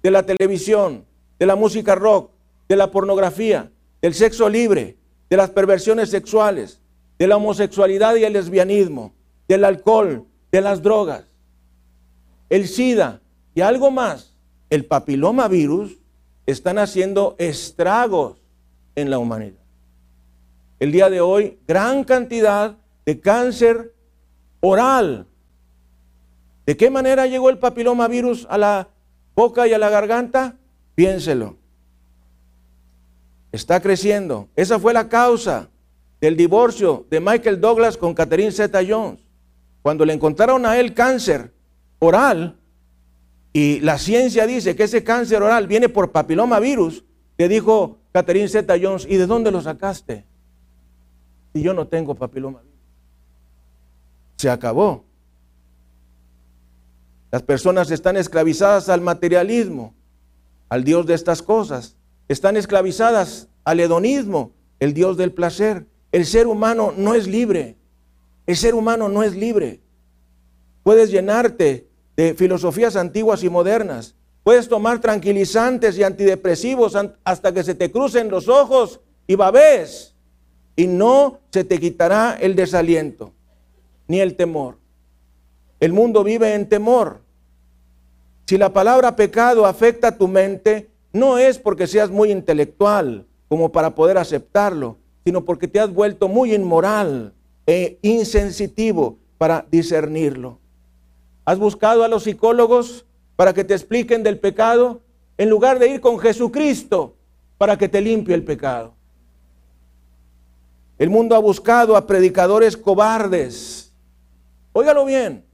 de 0.00 0.10
la 0.12 0.22
televisión, 0.22 1.04
de 1.40 1.46
la 1.46 1.56
música 1.56 1.96
rock, 1.96 2.30
de 2.68 2.76
la 2.76 2.92
pornografía, 2.92 3.72
del 4.00 4.14
sexo 4.14 4.48
libre, 4.48 4.96
de 5.28 5.36
las 5.36 5.50
perversiones 5.50 6.10
sexuales, 6.10 6.80
de 7.18 7.26
la 7.26 7.36
homosexualidad 7.36 8.16
y 8.16 8.24
el 8.24 8.32
lesbianismo, 8.32 9.14
del 9.48 9.64
alcohol, 9.64 10.26
de 10.50 10.60
las 10.60 10.82
drogas, 10.82 11.24
el 12.48 12.68
SIDA 12.68 13.20
y 13.54 13.60
algo 13.60 13.90
más, 13.90 14.36
el 14.70 14.84
papiloma 14.84 15.48
virus, 15.48 15.98
están 16.46 16.78
haciendo 16.78 17.36
estragos 17.38 18.42
en 18.94 19.10
la 19.10 19.18
humanidad. 19.18 19.62
El 20.78 20.92
día 20.92 21.08
de 21.08 21.20
hoy, 21.20 21.58
gran 21.66 22.04
cantidad 22.04 22.76
de 23.06 23.20
cáncer 23.20 23.94
oral. 24.60 25.26
¿De 26.66 26.76
qué 26.76 26.90
manera 26.90 27.26
llegó 27.26 27.50
el 27.50 27.58
papiloma 27.58 28.08
virus 28.08 28.46
a 28.50 28.58
la 28.58 28.88
boca 29.34 29.66
y 29.66 29.72
a 29.72 29.78
la 29.78 29.90
garganta? 29.90 30.56
Piénselo. 30.94 31.56
Está 33.52 33.80
creciendo. 33.80 34.48
Esa 34.56 34.78
fue 34.78 34.92
la 34.92 35.08
causa 35.08 35.70
del 36.24 36.38
divorcio 36.38 37.04
de 37.10 37.20
Michael 37.20 37.60
Douglas 37.60 37.98
con 37.98 38.14
Catherine 38.14 38.50
Zeta 38.50 38.80
Jones. 38.82 39.20
Cuando 39.82 40.06
le 40.06 40.14
encontraron 40.14 40.64
a 40.64 40.80
él 40.80 40.94
cáncer 40.94 41.52
oral, 41.98 42.56
y 43.52 43.80
la 43.80 43.98
ciencia 43.98 44.46
dice 44.46 44.74
que 44.74 44.84
ese 44.84 45.04
cáncer 45.04 45.42
oral 45.42 45.66
viene 45.66 45.90
por 45.90 46.12
papiloma 46.12 46.60
virus, 46.60 47.04
le 47.36 47.46
dijo 47.46 47.98
Catherine 48.10 48.48
Zeta 48.48 48.76
Jones, 48.80 49.06
¿y 49.06 49.16
de 49.18 49.26
dónde 49.26 49.50
lo 49.50 49.60
sacaste? 49.60 50.24
Y 51.52 51.60
yo 51.60 51.74
no 51.74 51.88
tengo 51.88 52.14
papiloma 52.14 52.60
virus. 52.62 52.80
Se 54.38 54.48
acabó. 54.48 55.04
Las 57.30 57.42
personas 57.42 57.90
están 57.90 58.16
esclavizadas 58.16 58.88
al 58.88 59.02
materialismo, 59.02 59.92
al 60.70 60.84
Dios 60.84 61.04
de 61.04 61.12
estas 61.12 61.42
cosas. 61.42 61.96
Están 62.28 62.56
esclavizadas 62.56 63.48
al 63.62 63.78
hedonismo, 63.78 64.52
el 64.80 64.94
Dios 64.94 65.18
del 65.18 65.30
placer. 65.30 65.86
El 66.14 66.26
ser 66.26 66.46
humano 66.46 66.94
no 66.96 67.16
es 67.16 67.26
libre. 67.26 67.74
El 68.46 68.56
ser 68.56 68.76
humano 68.76 69.08
no 69.08 69.24
es 69.24 69.34
libre. 69.34 69.80
Puedes 70.84 71.10
llenarte 71.10 71.88
de 72.16 72.34
filosofías 72.34 72.94
antiguas 72.94 73.42
y 73.42 73.50
modernas. 73.50 74.14
Puedes 74.44 74.68
tomar 74.68 75.00
tranquilizantes 75.00 75.98
y 75.98 76.04
antidepresivos 76.04 76.96
hasta 77.24 77.52
que 77.52 77.64
se 77.64 77.74
te 77.74 77.90
crucen 77.90 78.30
los 78.30 78.46
ojos 78.46 79.00
y 79.26 79.34
babés. 79.34 80.14
Y 80.76 80.86
no 80.86 81.40
se 81.50 81.64
te 81.64 81.80
quitará 81.80 82.38
el 82.40 82.54
desaliento 82.54 83.32
ni 84.06 84.20
el 84.20 84.36
temor. 84.36 84.78
El 85.80 85.92
mundo 85.92 86.22
vive 86.22 86.54
en 86.54 86.68
temor. 86.68 87.22
Si 88.46 88.56
la 88.56 88.72
palabra 88.72 89.16
pecado 89.16 89.66
afecta 89.66 90.16
tu 90.16 90.28
mente, 90.28 90.92
no 91.12 91.38
es 91.38 91.58
porque 91.58 91.88
seas 91.88 92.08
muy 92.08 92.30
intelectual 92.30 93.26
como 93.48 93.72
para 93.72 93.96
poder 93.96 94.16
aceptarlo, 94.16 94.98
sino 95.24 95.44
porque 95.44 95.66
te 95.68 95.80
has 95.80 95.92
vuelto 95.92 96.28
muy 96.28 96.54
inmoral 96.54 97.32
e 97.66 97.98
insensitivo 98.02 99.18
para 99.38 99.66
discernirlo. 99.70 100.58
¿Has 101.44 101.58
buscado 101.58 102.04
a 102.04 102.08
los 102.08 102.24
psicólogos 102.24 103.06
para 103.36 103.52
que 103.52 103.64
te 103.64 103.74
expliquen 103.74 104.22
del 104.22 104.38
pecado 104.38 105.00
en 105.38 105.50
lugar 105.50 105.78
de 105.78 105.88
ir 105.88 106.00
con 106.00 106.18
Jesucristo 106.18 107.16
para 107.58 107.76
que 107.76 107.88
te 107.88 108.00
limpie 108.00 108.34
el 108.34 108.44
pecado? 108.44 108.94
El 110.98 111.10
mundo 111.10 111.34
ha 111.34 111.40
buscado 111.40 111.96
a 111.96 112.06
predicadores 112.06 112.76
cobardes. 112.76 113.92
Óigalo 114.72 115.04
bien, 115.04 115.44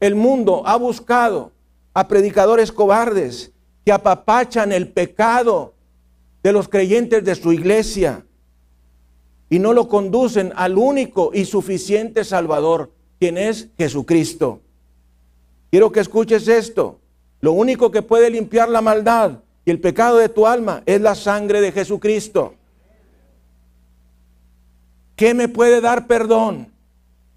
el 0.00 0.14
mundo 0.14 0.62
ha 0.66 0.76
buscado 0.76 1.52
a 1.94 2.08
predicadores 2.08 2.72
cobardes 2.72 3.52
que 3.84 3.92
apapachan 3.92 4.72
el 4.72 4.88
pecado 4.88 5.74
de 6.42 6.52
los 6.52 6.68
creyentes 6.68 7.24
de 7.24 7.34
su 7.34 7.52
iglesia 7.52 8.25
y 9.48 9.58
no 9.58 9.72
lo 9.72 9.88
conducen 9.88 10.52
al 10.56 10.76
único 10.76 11.30
y 11.32 11.44
suficiente 11.44 12.24
Salvador, 12.24 12.90
quien 13.18 13.38
es 13.38 13.68
Jesucristo. 13.78 14.60
Quiero 15.70 15.92
que 15.92 16.00
escuches 16.00 16.48
esto. 16.48 17.00
Lo 17.40 17.52
único 17.52 17.90
que 17.90 18.02
puede 18.02 18.30
limpiar 18.30 18.68
la 18.68 18.80
maldad 18.80 19.40
y 19.64 19.70
el 19.70 19.80
pecado 19.80 20.18
de 20.18 20.28
tu 20.28 20.46
alma 20.46 20.82
es 20.86 21.00
la 21.00 21.14
sangre 21.14 21.60
de 21.60 21.72
Jesucristo. 21.72 22.54
¿Qué 25.14 25.34
me 25.34 25.48
puede 25.48 25.80
dar 25.80 26.06
perdón? 26.06 26.72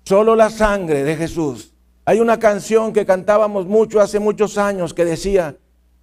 Solo 0.03 0.35
la 0.35 0.49
sangre 0.49 1.03
de 1.03 1.15
Jesús. 1.15 1.73
Hay 2.05 2.19
una 2.19 2.39
canción 2.39 2.91
que 2.91 3.05
cantábamos 3.05 3.67
mucho 3.67 3.99
hace 4.01 4.19
muchos 4.19 4.57
años 4.57 4.93
que 4.93 5.05
decía, 5.05 5.55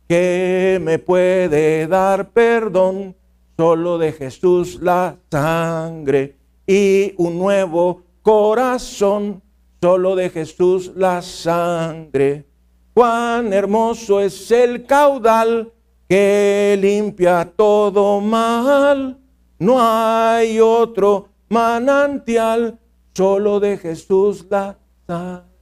¿qué 0.09 0.81
me 0.83 0.99
puede 0.99 1.87
dar 1.87 2.31
perdón? 2.31 3.17
Solo 3.57 3.99
de 3.99 4.13
Jesús 4.13 4.79
la 4.83 5.17
sangre 5.31 6.37
y 6.67 7.15
un 7.17 7.39
nuevo 7.39 8.03
corazón. 8.23 9.43
Solo 9.81 10.17
de 10.17 10.31
Jesús 10.31 10.93
la 10.97 11.23
sangre. 11.23 12.47
Cuán 12.93 13.53
hermoso 13.53 14.21
es 14.21 14.51
el 14.51 14.85
caudal 14.85 15.73
que 16.09 16.79
limpia 16.81 17.51
todo 17.57 18.21
mal. 18.21 19.19
No 19.59 19.77
hay 19.81 20.61
otro 20.61 21.29
manantial, 21.49 22.79
solo 23.15 23.61
de 23.61 23.79
Jesús 23.79 24.47
la 24.51 24.79
sangre. 25.07 25.57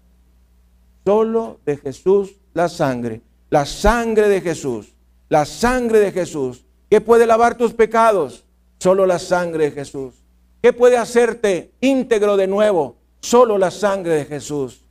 Solo 1.05 1.61
de 1.65 1.77
Jesús 1.77 2.35
la 2.55 2.69
sangre. 2.69 3.21
La 3.51 3.67
sangre 3.67 4.29
de 4.29 4.41
Jesús. 4.41 4.95
La 5.29 5.45
sangre 5.45 5.99
de 5.99 6.13
Jesús. 6.13 6.64
¿Qué 6.95 7.01
puede 7.01 7.27
lavar 7.27 7.57
tus 7.57 7.75
pecados? 7.75 8.45
Solo 8.79 9.05
la 9.05 9.19
sangre 9.19 9.65
de 9.65 9.71
Jesús. 9.73 10.15
¿Qué 10.63 10.73
puede 10.73 10.97
hacerte 10.97 11.73
íntegro 11.81 12.37
de 12.37 12.47
nuevo? 12.47 12.99
Solo 13.19 13.59
la 13.59 13.73
sangre 13.73 14.15
de 14.15 14.25
Jesús. 14.27 14.85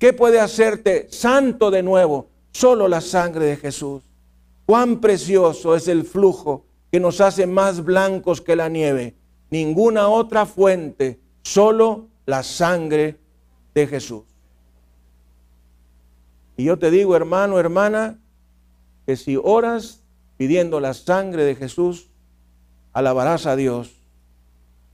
¿Qué 0.00 0.12
puede 0.12 0.40
hacerte 0.40 1.06
santo 1.08 1.70
de 1.70 1.84
nuevo? 1.84 2.30
Solo 2.50 2.88
la 2.88 3.00
sangre 3.00 3.44
de 3.44 3.56
Jesús. 3.58 4.02
Cuán 4.66 5.00
precioso 5.00 5.76
es 5.76 5.86
el 5.86 6.02
flujo 6.02 6.64
que 6.90 6.98
nos 6.98 7.20
hace 7.20 7.46
más 7.46 7.84
blancos 7.84 8.40
que 8.40 8.56
la 8.56 8.68
nieve. 8.68 9.14
Ninguna 9.48 10.08
otra 10.08 10.46
fuente, 10.46 11.20
solo 11.42 12.08
la 12.24 12.42
sangre 12.42 13.20
de 13.72 13.86
Jesús. 13.86 14.24
Y 16.56 16.64
yo 16.64 16.76
te 16.76 16.90
digo, 16.90 17.14
hermano, 17.14 17.60
hermana, 17.60 18.18
que 19.06 19.14
si 19.14 19.36
oras 19.40 20.02
pidiendo 20.36 20.80
la 20.80 20.94
sangre 20.94 21.44
de 21.44 21.54
Jesús, 21.54 22.10
alabarás 22.92 23.46
a 23.46 23.56
Dios. 23.56 24.02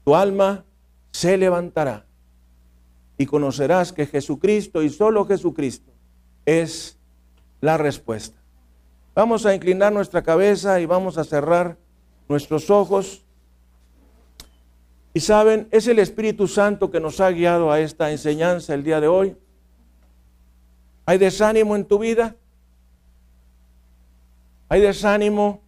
Tu 0.04 0.14
alma 0.14 0.64
se 1.12 1.36
levantará 1.36 2.06
y 3.18 3.26
conocerás 3.26 3.92
que 3.92 4.06
Jesucristo 4.06 4.82
y 4.82 4.90
solo 4.90 5.24
Jesucristo 5.26 5.92
es 6.44 6.98
la 7.60 7.78
respuesta. 7.78 8.36
Vamos 9.14 9.46
a 9.46 9.54
inclinar 9.54 9.92
nuestra 9.92 10.22
cabeza 10.22 10.80
y 10.80 10.86
vamos 10.86 11.18
a 11.18 11.24
cerrar 11.24 11.76
nuestros 12.28 12.70
ojos. 12.70 13.22
Y 15.14 15.20
saben, 15.20 15.68
es 15.70 15.86
el 15.86 15.98
Espíritu 15.98 16.48
Santo 16.48 16.90
que 16.90 16.98
nos 16.98 17.20
ha 17.20 17.30
guiado 17.30 17.70
a 17.70 17.80
esta 17.80 18.10
enseñanza 18.10 18.74
el 18.74 18.82
día 18.82 19.00
de 19.00 19.08
hoy. 19.08 19.36
¿Hay 21.04 21.18
desánimo 21.18 21.76
en 21.76 21.84
tu 21.84 21.98
vida? 21.98 22.36
¿Hay 24.72 24.80
desánimo 24.80 25.60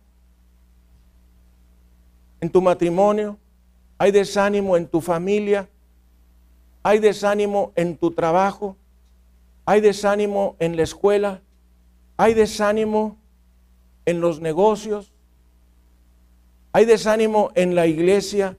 en 2.41 2.49
tu 2.49 2.63
matrimonio? 2.63 3.37
¿Hay 3.99 4.13
desánimo 4.13 4.79
en 4.79 4.87
tu 4.87 5.03
familia? 5.03 5.69
¿Hay 6.83 7.01
desánimo 7.01 7.75
en 7.77 7.99
tu 7.99 8.13
trabajo? 8.13 8.79
¿Hay 9.67 9.83
desánimo 9.83 10.57
en 10.59 10.77
la 10.77 10.85
escuela? 10.85 11.43
¿Hay 12.17 12.33
desánimo 12.33 13.19
en 14.07 14.23
los 14.23 14.41
negocios? 14.41 15.13
¿Hay 16.73 16.87
desánimo 16.87 17.51
en 17.55 17.75
la 17.75 17.87
iglesia? 17.87 18.57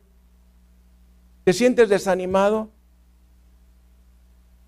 ¿Te 1.44 1.54
sientes 1.54 1.90
desanimado? 1.90 2.70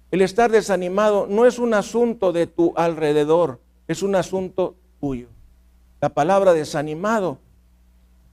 El 0.10 0.24
estar 0.24 0.50
desanimado 0.50 1.28
no 1.28 1.46
es 1.46 1.60
un 1.60 1.76
asunto 1.76 2.34
de 2.34 2.48
tu 2.48 2.74
alrededor, 2.76 3.62
es 3.88 4.02
un 4.02 4.16
asunto 4.16 4.76
tuyo. 5.00 5.37
La 6.00 6.10
palabra 6.10 6.54
desanimado 6.54 7.40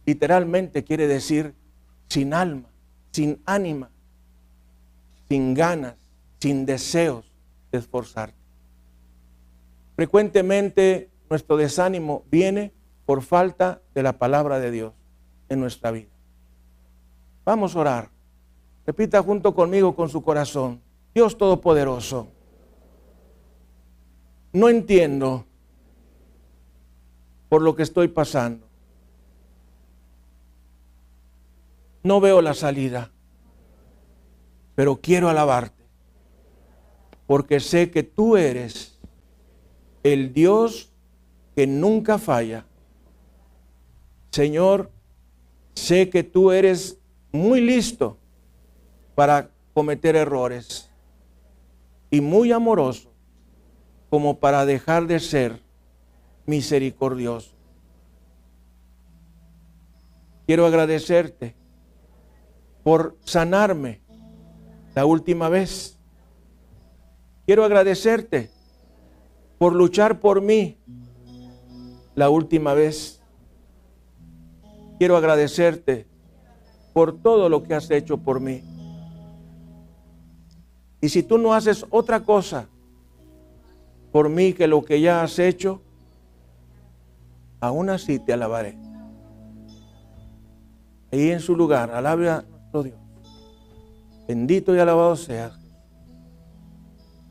literalmente 0.05 0.85
quiere 0.85 1.07
decir 1.07 1.55
sin 2.09 2.35
alma, 2.35 2.69
sin 3.11 3.43
ánima, 3.47 3.91
sin 5.29 5.55
ganas, 5.55 5.95
sin 6.41 6.67
deseos 6.67 7.25
de 7.73 7.79
esforzarte. 7.79 8.37
Frecuentemente 9.97 11.11
nuestro 11.31 11.57
desánimo 11.57 12.25
viene 12.31 12.73
por 13.07 13.23
falta 13.23 13.81
de 13.95 14.03
la 14.03 14.19
palabra 14.19 14.59
de 14.59 14.71
Dios 14.71 14.93
en 15.49 15.61
nuestra 15.61 15.91
vida. 15.91 16.11
Vamos 17.45 17.77
a 17.77 17.81
orar. 17.81 18.11
Repita 18.87 19.23
junto 19.23 19.55
conmigo 19.55 19.95
con 19.95 20.09
su 20.09 20.23
corazón. 20.23 20.81
Dios 21.15 21.39
Todopoderoso, 21.39 22.29
no 24.53 24.69
entiendo 24.69 25.47
por 27.55 27.63
lo 27.63 27.77
que 27.77 27.85
estoy 27.85 28.09
pasando. 28.09 28.67
No 32.03 32.21
veo 32.21 32.43
la 32.43 32.53
salida, 32.53 33.13
pero 34.75 34.97
quiero 34.97 35.29
alabarte, 35.29 35.85
porque 37.29 37.61
sé 37.61 37.93
que 37.93 38.03
tú 38.03 38.37
eres 38.37 38.99
el 40.03 40.33
Dios 40.33 40.91
que 41.55 41.69
nunca 41.69 42.19
falla. 42.19 42.67
Señor, 44.33 44.91
sé 45.77 46.11
que 46.11 46.25
tú 46.25 46.51
eres 46.51 46.99
muy 47.31 47.61
listo 47.61 48.19
para 49.15 49.53
cometer 49.75 50.17
errores 50.17 50.91
y 52.11 52.21
muy 52.21 52.51
amoroso 52.51 53.13
como 54.11 54.41
para 54.41 54.67
dejar 54.67 55.07
de 55.07 55.21
ser 55.21 55.64
misericordioso. 56.47 57.55
Quiero 60.47 60.67
agradecerte 60.67 61.55
por 62.83 63.17
sanarme 63.25 64.03
la 64.95 65.07
última 65.07 65.49
vez. 65.49 65.99
Quiero 67.47 67.65
agradecerte 67.65 68.51
por 69.59 69.75
luchar 69.75 70.21
por 70.21 70.43
mí 70.43 70.79
la 72.15 72.29
última 72.29 72.75
vez. 72.75 73.23
Quiero 74.99 75.17
agradecerte 75.17 76.07
por 76.93 77.21
todo 77.21 77.49
lo 77.49 77.63
que 77.63 77.75
has 77.75 77.91
hecho 77.91 78.19
por 78.19 78.41
mí. 78.41 78.63
Y 81.01 81.09
si 81.09 81.23
tú 81.23 81.39
no 81.39 81.53
haces 81.53 81.85
otra 81.91 82.21
cosa 82.21 82.69
por 84.13 84.29
mí 84.29 84.53
que 84.53 84.67
lo 84.67 84.85
que 84.85 85.01
ya 85.01 85.23
has 85.23 85.39
hecho, 85.39 85.83
aún 87.67 87.91
así 87.91 88.19
te 88.19 88.33
alabaré. 88.33 88.79
Ahí 91.11 91.31
en 91.31 91.41
su 91.41 91.57
lugar, 91.57 91.91
alabe 91.91 92.29
a 92.29 92.43
nuestro 92.43 92.83
Dios. 92.83 92.99
Bendito 94.27 94.75
y 94.75 94.79
alabado 94.79 95.17
seas. 95.17 95.59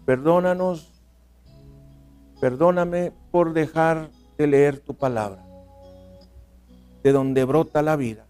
Perdónanos, 0.05 1.01
perdóname 2.39 3.13
por 3.31 3.53
dejar 3.53 4.09
de 4.38 4.47
leer 4.47 4.79
tu 4.79 4.95
palabra, 4.95 5.45
de 7.03 7.11
donde 7.11 7.45
brota 7.45 7.81
la 7.81 7.95
vida. 7.95 8.25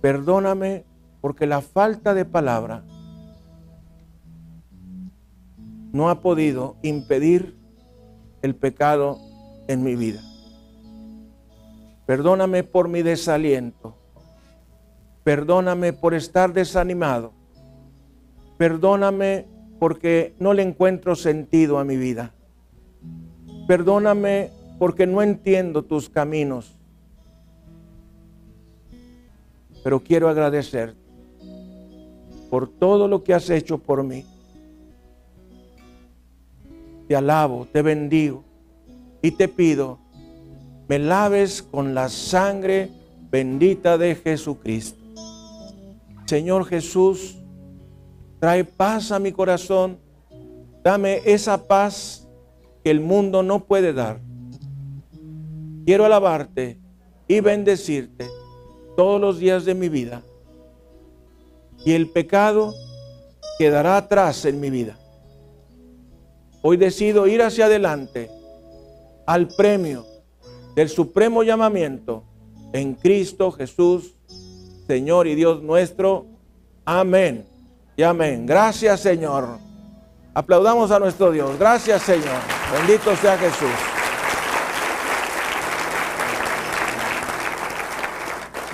Perdóname 0.00 0.84
porque 1.20 1.46
la 1.46 1.60
falta 1.60 2.14
de 2.14 2.24
palabra 2.24 2.84
no 5.92 6.10
ha 6.10 6.20
podido 6.20 6.76
impedir 6.82 7.56
el 8.42 8.54
pecado 8.54 9.18
en 9.68 9.82
mi 9.82 9.96
vida. 9.96 10.20
Perdóname 12.06 12.64
por 12.64 12.88
mi 12.88 13.02
desaliento. 13.02 13.94
Perdóname 15.22 15.92
por 15.92 16.14
estar 16.14 16.52
desanimado. 16.52 17.32
Perdóname 18.58 19.46
porque 19.78 20.34
no 20.38 20.52
le 20.52 20.62
encuentro 20.62 21.16
sentido 21.16 21.78
a 21.78 21.84
mi 21.84 21.96
vida. 21.96 22.32
Perdóname 23.66 24.50
porque 24.78 25.06
no 25.06 25.22
entiendo 25.22 25.82
tus 25.82 26.08
caminos. 26.10 26.74
Pero 29.82 30.00
quiero 30.00 30.28
agradecerte 30.28 31.00
por 32.50 32.68
todo 32.68 33.08
lo 33.08 33.24
que 33.24 33.34
has 33.34 33.50
hecho 33.50 33.78
por 33.78 34.02
mí 34.04 34.24
te 37.06 37.16
alabo, 37.16 37.66
te 37.70 37.82
bendigo 37.82 38.44
y 39.22 39.32
te 39.32 39.48
pido 39.48 39.98
me 40.88 40.98
laves 40.98 41.62
con 41.62 41.94
la 41.94 42.08
sangre 42.08 42.90
bendita 43.30 43.96
de 43.98 44.14
Jesucristo. 44.14 44.98
Señor 46.26 46.66
Jesús, 46.66 47.36
trae 48.40 48.64
paz 48.64 49.12
a 49.12 49.18
mi 49.18 49.32
corazón, 49.32 49.98
dame 50.82 51.22
esa 51.24 51.66
paz 51.66 52.26
que 52.82 52.90
el 52.90 53.00
mundo 53.00 53.42
no 53.42 53.64
puede 53.64 53.92
dar. 53.92 54.20
Quiero 55.84 56.04
alabarte 56.04 56.78
y 57.28 57.40
bendecirte 57.40 58.28
todos 58.96 59.20
los 59.20 59.38
días 59.38 59.64
de 59.64 59.74
mi 59.74 59.88
vida. 59.88 60.22
Y 61.84 61.92
el 61.92 62.08
pecado 62.10 62.74
quedará 63.58 63.96
atrás 63.96 64.44
en 64.44 64.60
mi 64.60 64.70
vida. 64.70 64.98
Hoy 66.62 66.76
decido 66.76 67.26
ir 67.26 67.42
hacia 67.42 67.66
adelante 67.66 68.30
al 69.26 69.48
premio 69.48 70.13
del 70.74 70.88
supremo 70.88 71.42
llamamiento 71.42 72.24
en 72.72 72.94
Cristo 72.94 73.52
Jesús, 73.52 74.14
Señor 74.86 75.26
y 75.26 75.34
Dios 75.34 75.62
nuestro. 75.62 76.26
Amén 76.84 77.46
y 77.96 78.02
amén. 78.02 78.46
Gracias 78.46 79.00
Señor. 79.00 79.58
Aplaudamos 80.34 80.90
a 80.90 80.98
nuestro 80.98 81.30
Dios. 81.30 81.58
Gracias 81.58 82.02
Señor. 82.02 82.40
Bendito 82.72 83.14
sea 83.16 83.38
Jesús. 83.38 83.70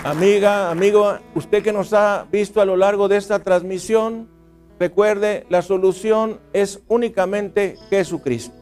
Amiga, 0.03 0.71
amigo, 0.71 1.19
usted 1.35 1.63
que 1.63 1.75
nos 1.75 1.93
ha 1.93 2.27
visto 2.33 2.63
a 2.63 2.65
lo 2.65 2.75
largo 2.75 3.07
de 3.07 3.19
esta 3.19 3.41
transmisión, 3.41 4.31
recuerde, 4.79 5.45
la 5.51 5.61
solución 5.61 6.41
es 6.55 6.81
únicamente 6.89 7.77
Jesucristo. 7.91 8.55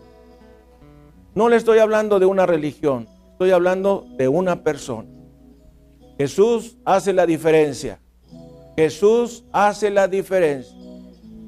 No 1.37 1.49
le 1.49 1.55
estoy 1.55 1.79
hablando 1.79 2.19
de 2.19 2.27
una 2.27 2.45
religión, 2.45 3.07
estoy 3.39 3.53
hablando 3.53 4.05
de 4.17 4.27
una 4.27 4.65
persona. 4.65 5.09
Jesús 6.19 6.77
hace 6.85 7.13
la 7.13 7.25
diferencia. 7.25 8.01
Jesús 8.75 9.45
hace 9.53 9.91
la 9.91 10.09
diferencia. 10.09 10.77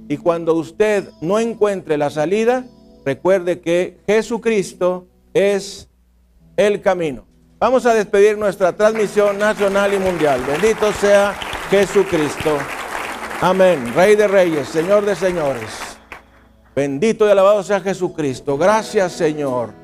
Y 0.09 0.17
cuando 0.17 0.55
usted 0.55 1.09
no 1.21 1.41
encuentre 1.41 1.99
la 1.99 2.09
salida, 2.09 2.65
recuerde 3.05 3.61
que 3.61 3.99
Jesucristo 4.07 5.09
es 5.35 5.89
el 6.57 6.81
camino. 6.81 7.27
Vamos 7.59 7.85
a 7.87 7.93
despedir 7.93 8.39
nuestra 8.39 8.73
transmisión 8.73 9.37
nacional 9.37 9.93
y 9.93 9.99
mundial. 9.99 10.41
Bendito 10.47 10.93
sea 10.93 11.35
Jesucristo. 11.71 12.57
Amén. 13.41 13.93
Rey 13.97 14.15
de 14.15 14.29
reyes, 14.29 14.69
Señor 14.69 15.05
de 15.05 15.17
señores. 15.17 15.71
Bendito 16.77 17.27
y 17.27 17.33
alabado 17.33 17.65
sea 17.65 17.81
Jesucristo. 17.81 18.57
Gracias 18.57 19.11
Señor. 19.11 19.80